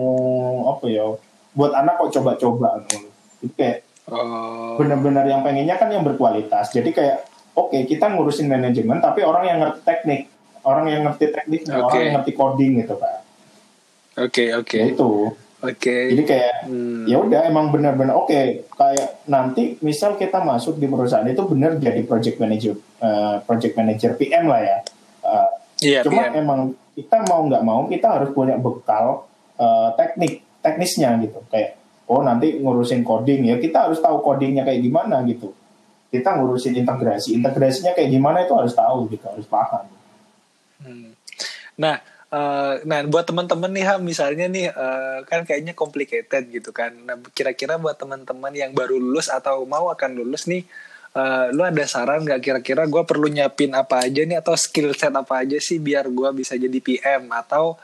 apa 0.71 0.87
ya 0.87 1.03
buat 1.51 1.75
anak 1.75 1.99
kok 1.99 2.15
coba-coba 2.19 2.79
gitu. 2.87 3.11
Itu 3.43 3.53
kayak 3.53 3.83
oh, 4.07 4.79
benar-benar 4.79 5.27
yang 5.27 5.43
pengennya 5.43 5.75
kan 5.75 5.91
yang 5.91 6.07
berkualitas. 6.07 6.71
Jadi 6.71 6.95
kayak 6.95 7.26
oke 7.57 7.77
kita 7.83 8.05
ngurusin 8.07 8.45
manajemen 8.45 9.01
tapi 9.01 9.21
orang 9.21 9.43
yang 9.43 9.57
ngerti 9.59 9.81
teknik, 9.81 10.21
orang 10.61 10.85
yang 10.87 11.01
ngerti 11.03 11.25
teknik, 11.27 11.61
orang 11.65 11.81
Oke. 11.83 11.97
yang 11.97 12.13
ngerti 12.15 12.31
coding 12.31 12.71
gitu 12.77 12.95
kan. 12.95 13.17
oke 14.15 14.45
oke. 14.55 14.79
Itu. 14.87 15.11
Oke. 15.57 16.13
Jadi 16.13 16.23
kayak 16.23 16.69
Hmm. 16.69 17.09
ya 17.09 17.17
udah 17.17 17.41
emang 17.43 17.73
benar-benar 17.73 18.13
oke 18.15 18.29
kayak 18.69 19.09
nanti 19.25 19.73
misal 19.81 20.13
kita 20.13 20.37
masuk 20.37 20.77
di 20.77 20.85
perusahaan 20.85 21.25
itu 21.25 21.41
benar 21.43 21.81
jadi 21.81 22.05
project 22.05 22.37
manager 22.37 22.77
eh, 22.77 23.35
project 23.41 23.73
manager 23.73 24.13
PM 24.13 24.45
lah 24.45 24.61
ya. 24.61 24.77
Eh, 25.25 25.49
Iya, 25.77 26.01
cuma 26.05 26.29
PM. 26.29 26.41
emang 26.41 26.59
kita 26.93 27.25
mau 27.25 27.41
nggak 27.43 27.63
mau 27.63 27.85
kita 27.85 28.07
harus 28.07 28.29
punya 28.29 28.53
bekal 28.55 29.25
eh, 29.57 29.89
teknik 29.97 30.45
teknisnya 30.61 31.17
gitu 31.21 31.41
kayak 31.49 31.73
oh 32.05 32.21
nanti 32.21 32.53
ngurusin 32.55 33.01
coding 33.01 33.49
ya 33.49 33.57
kita 33.57 33.89
harus 33.89 33.97
tahu 33.97 34.21
codingnya 34.21 34.61
kayak 34.61 34.77
gimana 34.79 35.25
gitu. 35.25 35.56
Kita 36.07 36.39
ngurusin 36.39 36.75
integrasi 36.75 37.35
integrasinya 37.35 37.91
kayak 37.91 38.09
gimana 38.09 38.47
itu 38.47 38.53
harus 38.55 38.71
tahu 38.71 39.11
gitu 39.11 39.25
harus 39.27 39.47
paham. 39.47 39.85
Hmm. 40.79 41.11
Nah, 41.75 41.99
eh, 42.31 42.73
nah 42.87 42.99
buat 43.05 43.27
teman-teman 43.27 43.71
nih 43.75 43.85
Ham, 43.85 44.01
misalnya 44.03 44.47
nih 44.47 44.71
eh, 44.71 45.19
kan 45.27 45.43
kayaknya 45.43 45.75
complicated 45.75 46.47
gitu 46.49 46.71
kan. 46.71 46.95
Nah, 47.05 47.19
kira-kira 47.35 47.75
buat 47.75 47.99
teman-teman 47.99 48.53
yang 48.55 48.71
baru 48.71 48.97
lulus 48.97 49.27
atau 49.27 49.67
mau 49.67 49.91
akan 49.91 50.11
lulus 50.23 50.47
nih, 50.47 50.63
eh, 51.17 51.45
lu 51.51 51.61
ada 51.65 51.83
saran 51.89 52.23
nggak 52.23 52.41
kira-kira 52.41 52.83
gue 52.87 53.03
perlu 53.03 53.27
nyiapin 53.27 53.73
apa 53.73 54.05
aja 54.05 54.21
nih 54.23 54.37
atau 54.39 54.53
skill 54.55 54.93
set 54.93 55.13
apa 55.13 55.43
aja 55.43 55.57
sih 55.57 55.81
biar 55.81 56.07
gue 56.07 56.29
bisa 56.35 56.53
jadi 56.55 56.77
PM 56.79 57.29
atau 57.33 57.75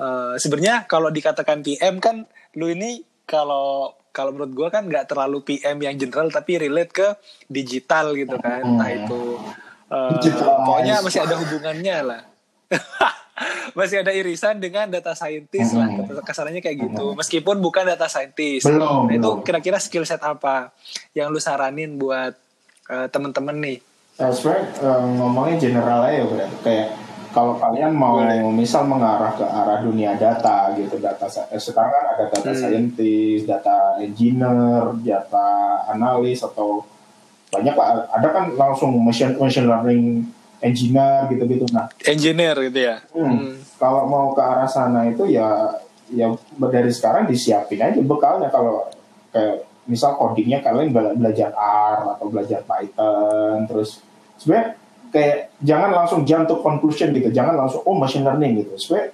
eh, 0.00 0.34
sebenarnya 0.40 0.88
kalau 0.90 1.10
dikatakan 1.12 1.60
PM 1.62 2.00
kan 2.02 2.24
lu 2.56 2.66
ini 2.72 3.04
kalau 3.28 3.97
kalau 4.18 4.34
menurut 4.34 4.50
gue 4.50 4.68
kan 4.68 4.82
nggak 4.82 5.06
terlalu 5.06 5.38
PM 5.40 5.78
yang 5.78 5.94
general 5.94 6.26
tapi 6.28 6.58
relate 6.58 6.90
ke 6.90 7.06
digital 7.46 8.10
gitu 8.12 8.34
kan, 8.36 8.66
Hmm. 8.66 8.82
itu 8.82 9.38
eh, 9.88 10.10
Digitalize. 10.12 10.58
pokoknya 10.58 10.94
masih 11.00 11.20
ada 11.22 11.34
hubungannya 11.38 11.96
lah. 12.02 12.22
masih 13.70 14.02
ada 14.02 14.10
irisan 14.10 14.58
dengan 14.58 14.90
data 14.90 15.14
scientist 15.14 15.72
lah 15.72 15.86
Hmm. 15.86 16.18
kasarannya 16.20 16.58
kayak 16.58 16.90
gitu 16.90 17.14
meskipun 17.14 17.56
bukan 17.58 17.86
data 17.86 18.04
scientist 18.04 18.66
Belum, 18.66 19.06
nah, 19.06 19.14
itu 19.14 19.30
kira-kira 19.40 19.78
skill 19.78 20.02
set 20.02 20.18
apa 20.20 20.74
yang 21.12 21.30
lu 21.30 21.38
saranin 21.38 21.94
buat 21.94 22.34
eh, 22.88 23.06
temen-temen 23.06 23.54
nih 23.56 23.78
Nah, 24.18 24.34
sebenarnya 24.34 24.66
eh, 24.82 25.00
ngomongnya 25.14 25.56
general 25.56 26.00
aja 26.02 26.14
ya 26.16 26.24
berarti 26.26 26.56
kayak 26.60 26.88
kalau 27.38 27.54
kalian 27.54 27.94
mau 27.94 28.18
Boleh. 28.18 28.50
misal 28.50 28.82
mengarah 28.82 29.30
ke 29.30 29.46
arah 29.46 29.78
dunia 29.78 30.18
data 30.18 30.74
gitu 30.74 30.98
data 30.98 31.22
eh, 31.46 31.54
sekarang 31.56 31.86
kan 31.88 32.04
ada 32.10 32.24
data 32.26 32.50
Hmm. 32.50 32.58
scientist, 32.58 33.46
data 33.46 33.94
engineer, 34.02 34.90
data 34.98 35.46
analis 35.86 36.42
atau 36.42 36.82
banyak 37.48 37.72
pak 37.72 37.86
ada 38.10 38.28
kan 38.28 38.44
langsung 38.52 38.90
machine 38.98 39.38
machine 39.38 39.64
learning 39.64 40.26
engineer 40.58 41.30
gitu-gitu. 41.30 41.62
Nah, 41.70 41.86
engineer 42.04 42.58
gitu 42.66 42.80
ya 42.82 42.98
hmm, 43.14 43.22
Hmm. 43.22 43.54
kalau 43.78 44.02
mau 44.04 44.34
ke 44.34 44.42
arah 44.42 44.66
sana 44.66 45.06
itu 45.06 45.22
ya 45.24 45.46
ya 46.10 46.26
dari 46.58 46.90
sekarang 46.90 47.30
disiapin 47.30 47.78
aja 47.78 48.02
bekalnya 48.02 48.50
kalau 48.50 48.82
kayak 49.30 49.62
misal 49.86 50.18
codingnya 50.18 50.58
kalian 50.58 50.90
bela- 50.90 51.14
belajar 51.14 51.54
R 51.54 52.18
atau 52.18 52.26
belajar 52.26 52.66
Python 52.66 53.64
terus 53.64 54.02
sebenarnya 54.36 54.74
kayak 55.08 55.52
jangan 55.64 55.90
langsung 55.92 56.22
jump 56.24 56.44
to 56.48 56.60
conclusion 56.60 57.12
gitu 57.12 57.28
jangan 57.32 57.56
langsung 57.56 57.82
oh 57.84 57.96
machine 57.96 58.24
learning 58.24 58.64
gitu. 58.64 58.72
Sebenarnya 58.76 59.08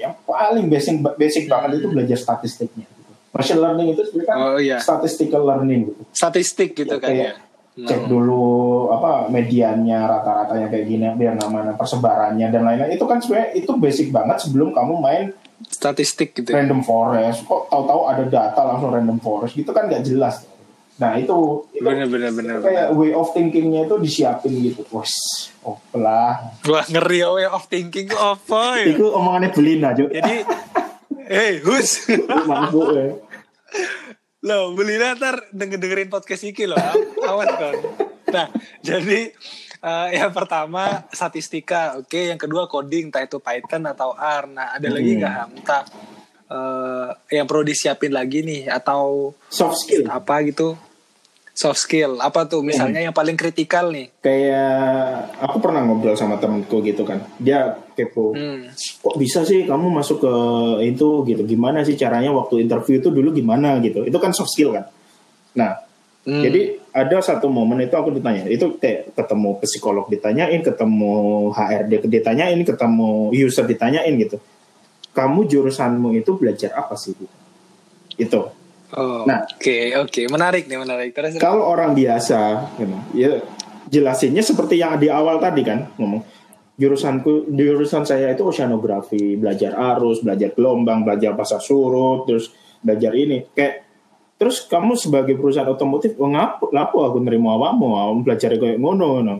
yang 0.00 0.12
paling 0.24 0.66
basic 0.72 0.96
basic 1.18 1.44
banget 1.50 1.84
itu 1.84 1.88
belajar 1.92 2.16
statistiknya 2.16 2.88
gitu. 2.88 3.12
machine 3.36 3.60
learning 3.60 3.92
itu 3.92 4.02
sebenarnya 4.08 4.28
kan 4.32 4.38
oh 4.40 4.58
iya. 4.58 4.78
statistical 4.80 5.42
learning 5.44 5.92
gitu. 5.92 6.02
Statistik 6.10 6.72
gitu 6.72 6.96
Ya, 6.96 7.02
kan 7.02 7.10
kayak 7.12 7.34
ya? 7.76 7.86
cek 7.86 8.10
dulu 8.10 8.90
apa 8.92 9.30
mediannya 9.30 10.00
rata-ratanya 10.04 10.68
kayak 10.68 10.84
gini 10.90 11.06
biar 11.16 11.38
mana 11.48 11.72
persebarannya 11.76 12.48
dan 12.50 12.62
lain-lain. 12.66 12.92
Itu 12.96 13.06
kan 13.06 13.22
sebenarnya 13.22 13.56
itu 13.56 13.72
basic 13.78 14.08
banget 14.10 14.42
sebelum 14.42 14.74
kamu 14.74 14.94
main 14.98 15.30
statistik 15.68 16.32
gitu 16.32 16.50
ya. 16.50 16.64
random 16.64 16.80
forest. 16.80 17.44
Kok 17.44 17.68
tahu-tahu 17.68 18.02
ada 18.08 18.24
data 18.26 18.60
langsung 18.64 18.90
random 18.90 19.18
forest 19.20 19.54
gitu 19.54 19.70
kan 19.70 19.86
nggak 19.86 20.02
jelas 20.02 20.48
nah 21.00 21.16
itu, 21.16 21.64
itu 21.72 21.80
bener 21.80 22.06
bener 22.12 22.30
bener 22.36 22.56
kayak 22.60 22.92
way 22.92 23.16
of 23.16 23.32
thinkingnya 23.32 23.88
itu 23.88 23.96
disiapin 23.96 24.52
gitu 24.60 24.84
wes 24.92 25.16
oh 25.64 25.80
belah 25.88 26.52
wah 26.68 26.84
ngeri 26.84 27.24
ya 27.24 27.28
way 27.32 27.48
of 27.48 27.64
thinking 27.72 28.12
apa 28.12 28.84
ya 28.84 28.92
itu 28.92 29.08
omongannya 29.08 29.48
Belina 29.56 29.96
Jo 29.96 30.12
jadi 30.12 30.44
eh 31.24 31.64
hus 31.64 32.04
mabuk 32.48 32.92
ya 32.92 33.16
Loh, 34.40 34.72
beli 34.72 34.96
ntar 34.96 35.52
denger 35.52 35.76
dengerin 35.76 36.08
podcast 36.08 36.48
iki 36.48 36.64
loh, 36.64 36.80
awas 37.28 37.52
kan. 37.60 37.76
Nah, 38.32 38.46
jadi 38.80 39.28
eh, 39.84 40.08
yang 40.16 40.32
pertama 40.32 41.04
statistika, 41.12 42.00
oke. 42.00 42.16
Yang 42.16 42.48
kedua 42.48 42.64
coding, 42.64 43.12
entah 43.12 43.20
itu 43.20 43.36
Python 43.36 43.84
atau 43.84 44.16
R. 44.16 44.48
Nah, 44.48 44.72
ada 44.72 44.88
lagi 44.88 45.12
Hmm. 45.12 45.18
nggak 45.20 45.32
Ham? 45.36 45.50
Entah 45.60 45.82
eh, 46.48 47.08
yang 47.36 47.44
perlu 47.44 47.68
disiapin 47.68 48.16
lagi 48.16 48.40
nih 48.40 48.64
atau 48.72 49.36
soft 49.52 49.84
skill 49.84 50.08
apa 50.08 50.40
gitu? 50.48 50.72
Soft 51.60 51.76
skill, 51.78 52.16
apa 52.18 52.48
tuh? 52.48 52.64
Misalnya 52.64 53.04
yang 53.04 53.12
paling 53.12 53.36
kritikal 53.36 53.92
nih. 53.92 54.08
kayak 54.24 55.36
aku 55.44 55.60
pernah 55.60 55.84
ngobrol 55.84 56.16
sama 56.16 56.40
temenku 56.40 56.80
gitu 56.80 57.04
kan 57.04 57.20
dia 57.36 57.76
kepo 57.92 58.32
Hmm. 58.32 58.72
kok 58.72 59.16
bisa 59.16 59.44
sih 59.44 59.68
kamu 59.68 59.92
masuk 59.92 60.24
ke 60.24 60.32
itu 60.88 61.08
gitu 61.28 61.42
gimana 61.44 61.84
sih 61.84 61.96
caranya 61.96 62.32
waktu 62.32 62.64
interview 62.64 62.96
itu 62.96 63.12
dulu 63.12 63.28
gimana 63.30 63.76
gitu 63.84 64.08
itu 64.08 64.16
kan 64.16 64.32
soft 64.32 64.52
skill 64.52 64.72
kan 64.72 64.88
nah 65.52 65.72
Hmm. 66.20 66.44
jadi 66.44 66.76
ada 66.92 67.16
satu 67.20 67.48
momen 67.48 67.80
itu 67.80 67.96
aku 67.96 68.12
ditanya 68.12 68.44
itu 68.44 68.76
kayak 68.76 69.16
ketemu 69.16 69.56
psikolog 69.60 70.04
ditanyain 70.06 70.60
ketemu 70.60 71.12
HRD 71.48 71.92
ditanyain 72.08 72.60
ketemu 72.60 73.32
user 73.32 73.64
ditanyain 73.64 74.16
gitu 74.16 74.36
kamu 75.10 75.48
jurusanmu 75.48 76.14
itu 76.14 76.38
belajar 76.38 76.70
apa 76.70 76.94
sih? 76.94 77.16
Itu. 78.14 78.52
Oh, 78.92 79.22
Nah. 79.22 79.46
oke 79.46 79.76
oke 80.00 80.22
menarik 80.26 80.66
nih 80.66 80.78
menarik. 80.78 81.10
Terus 81.12 81.38
Kalau 81.38 81.62
orang 81.64 81.94
biasa, 81.94 82.74
know, 82.80 83.00
ya 83.12 83.38
jelasinnya 83.86 84.40
seperti 84.40 84.78
yang 84.78 84.96
di 84.96 85.06
awal 85.06 85.38
tadi 85.38 85.62
kan 85.62 85.90
ngomong 85.94 86.22
jurusanku 86.74 87.50
jurusan 87.50 88.02
saya 88.02 88.32
itu 88.32 88.42
oceanografi, 88.42 89.36
belajar 89.36 89.76
arus, 89.94 90.20
belajar 90.20 90.50
gelombang, 90.50 91.04
belajar 91.04 91.34
pasang 91.34 91.60
surut, 91.60 92.24
terus 92.24 92.50
belajar 92.80 93.12
ini 93.12 93.44
kayak 93.52 93.84
terus 94.34 94.64
kamu 94.64 94.96
sebagai 94.96 95.36
perusahaan 95.36 95.68
otomotif 95.68 96.16
oh, 96.16 96.26
ngapu 96.26 96.72
lapo 96.72 97.04
aku 97.04 97.20
nerima 97.20 97.52
awamu 97.52 97.92
awam 97.92 98.18
belajar 98.24 98.56
kayak 98.56 98.80
ngono 98.80 99.20
ngono. 99.20 99.34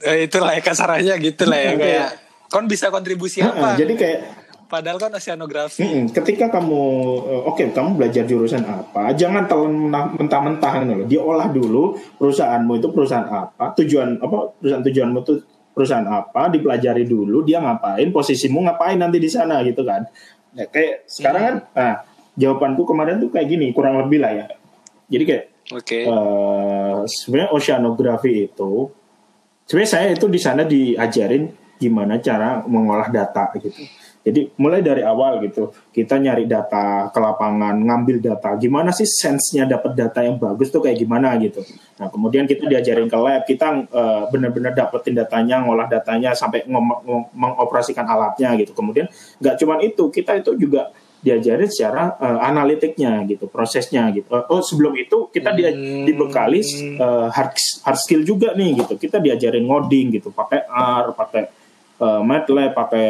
eh, 0.00 0.24
itulah 0.24 0.54
ya 0.54 0.62
kasarannya 0.62 1.14
gitu 1.18 1.44
lah 1.44 1.58
ya 1.58 1.66
Iya, 1.66 1.76
kayak 1.76 2.08
kon 2.46 2.64
bisa 2.64 2.88
kontribusi 2.88 3.42
apa? 3.42 3.74
jadi 3.74 3.92
kayak 3.92 4.18
Padahal 4.64 4.98
kan 4.98 5.12
oceanografi. 5.12 5.80
Mm-mm. 5.84 6.04
Ketika 6.10 6.48
kamu, 6.48 6.82
eh, 7.28 7.42
oke, 7.48 7.64
kamu 7.70 8.00
belajar 8.00 8.24
jurusan 8.24 8.64
apa? 8.64 9.12
Jangan 9.12 9.44
telan 9.44 9.72
mentah- 9.76 10.12
mentah-mentah 10.16 10.72
gitu 10.82 10.92
loh. 10.94 11.06
Diolah 11.06 11.48
dulu 11.52 11.82
perusahaanmu 12.18 12.72
itu 12.80 12.88
perusahaan 12.90 13.28
apa? 13.28 13.76
Tujuan 13.78 14.18
apa? 14.18 14.56
Perusahaan 14.58 14.84
tujuanmu 14.84 15.18
itu 15.22 15.34
perusahaan 15.76 16.08
apa? 16.08 16.48
Dipelajari 16.48 17.04
dulu. 17.04 17.44
Dia 17.44 17.60
ngapain? 17.60 18.08
Posisimu 18.10 18.64
ngapain 18.64 18.96
nanti 18.96 19.20
di 19.20 19.28
sana 19.28 19.60
gitu 19.62 19.84
kan? 19.84 20.08
Ya, 20.54 20.70
kayak 20.70 21.10
sekarang 21.10 21.42
kan, 21.42 21.54
nah, 21.74 21.94
jawabanku 22.38 22.86
kemarin 22.86 23.18
tuh 23.18 23.30
kayak 23.30 23.46
gini, 23.50 23.74
kurang 23.74 23.98
lebih 24.00 24.22
lah 24.22 24.32
ya. 24.32 24.46
Jadi 25.10 25.24
kayak 25.26 25.44
Oke. 25.74 25.98
eh, 26.06 26.98
sebenarnya 27.04 27.50
oceanografi 27.52 28.52
itu 28.52 28.88
sebenarnya 29.64 29.90
saya 29.90 30.06
itu 30.12 30.26
di 30.28 30.40
sana 30.40 30.62
diajarin 30.64 31.48
gimana 31.80 32.20
cara 32.20 32.62
mengolah 32.64 33.10
data 33.10 33.50
gitu. 33.58 33.82
Jadi 34.24 34.56
mulai 34.56 34.80
dari 34.80 35.04
awal 35.04 35.36
gitu 35.44 35.68
kita 35.92 36.16
nyari 36.16 36.48
data 36.48 37.12
ke 37.12 37.18
lapangan, 37.20 37.76
ngambil 37.76 38.24
data, 38.24 38.56
gimana 38.56 38.88
sih 38.88 39.04
sense-nya 39.04 39.68
dapat 39.68 39.92
data 39.92 40.24
yang 40.24 40.40
bagus 40.40 40.72
tuh 40.72 40.80
kayak 40.80 40.96
gimana 40.96 41.36
gitu. 41.36 41.60
Nah 42.00 42.08
kemudian 42.08 42.48
kita 42.48 42.64
diajarin 42.64 43.04
ke 43.04 43.18
lab, 43.20 43.44
kita 43.44 43.84
eh, 43.84 44.22
benar-benar 44.32 44.72
dapetin 44.72 45.12
datanya, 45.12 45.60
ngolah 45.60 45.92
datanya 45.92 46.32
sampai 46.32 46.64
mengoperasikan 47.36 48.08
alatnya 48.08 48.56
gitu. 48.56 48.72
Kemudian 48.72 49.12
nggak 49.44 49.60
cuman 49.60 49.78
itu, 49.84 50.08
kita 50.08 50.40
itu 50.40 50.56
juga 50.56 50.88
diajarin 51.20 51.68
secara 51.68 52.16
eh, 52.16 52.38
analitiknya 52.48 53.28
gitu, 53.28 53.44
prosesnya 53.48 54.08
gitu. 54.08 54.28
Eh, 54.32 54.44
Oh 54.48 54.64
sebelum 54.64 54.96
itu 54.96 55.28
kita 55.28 55.52
dia 55.52 55.68
Hmm. 55.68 56.08
dibekali 56.08 56.64
eh, 56.96 57.28
hard 57.28 57.52
hard 57.84 57.98
skill 58.00 58.24
juga 58.24 58.56
nih 58.56 58.80
gitu. 58.84 58.96
Kita 58.96 59.20
diajarin 59.20 59.68
ngoding 59.68 60.16
gitu, 60.16 60.32
pakai 60.32 60.64
R, 60.68 61.12
pakai 61.12 61.42
eh, 62.00 62.20
MATLAB, 62.24 62.72
pakai 62.72 63.08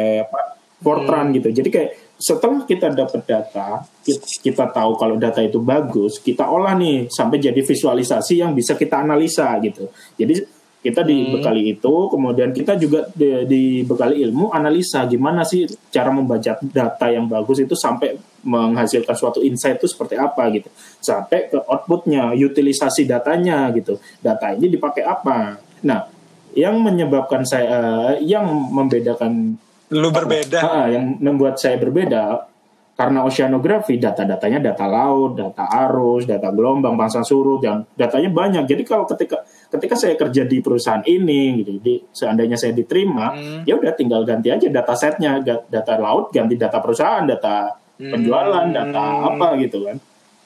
Fortran 0.83 1.31
gitu. 1.33 1.49
Jadi 1.51 1.69
kayak 1.71 1.91
setelah 2.15 2.63
kita 2.63 2.95
dapat 2.95 3.21
data, 3.27 3.83
kita, 4.03 4.23
kita 4.39 4.65
tahu 4.71 4.95
kalau 4.95 5.15
data 5.19 5.43
itu 5.43 5.59
bagus, 5.59 6.19
kita 6.23 6.47
olah 6.47 6.75
nih 6.75 7.11
sampai 7.11 7.43
jadi 7.43 7.59
visualisasi 7.59 8.39
yang 8.39 8.55
bisa 8.55 8.79
kita 8.79 9.03
analisa 9.03 9.51
gitu. 9.59 9.91
Jadi 10.15 10.47
kita 10.85 11.01
dibekali 11.01 11.73
itu, 11.73 11.93
kemudian 12.13 12.53
kita 12.53 12.77
juga 12.77 13.09
di- 13.09 13.49
dibekali 13.49 14.21
ilmu 14.21 14.53
analisa 14.53 15.01
gimana 15.09 15.41
sih 15.41 15.65
cara 15.89 16.13
membaca 16.13 16.61
data 16.61 17.09
yang 17.09 17.25
bagus 17.25 17.57
itu 17.65 17.73
sampai 17.73 18.13
menghasilkan 18.45 19.17
suatu 19.17 19.41
insight 19.41 19.81
itu 19.81 19.89
seperti 19.89 20.13
apa 20.13 20.45
gitu, 20.53 20.69
sampai 21.01 21.49
ke 21.49 21.57
outputnya, 21.57 22.37
utilisasi 22.37 23.09
datanya 23.09 23.65
gitu, 23.73 23.97
data 24.21 24.53
ini 24.53 24.69
dipakai 24.69 25.01
apa. 25.01 25.57
Nah, 25.89 26.05
yang 26.53 26.77
menyebabkan 26.77 27.41
saya, 27.41 27.65
eh, 27.65 28.21
yang 28.21 28.45
membedakan 28.45 29.57
Lu 29.93 30.09
berbeda. 30.09 30.59
Ah, 30.63 30.87
yang 30.89 31.21
membuat 31.21 31.61
saya 31.61 31.77
berbeda 31.77 32.49
karena 32.95 33.27
oceanografi 33.27 33.99
data-datanya 33.99 34.71
data 34.71 34.87
laut, 34.87 35.35
data 35.35 35.67
arus, 35.83 36.23
data 36.23 36.47
gelombang, 36.47 36.95
pasang 36.95 37.27
surut, 37.27 37.59
dan 37.59 37.83
datanya 37.91 38.31
banyak. 38.31 38.63
Jadi 38.63 38.87
kalau 38.87 39.03
ketika 39.03 39.43
ketika 39.67 39.99
saya 39.99 40.15
kerja 40.15 40.47
di 40.47 40.63
perusahaan 40.63 41.03
ini, 41.03 41.59
gitu, 41.59 41.75
di, 41.83 41.99
seandainya 42.15 42.55
saya 42.55 42.71
diterima, 42.71 43.35
Hmm. 43.35 43.61
ya 43.67 43.75
udah 43.75 43.91
tinggal 43.99 44.23
ganti 44.23 44.47
aja 44.47 44.71
data 44.71 44.95
setnya, 44.95 45.43
data 45.43 45.93
laut 45.99 46.31
ganti 46.31 46.55
data 46.55 46.79
perusahaan, 46.79 47.27
data 47.27 47.75
penjualan, 47.99 48.71
data 48.71 49.03
Hmm. 49.03 49.27
apa 49.35 49.47
gitu 49.59 49.83
kan. 49.83 49.99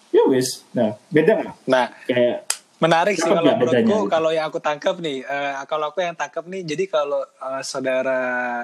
Ya 0.09 0.25
wis, 0.25 0.65
nah 0.73 0.97
beda 1.13 1.37
nggak? 1.37 1.55
Nah, 1.69 1.85
Kayak 2.09 2.48
menarik 2.79 3.15
sih 3.15 3.27
Apa 3.27 3.37
kalau 3.37 3.51
menurutku 3.53 3.83
gitu? 3.99 4.07
kalau 4.07 4.29
yang 4.31 4.47
aku 4.47 4.59
tangkap 4.59 4.95
nih 4.97 5.21
eh, 5.21 5.51
kalau 5.67 5.91
aku 5.91 5.99
yang 5.99 6.15
tangkap 6.15 6.43
nih 6.43 6.63
jadi 6.63 6.83
kalau 6.87 7.21
eh, 7.21 7.61
saudara 7.61 8.19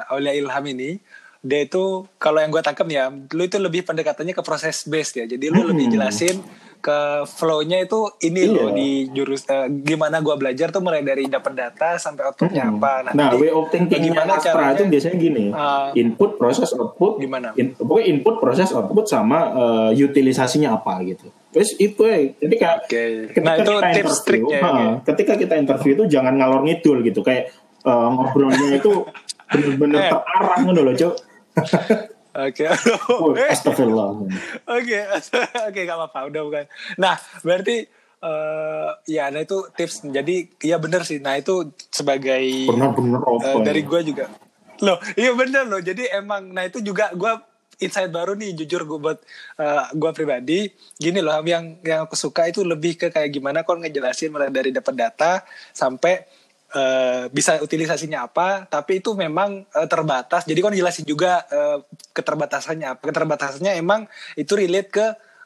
Aulia 0.07 0.31
Ilham 0.31 0.65
ini 0.65 0.99
dia 1.39 1.61
itu 1.61 2.07
kalau 2.17 2.41
yang 2.41 2.49
gue 2.49 2.59
tangkap 2.59 2.87
ya 2.87 3.05
lu 3.11 3.43
itu 3.43 3.59
lebih 3.59 3.85
pendekatannya 3.85 4.33
ke 4.33 4.41
proses 4.41 4.87
based 4.87 5.13
ya 5.13 5.27
jadi 5.27 5.45
lu 5.47 5.67
lebih 5.67 5.85
Hmm. 5.85 5.93
jelasin 5.93 6.35
ke 6.85 6.99
flow-nya 7.25 7.81
itu 7.81 7.97
ini 8.21 8.45
Iya. 8.45 8.53
loh 8.53 8.69
di 8.69 8.89
jurus 9.09 9.41
eh, 9.47 9.65
gimana 9.81 10.21
gue 10.21 10.35
belajar 10.35 10.69
tuh 10.69 10.79
mulai 10.79 11.01
dari 11.01 11.25
dapat 11.25 11.53
data 11.53 11.97
sampai 11.97 12.29
outputnya 12.29 12.61
Hmm. 12.63 12.77
apa 12.77 12.91
Nah, 13.07 13.13
Nanti 13.25 13.35
way 13.39 13.49
of 13.49 13.65
thinking 13.67 14.05
gimana 14.05 14.37
Astra 14.37 14.53
caranya- 14.53 14.75
itu 14.75 14.83
biasanya 14.85 15.17
gini. 15.17 15.43
Uh, 15.49 15.89
input, 15.95 16.37
proses, 16.37 16.69
output. 16.71 17.17
Gimana? 17.17 17.55
In, 17.55 17.73
pokoknya 17.73 18.05
input, 18.07 18.35
proses, 18.37 18.69
output 18.69 19.05
sama 19.05 19.39
uh, 19.51 19.89
utilisasinya 19.89 20.75
apa 20.75 21.01
gitu. 21.03 21.25
Terus 21.49 21.73
itu 21.75 22.01
ya. 22.03 22.17
Jadi 22.37 22.55
kayak 22.55 22.77
Oke. 22.83 23.03
ketika 23.31 23.41
Nah, 23.41 23.55
itu 23.55 23.71
kita 23.71 23.87
tips 23.89 24.15
interview, 24.19 24.45
ya, 24.51 24.61
ketika 25.03 25.33
kita 25.35 25.53
interview 25.55 25.91
itu 25.93 26.03
jangan 26.07 26.33
ngalor 26.35 26.61
ngidul 26.61 27.01
gitu. 27.01 27.19
Kayak 27.19 27.49
uh, 27.81 28.09
ngobrolnya 28.09 28.77
itu 28.77 28.91
bener-bener 29.51 29.99
terarah 30.07 30.57
gitu 30.61 30.81
loh, 30.81 30.93
Cok. 30.93 31.13
Oke, 32.35 32.67
Eh, 32.67 33.47
astagfirullah. 33.55 34.27
Oke, 34.67 34.99
oke 35.71 35.79
gak 35.79 35.95
apa-apa, 35.95 36.19
udah 36.27 36.41
bukan. 36.43 36.65
Nah, 36.99 37.15
berarti 37.41 37.87
eh 38.25 38.89
ya, 39.07 39.31
nah 39.31 39.39
itu 39.39 39.69
tips. 39.71 40.03
Jadi, 40.03 40.51
iya 40.59 40.75
bener 40.75 41.07
sih. 41.07 41.23
Nah 41.23 41.39
itu 41.39 41.71
sebagai 41.87 42.43
Bener-bener 42.67 43.21
eh, 43.23 43.55
apa 43.55 43.59
dari 43.63 43.81
ya? 43.83 43.87
gue 43.87 44.01
juga. 44.03 44.25
Loh, 44.83 44.99
iya 45.15 45.31
bener 45.31 45.63
loh. 45.63 45.79
Jadi 45.79 46.11
emang, 46.11 46.51
nah 46.51 46.67
itu 46.67 46.83
juga 46.83 47.15
gue 47.15 47.31
insight 47.79 48.11
baru 48.11 48.35
nih 48.35 48.55
jujur 48.55 48.87
gue 48.87 48.99
buat 48.99 49.19
gue 49.91 50.11
pribadi 50.15 50.71
gini 50.95 51.19
loh 51.19 51.35
yang 51.43 51.75
yang 51.83 52.07
aku 52.07 52.15
suka 52.15 52.47
itu 52.47 52.63
lebih 52.63 52.95
ke 52.95 53.11
kayak 53.11 53.35
gimana 53.35 53.67
kok 53.67 53.75
ngejelasin 53.75 54.31
mulai 54.31 54.47
dari 54.47 54.71
dapat 54.71 54.95
data 54.95 55.43
sampai 55.75 56.23
eh, 56.75 57.23
bisa 57.31 57.57
utilisasinya 57.63 58.27
apa 58.27 58.67
tapi 58.67 58.99
itu 58.99 59.15
memang 59.15 59.63
eh, 59.63 59.87
terbatas. 59.87 60.43
Jadi 60.43 60.59
kan 60.59 60.75
jelasin 60.75 61.07
juga 61.07 61.47
eh, 61.47 61.79
keterbatasannya 62.11 62.87
apa. 62.97 63.01
Keterbatasannya 63.01 63.79
emang 63.79 64.05
itu 64.35 64.53
relate 64.53 64.89
ke 64.91 65.05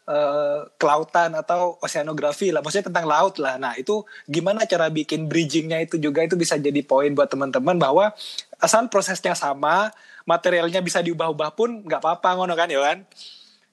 eh, 0.09 0.59
kelautan 0.81 1.37
atau 1.37 1.77
oceanografi 1.79 2.49
lah. 2.49 2.65
Maksudnya 2.65 2.89
tentang 2.89 3.05
laut 3.05 3.37
lah. 3.37 3.61
Nah 3.61 3.77
itu 3.77 4.01
gimana 4.25 4.65
cara 4.65 4.89
bikin 4.89 5.29
bridgingnya 5.29 5.85
itu 5.85 6.01
juga 6.01 6.25
itu 6.25 6.33
bisa 6.33 6.57
jadi 6.57 6.81
poin 6.81 7.13
buat 7.13 7.29
teman-teman 7.29 7.77
bahwa 7.77 8.11
asal 8.57 8.89
prosesnya 8.89 9.37
sama 9.37 9.93
materialnya 10.25 10.81
bisa 10.81 10.99
diubah-ubah 10.99 11.53
pun 11.53 11.85
nggak 11.85 12.01
apa-apa 12.01 12.29
ngono 12.41 12.53
kan 12.57 12.67
ya 12.67 12.81
kan? 12.81 12.97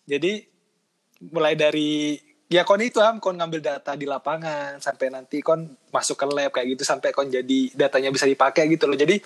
Jadi 0.07 0.45
mulai 1.33 1.57
dari 1.57 2.21
ya 2.47 2.63
kon 2.63 2.79
itu 2.79 3.03
am 3.03 3.19
kon 3.19 3.35
ngambil 3.35 3.59
data 3.59 3.99
di 3.99 4.07
lapangan 4.07 4.79
sampai 4.79 5.11
nanti 5.11 5.43
kon 5.43 5.67
masuk 5.91 6.15
ke 6.15 6.27
lab 6.31 6.51
kayak 6.55 6.79
gitu 6.79 6.83
sampai 6.87 7.11
kon 7.11 7.27
jadi 7.27 7.75
datanya 7.75 8.15
bisa 8.15 8.27
dipakai 8.27 8.71
gitu 8.71 8.87
loh 8.87 8.95
jadi 8.95 9.19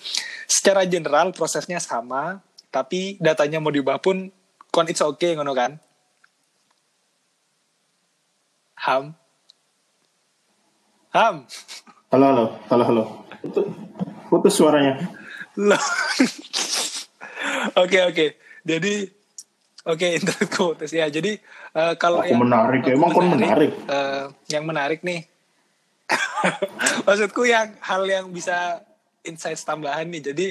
secara 0.48 0.88
general 0.88 1.32
prosesnya 1.36 1.76
sama 1.76 2.40
tapi 2.72 3.20
datanya 3.20 3.60
mau 3.60 3.68
diubah 3.68 4.00
pun 4.00 4.32
kon 4.72 4.88
it's 4.88 5.04
okay 5.04 5.36
ngono 5.36 5.52
kan 5.52 5.76
ham 8.80 9.12
ham 11.12 11.44
Halo, 12.10 12.26
halo, 12.26 12.44
halo, 12.66 12.84
halo. 12.90 13.04
Putus, 13.38 13.66
putus 14.26 14.50
suaranya. 14.58 14.98
Oke 17.78 18.02
oke. 18.02 18.26
Jadi 18.66 19.19
oke 19.82 20.06
internetku 20.18 20.74
putus 20.74 20.90
ya. 20.90 21.06
Jadi 21.06 21.36
eh, 21.72 21.94
kalau 21.96 22.20
Aku 22.20 22.36
menarik 22.36 22.82
ya. 22.82 22.94
Emang 22.94 23.10
kon 23.10 23.30
menarik? 23.30 23.70
eh, 23.74 24.24
yang 24.48 24.64
menarik 24.64 25.00
nih. 25.00 25.24
Maksudku 27.06 27.44
yang 27.44 27.76
hal 27.80 28.02
yang 28.04 28.26
bisa 28.28 28.82
insight 29.22 29.58
tambahan 29.58 30.06
nih. 30.06 30.22
Jadi 30.32 30.46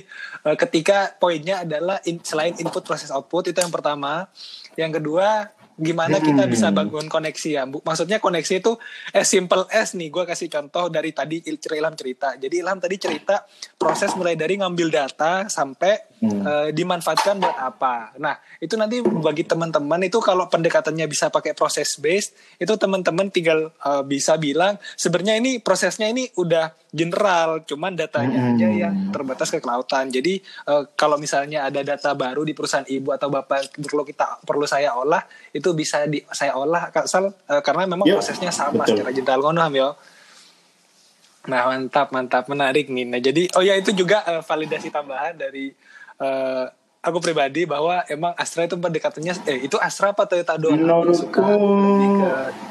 eh, 0.45 0.57
ketika 0.57 1.11
poinnya 1.13 1.61
adalah 1.61 1.99
in- 2.03 2.21
selain 2.21 2.55
input 2.55 2.81
proses 2.81 3.09
output 3.09 3.49
itu 3.49 3.57
yang 3.57 3.69
pertama. 3.69 4.29
Yang 4.73 5.01
kedua 5.01 5.49
gimana 5.75 6.19
kita 6.19 6.43
Hmm. 6.43 6.51
bisa 6.51 6.67
bangun 6.69 7.07
koneksi 7.07 7.49
ya. 7.49 7.63
Bu- 7.63 7.79
Maksudnya 7.81 8.19
koneksi 8.19 8.59
itu 8.59 8.75
as 9.11 9.25
simple 9.25 9.63
as 9.69 9.91
nih. 9.93 10.07
Gue 10.07 10.23
kasih 10.23 10.47
contoh 10.47 10.87
dari 10.87 11.11
tadi 11.11 11.39
Il- 11.41 11.59
Ilham 11.59 11.95
cerita. 11.95 12.35
Jadi 12.35 12.59
Ilham 12.59 12.77
tadi 12.77 12.95
cerita 12.95 13.43
proses 13.75 14.11
mulai 14.13 14.35
dari 14.35 14.55
ngambil 14.55 14.87
data 14.89 15.47
sampai 15.47 16.08
hmm. 16.19 16.41
uh, 16.43 16.67
dimanfaatkan 16.71 17.39
buat 17.39 17.57
apa. 17.57 18.15
Nah, 18.19 18.35
itu 18.59 18.75
nanti 18.75 18.99
bagi 19.01 19.43
teman-teman 19.47 20.03
itu 20.05 20.19
kalau 20.19 20.47
pendekatannya 20.51 21.07
bisa 21.07 21.31
pakai 21.31 21.55
proses 21.55 21.95
based, 21.97 22.35
itu 22.59 22.71
teman-teman 22.75 23.31
tinggal 23.31 23.71
uh, 23.83 24.03
bisa 24.03 24.35
bilang 24.35 24.77
sebenarnya 24.99 25.39
ini 25.39 25.59
prosesnya 25.63 26.11
ini 26.11 26.27
udah 26.35 26.71
general, 26.89 27.63
cuman 27.63 27.93
datanya 27.95 28.39
hmm. 28.39 28.51
aja 28.55 28.69
yang 28.69 28.95
terbatas 29.13 29.49
ke 29.53 29.59
kelautan. 29.61 30.09
Jadi 30.09 30.41
uh, 30.67 30.89
kalau 30.93 31.15
misalnya 31.21 31.67
ada 31.67 31.81
data 31.85 32.11
baru 32.13 32.43
di 32.43 32.53
perusahaan 32.57 32.85
ibu 32.87 33.13
atau 33.15 33.29
bapak 33.29 33.77
perlu 33.77 34.03
kita 34.03 34.43
perlu 34.43 34.65
saya 34.65 34.93
olah, 34.97 35.23
itu 35.53 35.71
bisa 35.73 36.05
di 36.09 36.21
saya 36.33 36.57
olah 36.57 36.91
asal 36.93 37.29
uh, 37.29 37.61
karena 37.61 37.85
memang 37.89 38.09
ya, 38.09 38.17
prosesnya 38.17 38.49
sama 38.49 38.83
betul. 38.83 39.01
secara 39.01 39.11
general 39.13 39.39
ngono 39.45 39.65
ya. 39.73 39.89
Nah 41.49 41.71
mantap 41.71 42.11
mantap 42.11 42.45
menarik 42.51 42.91
nih. 42.91 43.05
Nah 43.07 43.21
jadi 43.21 43.47
oh 43.55 43.63
ya 43.63 43.73
itu 43.79 43.95
juga 43.95 44.21
uh, 44.27 44.41
validasi 44.43 44.91
tambahan 44.91 45.39
dari 45.39 45.71
uh, 46.19 46.65
aku 46.99 47.17
pribadi 47.23 47.63
bahwa 47.63 48.03
emang 48.11 48.35
Astra 48.35 48.67
itu 48.67 48.75
pendekatannya 48.75 49.33
eh 49.47 49.59
itu 49.65 49.79
Astra 49.79 50.11
apa 50.11 50.27
Toyota 50.27 50.59
doang? 50.59 50.79
Menurutku 50.79 51.43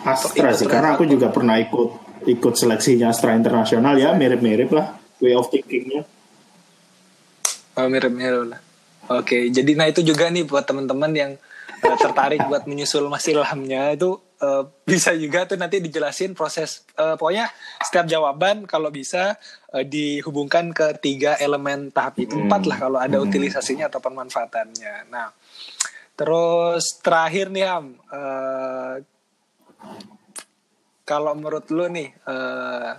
Astra 0.04 0.52
sih 0.52 0.68
karena 0.68 0.94
aku 0.94 1.08
juga 1.08 1.32
pernah 1.32 1.56
ikut 1.56 2.22
ikut 2.28 2.54
seleksinya 2.54 3.08
Astra 3.10 3.32
internasional 3.34 3.96
ya 3.96 4.12
mirip-mirip 4.12 4.68
lah 4.72 4.94
way 5.24 5.32
of 5.32 5.48
thinkingnya. 5.48 6.04
Oh 7.78 7.86
mirip-mirip 7.88 8.56
lah. 8.56 8.60
Oke 9.08 9.48
jadi 9.48 9.72
nah 9.72 9.88
itu 9.88 10.04
juga 10.04 10.28
nih 10.28 10.44
buat 10.44 10.68
teman-teman 10.68 11.12
yang 11.16 11.32
tertarik 11.82 12.42
buat 12.46 12.66
menyusul 12.66 13.06
masih 13.06 13.38
ilhamnya 13.38 13.94
itu 13.94 14.18
uh, 14.42 14.64
bisa 14.86 15.14
juga 15.14 15.46
tuh 15.46 15.58
nanti 15.58 15.82
dijelasin 15.82 16.34
proses 16.34 16.86
uh, 16.98 17.14
pokoknya 17.18 17.50
setiap 17.82 18.06
jawaban 18.06 18.64
kalau 18.66 18.90
bisa 18.90 19.38
uh, 19.74 19.84
dihubungkan 19.84 20.70
ke 20.74 20.98
tiga 21.02 21.38
elemen 21.38 21.90
tahap 21.90 22.18
itu 22.22 22.34
hmm. 22.34 22.46
empat 22.46 22.62
lah 22.66 22.78
kalau 22.78 22.98
ada 22.98 23.18
hmm. 23.18 23.26
utilisasinya 23.26 23.90
atau 23.90 24.00
pemanfaatannya. 24.02 25.10
Nah 25.10 25.30
terus 26.18 26.98
terakhir 26.98 27.50
nih 27.54 27.66
Am 27.66 27.94
uh, 28.10 28.94
kalau 31.06 31.32
menurut 31.38 31.66
lu 31.70 31.86
nih 31.88 32.10
uh, 32.26 32.98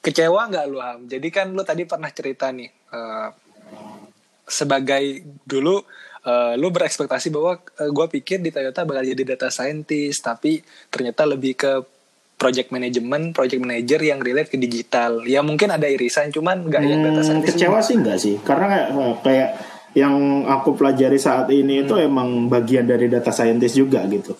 kecewa 0.00 0.46
nggak 0.50 0.66
lu 0.70 0.78
Am? 0.78 1.00
Jadi 1.10 1.28
kan 1.34 1.50
lu 1.50 1.62
tadi 1.66 1.82
pernah 1.84 2.10
cerita 2.14 2.54
nih 2.54 2.70
uh, 2.94 3.28
sebagai 4.46 5.26
dulu 5.42 5.82
uh, 6.26 6.52
lu 6.58 6.68
berekspektasi 6.74 7.30
bahwa 7.30 7.56
uh, 7.56 7.86
eh, 7.86 7.90
gue 7.94 8.06
pikir 8.20 8.42
di 8.42 8.50
Toyota 8.50 8.82
bakal 8.82 9.06
jadi 9.06 9.22
data 9.22 9.48
scientist 9.48 10.26
tapi 10.26 10.60
ternyata 10.90 11.22
lebih 11.24 11.54
ke 11.54 11.72
project 12.36 12.68
management, 12.68 13.32
project 13.32 13.64
manager 13.64 14.00
yang 14.04 14.20
relate 14.20 14.52
ke 14.52 14.60
digital. 14.60 15.24
Ya 15.24 15.40
mungkin 15.40 15.72
ada 15.72 15.88
irisan, 15.88 16.28
cuman 16.28 16.68
nggak 16.68 16.82
hmm, 16.84 16.92
yang 16.92 17.00
data 17.00 17.22
scientist. 17.24 17.56
Kecewa 17.56 17.80
sih 17.80 17.96
nggak 17.96 18.18
sih, 18.20 18.34
karena 18.44 18.66
kayak, 18.68 18.88
eh, 18.92 19.14
kayak 19.24 19.50
yang 19.96 20.44
aku 20.44 20.76
pelajari 20.76 21.16
saat 21.16 21.48
ini 21.48 21.80
hmm. 21.80 21.84
itu 21.88 21.94
emang 21.96 22.52
bagian 22.52 22.84
dari 22.84 23.08
data 23.08 23.32
scientist 23.32 23.80
juga 23.80 24.04
gitu. 24.04 24.36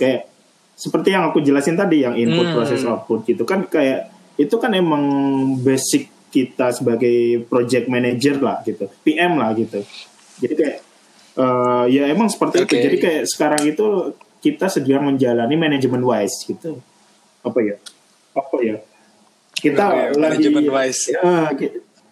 Kayak 0.00 0.32
seperti 0.76 1.12
yang 1.12 1.28
aku 1.28 1.44
jelasin 1.44 1.76
tadi, 1.76 2.08
yang 2.08 2.16
input, 2.16 2.48
hmm. 2.48 2.56
proses, 2.56 2.80
output 2.88 3.28
gitu 3.28 3.44
kan 3.44 3.68
kayak 3.68 4.08
itu 4.40 4.56
kan 4.56 4.72
emang 4.72 5.04
basic 5.60 6.08
kita 6.32 6.72
sebagai 6.72 7.44
project 7.48 7.88
manager 7.88 8.40
lah 8.40 8.64
gitu, 8.64 8.88
PM 9.04 9.36
lah 9.36 9.52
gitu. 9.52 9.84
Jadi 10.40 10.54
kayak 10.56 10.76
uh, 11.36 11.84
ya 11.86 12.08
emang 12.10 12.28
seperti 12.32 12.64
okay. 12.64 12.66
itu 12.66 12.74
jadi 12.82 12.96
kayak 12.98 13.22
sekarang 13.28 13.62
itu 13.68 13.86
kita 14.40 14.66
sedang 14.68 15.08
menjalani 15.08 15.56
manajemen 15.56 16.02
wise 16.04 16.44
gitu. 16.44 16.80
Apa 17.42 17.58
ya? 17.62 17.76
Apa 18.36 18.56
ya? 18.60 18.76
Kita 19.56 20.12
okay, 20.12 20.20
lagi 20.20 20.48
wise. 20.68 21.16
uh, 21.16 21.48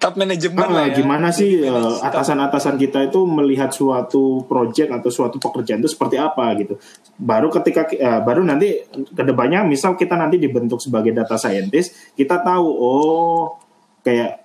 top 0.04 0.20
manajemen 0.20 0.68
uh, 0.68 0.88
ya. 0.88 0.96
gimana 0.96 1.32
sih 1.32 1.64
uh, 1.64 1.96
atasan-atasan 2.04 2.76
kita 2.76 3.08
itu 3.08 3.24
melihat 3.24 3.72
suatu 3.72 4.44
project 4.44 4.92
atau 4.92 5.08
suatu 5.08 5.40
pekerjaan 5.40 5.80
itu 5.80 5.88
seperti 5.88 6.20
apa 6.20 6.52
gitu. 6.60 6.76
Baru 7.16 7.48
ketika 7.48 7.88
uh, 7.88 8.20
baru 8.20 8.44
nanti 8.44 8.84
ke 8.92 9.22
depannya 9.24 9.64
misal 9.64 9.96
kita 9.96 10.16
nanti 10.20 10.36
dibentuk 10.36 10.76
sebagai 10.76 11.16
data 11.16 11.40
scientist 11.40 12.12
kita 12.12 12.44
tahu 12.44 12.66
oh 12.68 13.56
kayak 14.04 14.43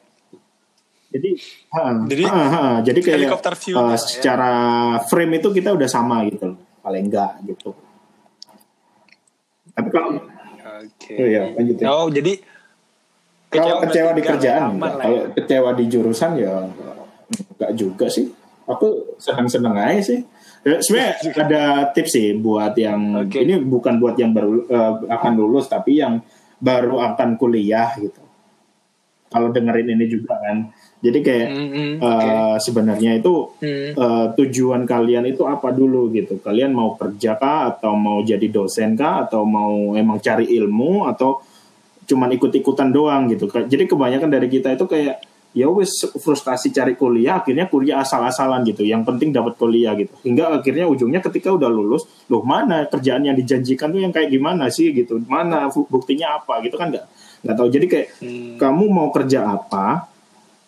jadi, 1.09 1.29
ha, 1.73 1.81
jadi, 2.05 2.23
ha, 2.29 2.43
ha, 2.45 2.63
jadi 2.85 2.99
kayak 3.01 3.17
helikopter 3.17 3.53
view 3.57 3.81
uh, 3.81 3.97
secara 3.97 4.51
ya. 5.01 5.05
frame 5.09 5.41
itu 5.41 5.49
kita 5.49 5.73
udah 5.73 5.89
sama 5.89 6.21
gitu, 6.29 6.53
paling 6.85 7.09
enggak 7.09 7.33
gitu. 7.49 7.73
Tapi 9.73 9.89
kalau, 9.89 10.21
okay. 10.85 11.17
oh 11.17 11.27
ya 11.27 11.43
lanjut 11.57 11.77
ya. 11.81 11.85
Oh 11.89 12.07
jadi 12.13 12.37
kalau 13.49 13.81
kecewa 13.81 14.11
di 14.13 14.21
kerjaan, 14.21 14.77
kalau 14.77 15.17
ya. 15.25 15.33
kecewa 15.33 15.69
di 15.73 15.85
jurusan 15.89 16.31
ya 16.37 16.69
enggak 17.57 17.71
juga 17.73 18.05
sih. 18.05 18.29
Aku 18.69 19.17
senang-senang 19.17 19.73
aja 19.73 20.13
sih. 20.13 20.21
Ya, 20.61 20.77
sebenarnya 20.77 21.13
ada 21.49 21.63
tips 21.89 22.13
sih 22.13 22.37
buat 22.37 22.77
yang 22.77 23.25
okay. 23.25 23.49
ini 23.49 23.57
bukan 23.65 23.97
buat 23.97 24.13
yang 24.13 24.29
baru 24.29 24.69
uh, 24.69 24.93
akan 25.09 25.33
lulus 25.41 25.65
tapi 25.65 25.97
yang 25.97 26.21
baru 26.61 27.01
akan 27.01 27.39
kuliah 27.39 27.97
gitu. 27.97 28.21
Kalau 29.29 29.49
dengerin 29.49 29.97
ini 29.97 30.05
juga 30.05 30.37
kan 30.37 30.69
jadi 30.99 31.19
kayak 31.23 31.49
mm-hmm. 31.55 31.89
uh, 32.03 32.07
okay. 32.11 32.35
sebenarnya 32.59 33.11
itu 33.23 33.55
mm. 33.63 33.95
uh, 33.95 34.25
tujuan 34.35 34.83
kalian 34.83 35.31
itu 35.31 35.47
apa 35.47 35.71
dulu 35.71 36.11
gitu. 36.11 36.43
Kalian 36.43 36.75
mau 36.75 36.99
kerja 36.99 37.39
kah 37.39 37.71
atau 37.71 37.95
mau 37.95 38.19
jadi 38.19 38.43
dosen 38.51 38.99
kah 38.99 39.23
atau 39.23 39.47
mau 39.47 39.95
emang 39.95 40.19
cari 40.19 40.51
ilmu 40.59 41.07
atau 41.07 41.39
cuman 42.03 42.35
ikut-ikutan 42.35 42.91
doang 42.91 43.31
gitu. 43.31 43.47
Jadi 43.47 43.87
kebanyakan 43.87 44.27
dari 44.27 44.51
kita 44.51 44.75
itu 44.75 44.83
kayak 44.91 45.23
ya 45.49 45.65
wes 45.65 46.05
frustasi 46.19 46.69
cari 46.69 46.93
kuliah 46.93 47.41
akhirnya 47.41 47.65
kuliah 47.65 48.05
asal-asalan 48.05 48.61
gitu 48.69 48.85
yang 48.85 49.01
penting 49.01 49.33
dapat 49.33 49.57
kuliah 49.57 49.97
gitu 49.97 50.13
hingga 50.21 50.61
akhirnya 50.61 50.85
ujungnya 50.85 51.25
ketika 51.25 51.49
udah 51.49 51.65
lulus 51.65 52.05
loh 52.29 52.45
mana 52.45 52.85
kerjaan 52.85 53.25
yang 53.25 53.33
dijanjikan 53.33 53.89
tuh 53.89 53.97
yang 53.97 54.13
kayak 54.13 54.29
gimana 54.29 54.69
sih 54.69 54.93
gitu 54.93 55.17
mana 55.25 55.65
buktinya 55.73 56.37
apa 56.37 56.61
gitu 56.61 56.77
kan 56.77 56.93
nggak 56.93 57.05
nggak 57.41 57.55
tahu 57.57 57.67
jadi 57.73 57.85
kayak 57.89 58.07
hmm. 58.21 58.61
kamu 58.61 58.83
mau 58.93 59.09
kerja 59.09 59.49
apa 59.49 60.08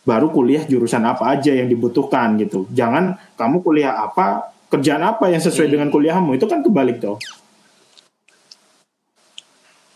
baru 0.02 0.34
kuliah 0.34 0.66
jurusan 0.66 1.06
apa 1.06 1.38
aja 1.38 1.54
yang 1.54 1.70
dibutuhkan 1.70 2.34
gitu. 2.41 2.66
Jangan 2.74 3.18
kamu 3.38 3.62
kuliah 3.62 4.02
apa, 4.02 4.49
kerjaan 4.72 5.04
apa 5.06 5.30
yang 5.30 5.41
sesuai 5.41 5.70
hmm. 5.70 5.74
dengan 5.78 5.88
kuliahmu 5.93 6.34
itu 6.38 6.45
kan 6.49 6.66
kebalik 6.66 6.97
tuh. 6.97 7.22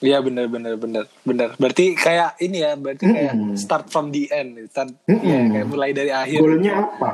Iya 0.03 0.22
benar 0.22 0.45
benar 0.51 0.78
benar 0.78 1.03
benar. 1.26 1.49
Berarti 1.58 1.97
kayak 1.97 2.38
ini 2.43 2.62
ya, 2.62 2.78
berarti 2.78 3.10
kayak 3.10 3.34
hmm. 3.34 3.56
start 3.58 3.89
from 3.89 4.14
the 4.14 4.30
end, 4.30 4.62
start 4.70 4.93
hmm. 5.10 5.24
ya, 5.24 5.39
kayak 5.49 5.68
mulai 5.72 5.89
dari 5.95 6.12
akhir. 6.14 6.39
Goalnya 6.43 6.74
apa? 6.86 7.10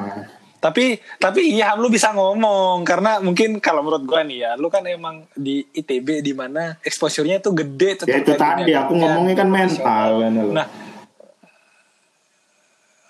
Tapi 0.62 1.00
tapi 1.18 1.58
iya 1.58 1.74
lu 1.74 1.90
bisa 1.90 2.14
ngomong 2.14 2.86
karena 2.86 3.18
mungkin 3.18 3.58
kalau 3.58 3.82
menurut 3.82 4.04
gua 4.06 4.22
nih 4.28 4.46
ya, 4.46 4.52
lu 4.60 4.68
kan 4.68 4.84
emang 4.86 5.26
di 5.34 5.64
ITB 5.74 6.22
di 6.22 6.34
mana 6.36 6.76
exposure-nya 6.84 7.40
itu 7.40 7.50
gede. 7.56 8.04
Ya 8.06 8.18
itu 8.20 8.34
tadi 8.36 8.74
aku 8.76 8.94
ngomongnya 8.98 9.36
kan 9.40 9.50
mental. 9.50 10.10
Nah, 10.52 10.68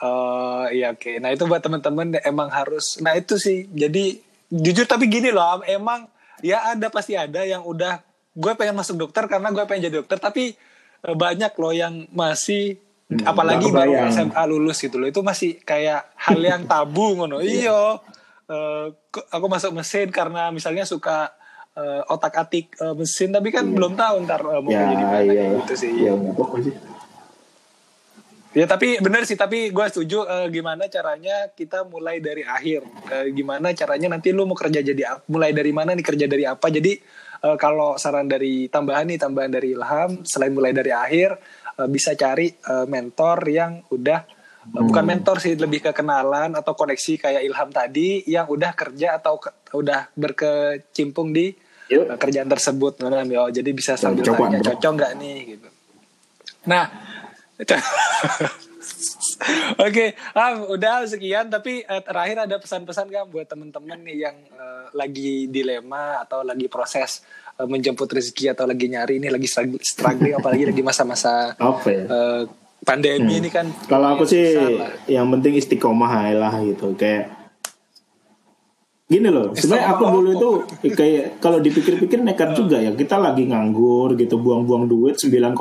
Oh 0.02 0.66
iya 0.74 0.97
oke. 0.97 1.06
Okay. 1.06 1.16
Nah 1.22 1.30
itu 1.30 1.45
buat 1.45 1.62
teman-teman 1.62 2.18
emang 2.26 2.49
harus. 2.49 2.97
Nah 3.06 3.14
itu 3.14 3.38
sih. 3.38 3.70
Jadi 3.70 4.18
jujur 4.49 4.89
tapi 4.89 5.06
gini 5.06 5.30
loh. 5.30 5.62
Emang 5.70 6.10
ya 6.41 6.74
ada 6.74 6.89
pasti 6.89 7.14
ada 7.14 7.45
yang 7.45 7.62
udah. 7.62 8.02
Gue 8.34 8.58
pengen 8.58 8.82
masuk 8.82 8.97
dokter 8.97 9.30
karena 9.30 9.54
gue 9.54 9.62
pengen 9.70 9.93
jadi 9.93 9.95
dokter. 10.02 10.18
Tapi 10.18 10.58
eh, 11.06 11.16
banyak 11.16 11.54
loh 11.54 11.74
yang 11.74 12.10
masih. 12.10 12.82
Hmm, 13.12 13.28
apalagi 13.28 13.68
baru 13.70 14.10
SMA 14.10 14.43
lulus 14.49 14.82
gitu 14.82 14.97
loh. 14.97 15.06
Itu 15.06 15.22
masih 15.22 15.62
kayak 15.62 16.18
hal 16.18 16.39
yang 16.41 16.66
tabu 16.66 17.14
ngono. 17.22 17.38
Iya. 17.43 18.02
Uh, 18.52 18.91
aku 19.32 19.47
masuk 19.47 19.72
mesin 19.72 20.12
karena 20.12 20.52
misalnya 20.52 20.84
suka 20.84 21.32
uh, 21.78 22.04
otak 22.10 22.41
atik 22.41 22.74
uh, 22.82 22.97
mesin. 22.97 23.30
Tapi 23.30 23.54
kan 23.54 23.70
yeah. 23.70 23.76
belum 23.76 23.93
tahu 23.93 24.16
ntar 24.26 24.41
uh, 24.43 24.64
mau 24.64 24.72
ya, 24.72 24.91
jadi 24.95 25.04
mana 25.06 25.22
iya. 25.28 25.45
gitu 25.62 25.74
sih. 25.78 25.91
Iya. 25.93 26.16
Ya 28.52 28.68
tapi 28.68 28.99
benar 28.99 29.24
sih 29.24 29.39
tapi 29.39 29.72
gue 29.72 29.86
setuju 29.88 30.28
uh, 30.28 30.52
gimana 30.52 30.91
caranya 30.91 31.47
kita 31.56 31.88
mulai 31.88 32.20
dari 32.20 32.43
akhir. 32.43 32.84
Uh, 33.08 33.32
gimana 33.32 33.72
caranya 33.72 34.12
nanti 34.12 34.36
lu 34.36 34.43
mau 34.43 34.60
kerja 34.60 34.84
jadi 34.84 35.24
mulai 35.32 35.56
dari 35.56 35.72
mana 35.72 35.95
nih 35.95 36.04
kerja 36.04 36.28
dari 36.28 36.43
apa? 36.43 36.68
Jadi 36.68 36.99
uh, 37.47 37.56
kalau 37.56 37.95
saran 37.95 38.28
dari 38.28 38.68
tambahan 38.68 39.08
nih 39.08 39.20
tambahan 39.24 39.52
dari 39.56 39.72
Ilham 39.72 40.28
selain 40.28 40.52
mulai 40.52 40.76
dari 40.76 40.91
akhir 40.91 41.39
uh, 41.80 41.88
bisa 41.88 42.12
cari 42.20 42.52
uh, 42.68 42.84
mentor 42.91 43.39
yang 43.47 43.88
udah 43.88 44.20
uh, 44.68 44.84
bukan 44.84 45.04
mentor 45.08 45.39
sih 45.39 45.56
lebih 45.56 45.88
ke 45.88 45.91
kenalan 45.95 46.52
atau 46.52 46.76
koneksi 46.76 47.24
kayak 47.24 47.41
Ilham 47.47 47.70
tadi 47.72 48.28
yang 48.28 48.52
udah 48.52 48.76
kerja 48.76 49.16
atau 49.16 49.39
ke, 49.39 49.49
udah 49.72 50.12
berkecimpung 50.12 51.32
di 51.32 51.56
uh, 51.95 52.20
kerjaan 52.20 52.52
tersebut 52.52 52.99
nah, 52.99 53.24
jadi 53.47 53.70
bisa 53.72 53.95
sambil 53.95 54.28
tanya 54.28 54.60
cocok 54.60 54.91
nggak 54.91 55.14
nih? 55.16 55.39
Gitu. 55.56 55.68
Nah 56.68 57.11
Oke, 59.82 60.14
okay. 60.14 60.38
ah, 60.38 60.53
udah 60.70 61.05
sekian. 61.09 61.49
Tapi 61.49 61.82
uh, 61.86 62.01
terakhir 62.05 62.45
ada 62.45 62.55
pesan-pesan 62.62 63.09
kan 63.09 63.26
buat 63.26 63.49
teman-teman 63.49 63.97
nih 64.05 64.30
yang 64.30 64.38
uh, 64.53 64.93
lagi 64.93 65.49
dilema 65.49 66.22
atau 66.22 66.45
lagi 66.45 66.70
proses 66.70 67.26
uh, 67.57 67.66
menjemput 67.66 68.05
rezeki 68.05 68.53
atau 68.53 68.70
lagi 68.70 68.86
nyari 68.86 69.18
ini 69.18 69.34
lagi 69.34 69.49
struggling, 69.82 70.38
apalagi 70.38 70.70
lagi 70.70 70.82
masa-masa 70.86 71.57
okay. 71.57 72.05
uh, 72.05 72.45
pandemi 72.86 73.38
Hmm. 73.38 73.41
ini 73.41 73.49
kan 73.49 73.66
Kalau 73.89 74.18
aku 74.18 74.30
sih 74.30 74.57
yang 75.09 75.30
penting 75.34 75.57
istiqomah 75.57 76.34
lah 76.38 76.53
gitu 76.62 76.93
kayak 76.93 77.40
gini 79.12 79.28
loh 79.28 79.51
sebenarnya 79.51 79.88
aku 79.91 80.03
dulu 80.07 80.30
itu 80.32 80.49
kayak 80.95 81.43
kalau 81.43 81.59
dipikir-pikir 81.59 82.24
nekat 82.24 82.55
juga 82.55 82.80
ya. 82.80 82.95
Kita 82.95 83.20
lagi 83.20 83.43
nganggur 83.43 84.16
gitu 84.16 84.39
buang-buang 84.39 84.88
duit 84.88 85.20
9,5 85.20 85.51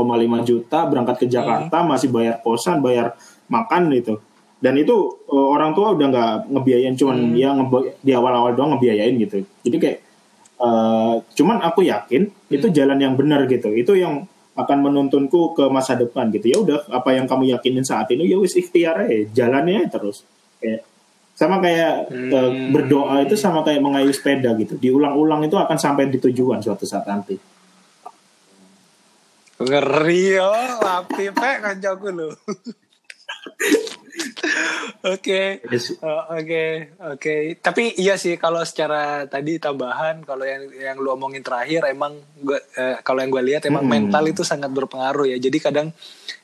juta 0.46 0.78
berangkat 0.86 1.16
ke 1.18 1.26
Jakarta 1.26 1.82
masih 1.82 2.14
bayar 2.14 2.38
kosan 2.46 2.78
bayar 2.78 3.18
makan 3.50 3.90
gitu. 3.90 4.22
Dan 4.62 4.78
itu 4.78 4.94
eh, 5.26 5.46
orang 5.50 5.74
tua 5.74 5.98
udah 5.98 6.06
nggak 6.06 6.32
ngebiayain 6.54 6.94
cuman 6.94 7.34
ya 7.34 7.50
ngebe- 7.58 7.98
di 7.98 8.12
awal-awal 8.14 8.54
doang 8.54 8.78
ngebiayain 8.78 9.18
gitu. 9.18 9.42
Jadi 9.66 9.76
kayak 9.82 9.98
eh, 10.62 11.14
cuman 11.34 11.58
aku 11.58 11.82
yakin 11.82 12.30
itu 12.54 12.66
jalan 12.70 13.02
yang 13.02 13.18
benar 13.18 13.50
gitu. 13.50 13.74
Itu 13.74 13.98
yang 13.98 14.30
akan 14.54 14.78
menuntunku 14.84 15.56
ke 15.58 15.64
masa 15.72 15.98
depan 15.98 16.30
gitu. 16.30 16.46
Ya 16.52 16.58
udah 16.62 16.78
apa 16.92 17.16
yang 17.16 17.26
kamu 17.26 17.50
yakinin 17.58 17.82
saat 17.82 18.12
ini 18.14 18.30
ya 18.30 18.36
wis 18.38 18.54
ikhtiar 18.54 19.10
aja 19.10 19.26
jalannya 19.32 19.88
terus. 19.90 20.22
Kayak 20.60 20.89
sama 21.40 21.56
kayak 21.64 22.12
Hmm. 22.12 22.28
eh, 22.28 22.50
berdoa 22.68 23.24
itu 23.24 23.32
sama 23.32 23.64
kayak 23.64 23.80
mengayuh 23.80 24.12
sepeda 24.12 24.52
gitu 24.60 24.76
diulang-ulang 24.76 25.40
itu 25.48 25.56
akan 25.56 25.80
sampai 25.80 26.12
di 26.12 26.20
tujuan 26.20 26.60
suatu 26.60 26.84
saat 26.84 27.08
nanti 27.08 27.40
ngeri 29.56 30.36
yo 30.36 30.52
lapi 30.84 31.32
pe 31.32 31.50
kancaku 31.64 32.08
lu 32.12 32.28
Oke. 35.00 35.64
Oh, 36.04 36.36
oke, 36.36 36.64
oke. 37.16 37.34
Tapi 37.64 37.96
iya 37.96 38.20
sih 38.20 38.36
kalau 38.36 38.60
secara 38.68 39.24
tadi 39.24 39.56
tambahan, 39.56 40.20
kalau 40.28 40.44
yang 40.44 40.68
yang 40.76 40.96
lu 41.00 41.08
omongin 41.16 41.40
terakhir, 41.40 41.88
emang 41.88 42.20
gua 42.36 42.60
eh, 42.76 43.00
kalau 43.00 43.24
yang 43.24 43.32
gue 43.32 43.44
lihat 43.48 43.62
emang 43.64 43.88
Hmm. 43.88 43.92
mental 43.96 44.28
itu 44.28 44.44
sangat 44.44 44.68
berpengaruh 44.68 45.24
ya. 45.24 45.40
Jadi 45.40 45.56
kadang 45.56 45.88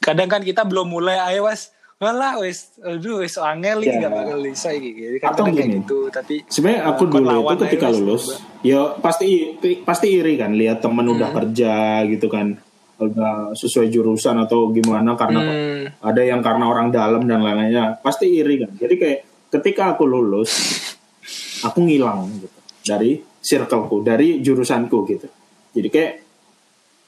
kadang 0.01 0.29
kan 0.33 0.41
kita 0.41 0.65
belum 0.65 0.89
mulai, 0.89 1.21
ayo 1.21 1.45
was, 1.45 1.76
walah 1.97 2.37
wes, 2.37 2.77
aduh 2.79 3.25
wes 3.25 3.41
angel 3.41 3.81
nih 3.81 3.89
Ya. 3.89 4.01
gak 4.05 4.13
bakal 4.13 4.39
bisa 4.45 4.69
gitu. 4.77 5.17
Kan 5.17 5.33
Atau 5.33 5.45
gini. 5.49 5.81
gitu. 5.81 5.99
Tapi 6.13 6.45
sebenarnya 6.47 6.83
aku 6.87 7.03
eh, 7.03 7.09
kon 7.09 7.23
dulu 7.25 7.29
lawan 7.33 7.55
itu 7.57 7.63
ketika 7.65 7.89
lulus 7.89 8.25
ya 8.61 8.81
pasti 8.97 9.57
pasti 9.81 10.07
iri 10.13 10.37
kan 10.37 10.53
lihat 10.53 10.85
temen 10.85 11.09
udah 11.09 11.33
Hmm. 11.33 11.39
kerja 11.41 11.75
gitu 12.05 12.29
kan 12.29 12.61
udah 12.97 13.53
sesuai 13.53 13.89
jurusan 13.89 14.37
atau 14.39 14.69
gimana 14.71 15.17
karena 15.17 15.41
Hmm. 15.41 15.85
ada 16.01 16.21
yang 16.21 16.41
karena 16.41 16.65
orang 16.65 16.89
dalam 16.89 17.25
dan 17.25 17.41
lain-lainnya 17.41 17.97
pasti 18.01 18.29
iri 18.31 18.57
kan 18.59 18.73
jadi 18.73 18.95
kayak 18.95 19.19
ketika 19.53 19.93
aku 19.93 20.05
lulus 20.05 20.53
aku 21.61 21.81
ngilang 21.81 22.29
gitu 22.35 22.49
dari 22.83 23.21
circleku 23.39 24.01
dari 24.01 24.41
jurusanku 24.41 24.99
gitu 25.07 25.29
jadi 25.73 25.89
kayak 25.89 26.13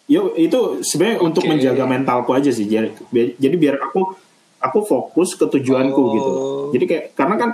yo 0.07 0.33
itu 0.35 0.81
sebenarnya 0.81 1.19
untuk 1.21 1.45
Oke. 1.45 1.57
menjaga 1.57 1.85
mentalku 1.85 2.33
aja 2.33 2.49
sih 2.49 2.65
jadi, 2.65 2.93
jadi 3.35 3.57
biar 3.57 3.77
aku 3.81 4.28
aku 4.59 4.83
fokus 4.83 5.35
ke 5.35 5.47
tujuanku 5.47 5.99
Oh. 5.99 6.13
gitu. 6.15 6.31
Jadi 6.79 6.85
kayak 6.85 7.05
karena 7.15 7.35
kan 7.39 7.51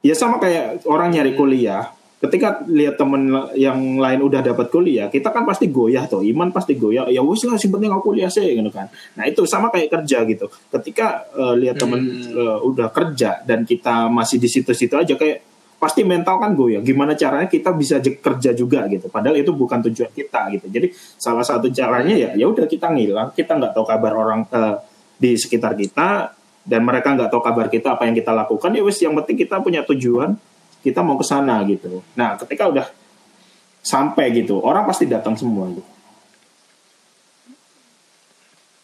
ya 0.00 0.14
sama 0.16 0.40
kayak 0.40 0.84
orang 0.88 1.12
nyari 1.12 1.36
kuliah 1.36 1.92
ketika 2.20 2.60
lihat 2.68 3.00
temen 3.00 3.32
yang 3.56 3.96
lain 3.96 4.20
udah 4.20 4.44
dapat 4.44 4.68
kuliah 4.68 5.08
kita 5.08 5.32
kan 5.32 5.48
pasti 5.48 5.72
goyah 5.72 6.04
tuh 6.04 6.20
iman 6.20 6.52
pasti 6.52 6.76
goyah 6.76 7.08
ya 7.08 7.24
wis 7.24 7.48
lah 7.48 7.56
sih 7.56 7.72
penting 7.72 7.88
aku 7.88 8.12
kuliah 8.12 8.28
sih 8.28 8.44
gitu 8.44 8.68
kan. 8.68 8.92
Nah 9.16 9.24
itu 9.24 9.48
sama 9.48 9.72
kayak 9.72 9.88
kerja 9.88 10.28
gitu. 10.28 10.52
Ketika 10.68 11.24
eh, 11.32 11.54
lihat 11.56 11.80
temen 11.80 12.00
eh, 12.28 12.58
udah 12.60 12.92
kerja 12.92 13.40
dan 13.48 13.64
kita 13.64 14.12
masih 14.12 14.36
di 14.36 14.52
situ-situ 14.52 14.92
aja 15.00 15.16
kayak 15.16 15.48
pasti 15.80 16.04
mental 16.04 16.36
kan 16.36 16.52
goyah. 16.52 16.84
Gimana 16.84 17.16
caranya 17.16 17.48
kita 17.48 17.72
bisa 17.72 17.96
kerja 18.04 18.52
juga 18.52 18.84
gitu? 18.92 19.08
Padahal 19.08 19.40
itu 19.40 19.56
bukan 19.56 19.80
tujuan 19.88 20.12
kita 20.12 20.52
gitu. 20.52 20.68
Jadi 20.68 20.92
salah 21.16 21.40
satu 21.40 21.72
caranya 21.72 22.12
ya 22.12 22.36
ya 22.36 22.44
udah 22.44 22.68
kita 22.68 22.92
ngilang 22.92 23.32
kita 23.32 23.56
nggak 23.56 23.72
tahu 23.72 23.88
kabar 23.88 24.12
orang 24.12 24.44
eh, 24.52 24.76
di 25.20 25.36
sekitar 25.36 25.76
kita 25.76 26.32
dan 26.64 26.80
mereka 26.80 27.12
nggak 27.12 27.28
tahu 27.28 27.44
kabar 27.44 27.68
kita 27.68 27.92
apa 27.92 28.08
yang 28.08 28.16
kita 28.16 28.32
lakukan 28.32 28.72
ya 28.72 28.80
wis 28.80 28.96
yang 29.04 29.12
penting 29.20 29.36
kita 29.36 29.60
punya 29.60 29.84
tujuan 29.84 30.32
kita 30.80 31.04
mau 31.04 31.20
ke 31.20 31.24
sana 31.28 31.60
gitu 31.68 32.00
nah 32.16 32.40
ketika 32.40 32.72
udah 32.72 32.86
sampai 33.84 34.32
gitu 34.32 34.60
orang 34.64 34.88
pasti 34.88 35.04
datang 35.04 35.36
semua 35.36 35.68
gitu 35.68 35.90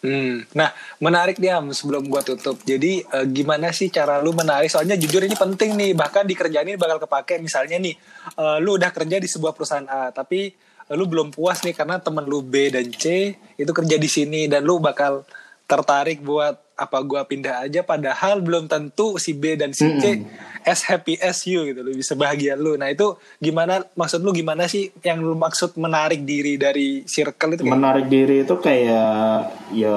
Hmm. 0.07 0.47
Nah, 0.55 0.71
menarik 1.03 1.43
dia 1.43 1.59
sebelum 1.75 2.07
gua 2.07 2.23
tutup. 2.23 2.63
Jadi 2.63 3.03
eh, 3.03 3.27
gimana 3.27 3.75
sih 3.75 3.91
cara 3.91 4.23
lu 4.23 4.31
menarik? 4.31 4.71
Soalnya 4.71 4.95
jujur 4.95 5.19
ini 5.19 5.35
penting 5.35 5.75
nih. 5.75 5.99
Bahkan 5.99 6.31
di 6.31 6.39
kerjaan 6.39 6.63
ini 6.71 6.79
bakal 6.79 7.03
kepake. 7.03 7.43
Misalnya 7.43 7.75
nih, 7.83 7.99
eh, 8.39 8.59
lu 8.63 8.79
udah 8.79 8.95
kerja 8.95 9.19
di 9.19 9.27
sebuah 9.27 9.51
perusahaan 9.51 9.89
A, 9.91 10.15
tapi 10.15 10.55
lu 10.95 11.11
belum 11.11 11.35
puas 11.35 11.67
nih 11.67 11.75
karena 11.75 11.99
temen 11.99 12.23
lu 12.23 12.47
B 12.47 12.71
dan 12.71 12.87
C 12.95 13.35
itu 13.59 13.73
kerja 13.75 13.99
di 13.99 14.07
sini 14.07 14.47
dan 14.47 14.63
lu 14.63 14.79
bakal 14.79 15.27
tertarik 15.67 16.23
buat 16.23 16.63
apa 16.77 16.99
gua 17.03 17.25
pindah 17.27 17.67
aja 17.67 17.81
padahal 17.83 18.45
belum 18.45 18.69
tentu 18.69 19.17
si 19.17 19.33
B 19.35 19.57
dan 19.59 19.73
si 19.73 19.97
C 19.99 20.23
as 20.67 20.83
happy 20.83 21.17
as 21.23 21.47
you 21.47 21.63
gitu 21.67 21.81
lu 21.81 21.95
bisa 21.95 22.13
bahagia 22.19 22.59
lu. 22.59 22.75
Nah, 22.75 22.91
itu 22.91 23.17
gimana 23.39 23.87
maksud 23.95 24.21
lu 24.21 24.35
gimana 24.35 24.67
sih 24.67 24.91
yang 25.03 25.23
lu 25.23 25.39
maksud 25.39 25.79
menarik 25.79 26.27
diri 26.27 26.59
dari 26.59 27.07
circle 27.07 27.55
itu 27.55 27.63
kayak? 27.65 27.75
Menarik 27.75 28.07
diri 28.11 28.43
itu 28.45 28.55
kayak 28.59 29.51
ya 29.75 29.95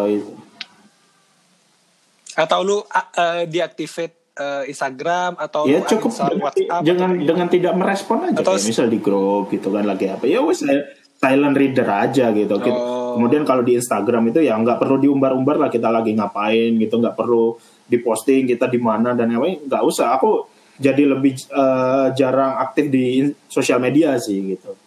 atau 2.40 2.60
lu 2.64 2.78
uh, 2.80 3.44
deactivate 3.44 4.16
uh, 4.40 4.64
Instagram 4.64 5.36
atau 5.36 5.68
ya 5.68 5.84
cukup. 5.84 6.16
dengan, 6.16 6.40
WhatsApp 6.40 6.82
jangan 6.88 7.10
atau 7.12 7.28
dengan 7.28 7.48
tidak 7.52 7.74
merespon 7.76 8.18
aja. 8.32 8.40
Atau- 8.40 8.56
kayak 8.56 8.70
misal 8.72 8.88
di 8.88 9.00
grup 9.04 9.52
gitu 9.52 9.68
kan 9.76 9.84
lagi 9.84 10.08
apa. 10.08 10.24
Ya 10.24 10.40
eh, 10.40 10.82
silent 11.20 11.56
reader 11.58 11.88
aja 11.92 12.32
gitu. 12.32 12.56
Kita- 12.56 12.99
Oh. 13.10 13.18
kemudian 13.18 13.42
kalau 13.42 13.66
di 13.66 13.74
Instagram 13.74 14.30
itu 14.30 14.46
ya 14.46 14.54
nggak 14.54 14.78
perlu 14.78 15.02
diumbar-umbar 15.02 15.58
lah 15.58 15.70
kita 15.74 15.90
lagi 15.90 16.14
ngapain 16.14 16.78
gitu 16.78 17.02
nggak 17.02 17.18
perlu 17.18 17.58
diposting 17.90 18.46
kita 18.46 18.70
di 18.70 18.78
mana 18.78 19.18
dan 19.18 19.34
yang 19.34 19.42
lain 19.42 19.66
nggak 19.66 19.82
usah. 19.82 20.14
Aku 20.22 20.46
jadi 20.78 21.10
lebih 21.10 21.34
eh, 21.50 22.08
jarang 22.14 22.62
aktif 22.62 22.88
di 22.94 23.34
sosial 23.50 23.82
media 23.82 24.14
sih 24.22 24.54
gitu. 24.54 24.78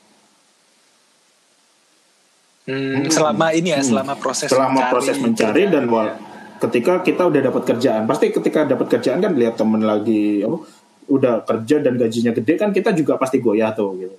Hmm, 2.63 3.11
selama 3.11 3.51
ini 3.51 3.75
ya 3.75 3.83
selama 3.83 4.15
proses 4.15 4.47
selama 4.47 4.87
mencari 4.87 4.93
proses 4.95 5.17
mencari 5.19 5.63
dan 5.67 5.85
wal- 5.91 6.15
ketika 6.63 7.03
kita 7.03 7.27
udah 7.27 7.51
dapat 7.51 7.63
kerjaan 7.75 8.07
pasti 8.07 8.31
ketika 8.31 8.63
dapat 8.63 8.87
kerjaan 8.87 9.19
kan 9.19 9.35
lihat 9.35 9.59
temen 9.59 9.83
lagi 9.83 10.47
apa, 10.47 10.63
udah 11.11 11.43
kerja 11.43 11.83
dan 11.83 11.99
gajinya 11.99 12.31
gede 12.31 12.55
kan 12.55 12.71
kita 12.71 12.95
juga 12.95 13.19
pasti 13.19 13.43
goyah 13.43 13.75
tuh 13.75 13.99
gitu. 13.99 14.15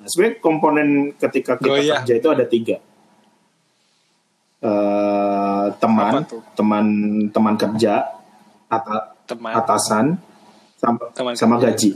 Nah, 0.00 0.08
sebenarnya 0.08 0.40
komponen 0.40 1.12
ketika 1.20 1.60
kita 1.60 1.68
Goyah. 1.68 2.00
kerja 2.00 2.14
itu 2.16 2.28
ada 2.32 2.44
tiga 2.48 2.80
Eh, 4.58 5.64
teman 5.78 6.26
teman 6.52 6.84
teman 7.30 7.54
kerja 7.54 8.10
ata- 8.66 9.14
teman 9.22 9.54
atasan 9.54 10.18
sama, 10.74 10.98
Teman 11.12 11.32
sama 11.32 11.56
kerja. 11.56 11.70
gaji 11.70 11.90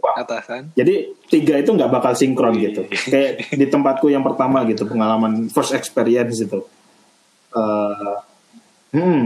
atasan 0.00 0.72
jadi 0.72 0.94
tiga 1.26 1.54
itu 1.54 1.68
nggak 1.70 1.90
bakal 1.90 2.12
sinkron 2.12 2.56
Wih. 2.56 2.72
gitu. 2.72 2.82
Kayak 3.06 3.52
di 3.52 3.66
tempatku 3.66 4.08
yang 4.08 4.24
pertama 4.24 4.64
gitu 4.64 4.84
pengalaman 4.84 5.46
first 5.46 5.70
experience 5.70 6.40
itu. 6.40 6.64
Eh, 7.50 8.16
hmm, 8.90 9.24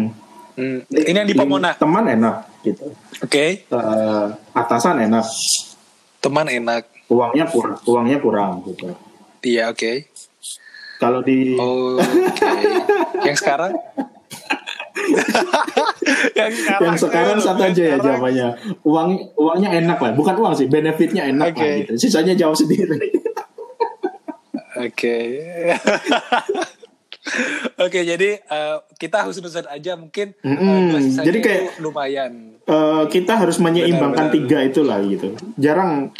Hmm, 0.54 0.78
ini 0.88 1.14
yang 1.16 1.26
di 1.26 1.34
Pomona 1.34 1.74
Teman 1.74 2.06
enak 2.08 2.46
gitu. 2.62 2.90
oke 3.20 3.46
Eh, 3.64 4.26
atasan 4.52 4.98
enak, 5.00 5.26
teman 6.16 6.46
enak 6.46 6.90
uangnya 7.06 7.46
kurang, 7.46 7.78
uangnya 7.84 8.18
kurang 8.18 8.50
gitu. 8.64 8.90
iya 9.40 9.66
oke 9.68 10.10
Kalau 10.96 11.20
di 11.20 11.54
Oh, 11.54 11.96
oke 11.96 12.48
yang 13.26 13.34
sekarang 13.34 13.72
yang 16.34 16.50
sekarang 16.50 16.82
yang 16.82 16.96
sekarang 16.96 17.38
satu 17.38 17.62
yang 17.62 17.72
aja 17.72 17.82
ya 17.84 17.96
jawabannya. 17.98 18.48
Uang 18.82 19.08
uangnya 19.34 19.70
enak 19.74 19.98
lah, 19.98 20.12
bukan 20.12 20.34
uang 20.34 20.54
sih, 20.54 20.66
benefitnya 20.66 21.26
enak 21.26 21.52
Oke. 21.52 21.60
lah 21.60 21.70
gitu. 21.78 21.92
Sisanya 21.98 22.34
jauh 22.34 22.54
sendiri. 22.54 22.88
Oke. 24.80 25.16
Oke, 27.80 28.00
jadi 28.02 28.36
eh, 28.38 28.76
kita 28.94 29.24
husnuzon 29.24 29.64
aja 29.66 29.94
mungkin 29.94 30.36
sisanya 31.00 31.24
Jadi 31.24 31.38
kayak- 31.40 31.80
lumayan. 31.80 32.32
Eh, 32.60 33.04
kita 33.08 33.34
harus 33.34 33.56
menyeimbangkan 33.58 34.28
Benar-benar. 34.28 34.36
tiga 34.36 34.58
itulah 34.62 34.98
gitu. 35.02 35.32
Jarang 35.56 36.12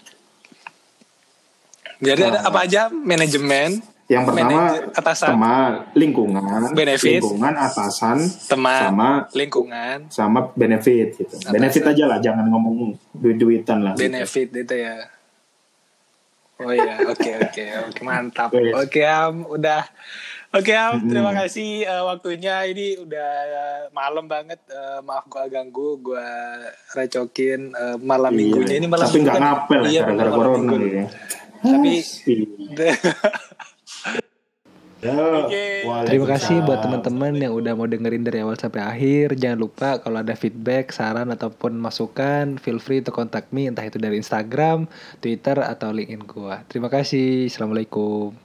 Jadi 2.01 2.21
ada 2.21 2.41
Nah. 2.43 2.51
apa 2.53 2.59
aja? 2.63 2.89
Manajemen, 2.91 3.81
Yang 4.05 4.25
pertama 4.29 4.53
manajer, 4.53 4.83
atasan, 4.93 5.29
teman, 5.33 5.73
lingkungan, 5.93 6.43
Benefit. 6.73 7.19
lingkungan, 7.19 7.53
atasan, 7.57 8.17
teman, 8.45 8.81
sama 8.83 9.09
lingkungan, 9.33 9.97
sama 10.09 10.39
benefit 10.53 11.17
gitu. 11.17 11.35
Benefit 11.49 11.83
aja 11.87 12.05
lah, 12.05 12.19
jangan 12.19 12.45
ngomong 12.47 12.93
duit-duitan 13.13 13.81
lah. 13.81 13.93
gitu. 13.93 14.05
benefit 14.05 14.49
itu 14.53 14.75
ya. 14.77 15.09
Oh 16.57 16.71
iya, 16.71 17.01
oke 17.03 17.31
oke 17.43 17.65
oke 17.83 18.01
mantap. 18.03 18.53
Oke 18.53 19.01
Am, 19.03 19.43
udah. 19.45 19.83
Oke 20.53 20.71
Am, 20.71 21.03
terima 21.03 21.35
kasih 21.35 21.83
eh, 21.83 22.03
waktunya. 22.05 22.63
Ini 22.63 23.01
udah 23.01 23.31
eh, 23.43 23.83
malam 23.91 24.29
banget. 24.29 24.61
Eh, 24.65 25.01
maaf 25.01 25.27
gua 25.27 25.49
ganggu, 25.49 25.99
gua 25.99 26.23
recokin 26.93 27.73
eh, 27.73 27.97
malam 27.99 28.31
Iya. 28.31 28.39
minggunya 28.39 28.75
ini 28.77 28.87
malam 28.87 29.03
Tapi 29.03 29.19
nggak 29.19 29.35
kan? 29.35 29.43
ngapel 29.43 29.81
ya 29.83 29.91
Iya, 29.91 30.01
gara-gara 30.05 30.29
malam 30.29 30.37
corona 30.37 30.61
minggu. 30.61 30.77
gitu 30.79 30.95
ya. 30.95 31.07
Tapi 31.65 31.93
Oke. 35.05 35.85
Terima 36.09 36.27
kasih 36.33 36.65
buat 36.65 36.81
teman-teman 36.81 37.37
yang 37.37 37.53
udah 37.53 37.77
mau 37.77 37.85
dengerin 37.85 38.25
dari 38.25 38.41
awal 38.41 38.57
sampai 38.57 38.81
akhir. 38.81 39.37
Jangan 39.37 39.59
lupa 39.61 39.89
kalau 40.01 40.25
ada 40.25 40.33
feedback, 40.33 40.91
saran 40.91 41.29
ataupun 41.29 41.77
masukan, 41.77 42.57
feel 42.57 42.81
free 42.81 43.05
to 43.05 43.13
contact 43.13 43.53
me 43.53 43.69
entah 43.69 43.85
itu 43.85 44.01
dari 44.01 44.17
Instagram, 44.17 44.89
Twitter 45.21 45.61
atau 45.61 45.93
LinkedIn 45.93 46.25
gua. 46.25 46.65
Terima 46.69 46.89
kasih. 46.89 47.53
Assalamualaikum. 47.53 48.44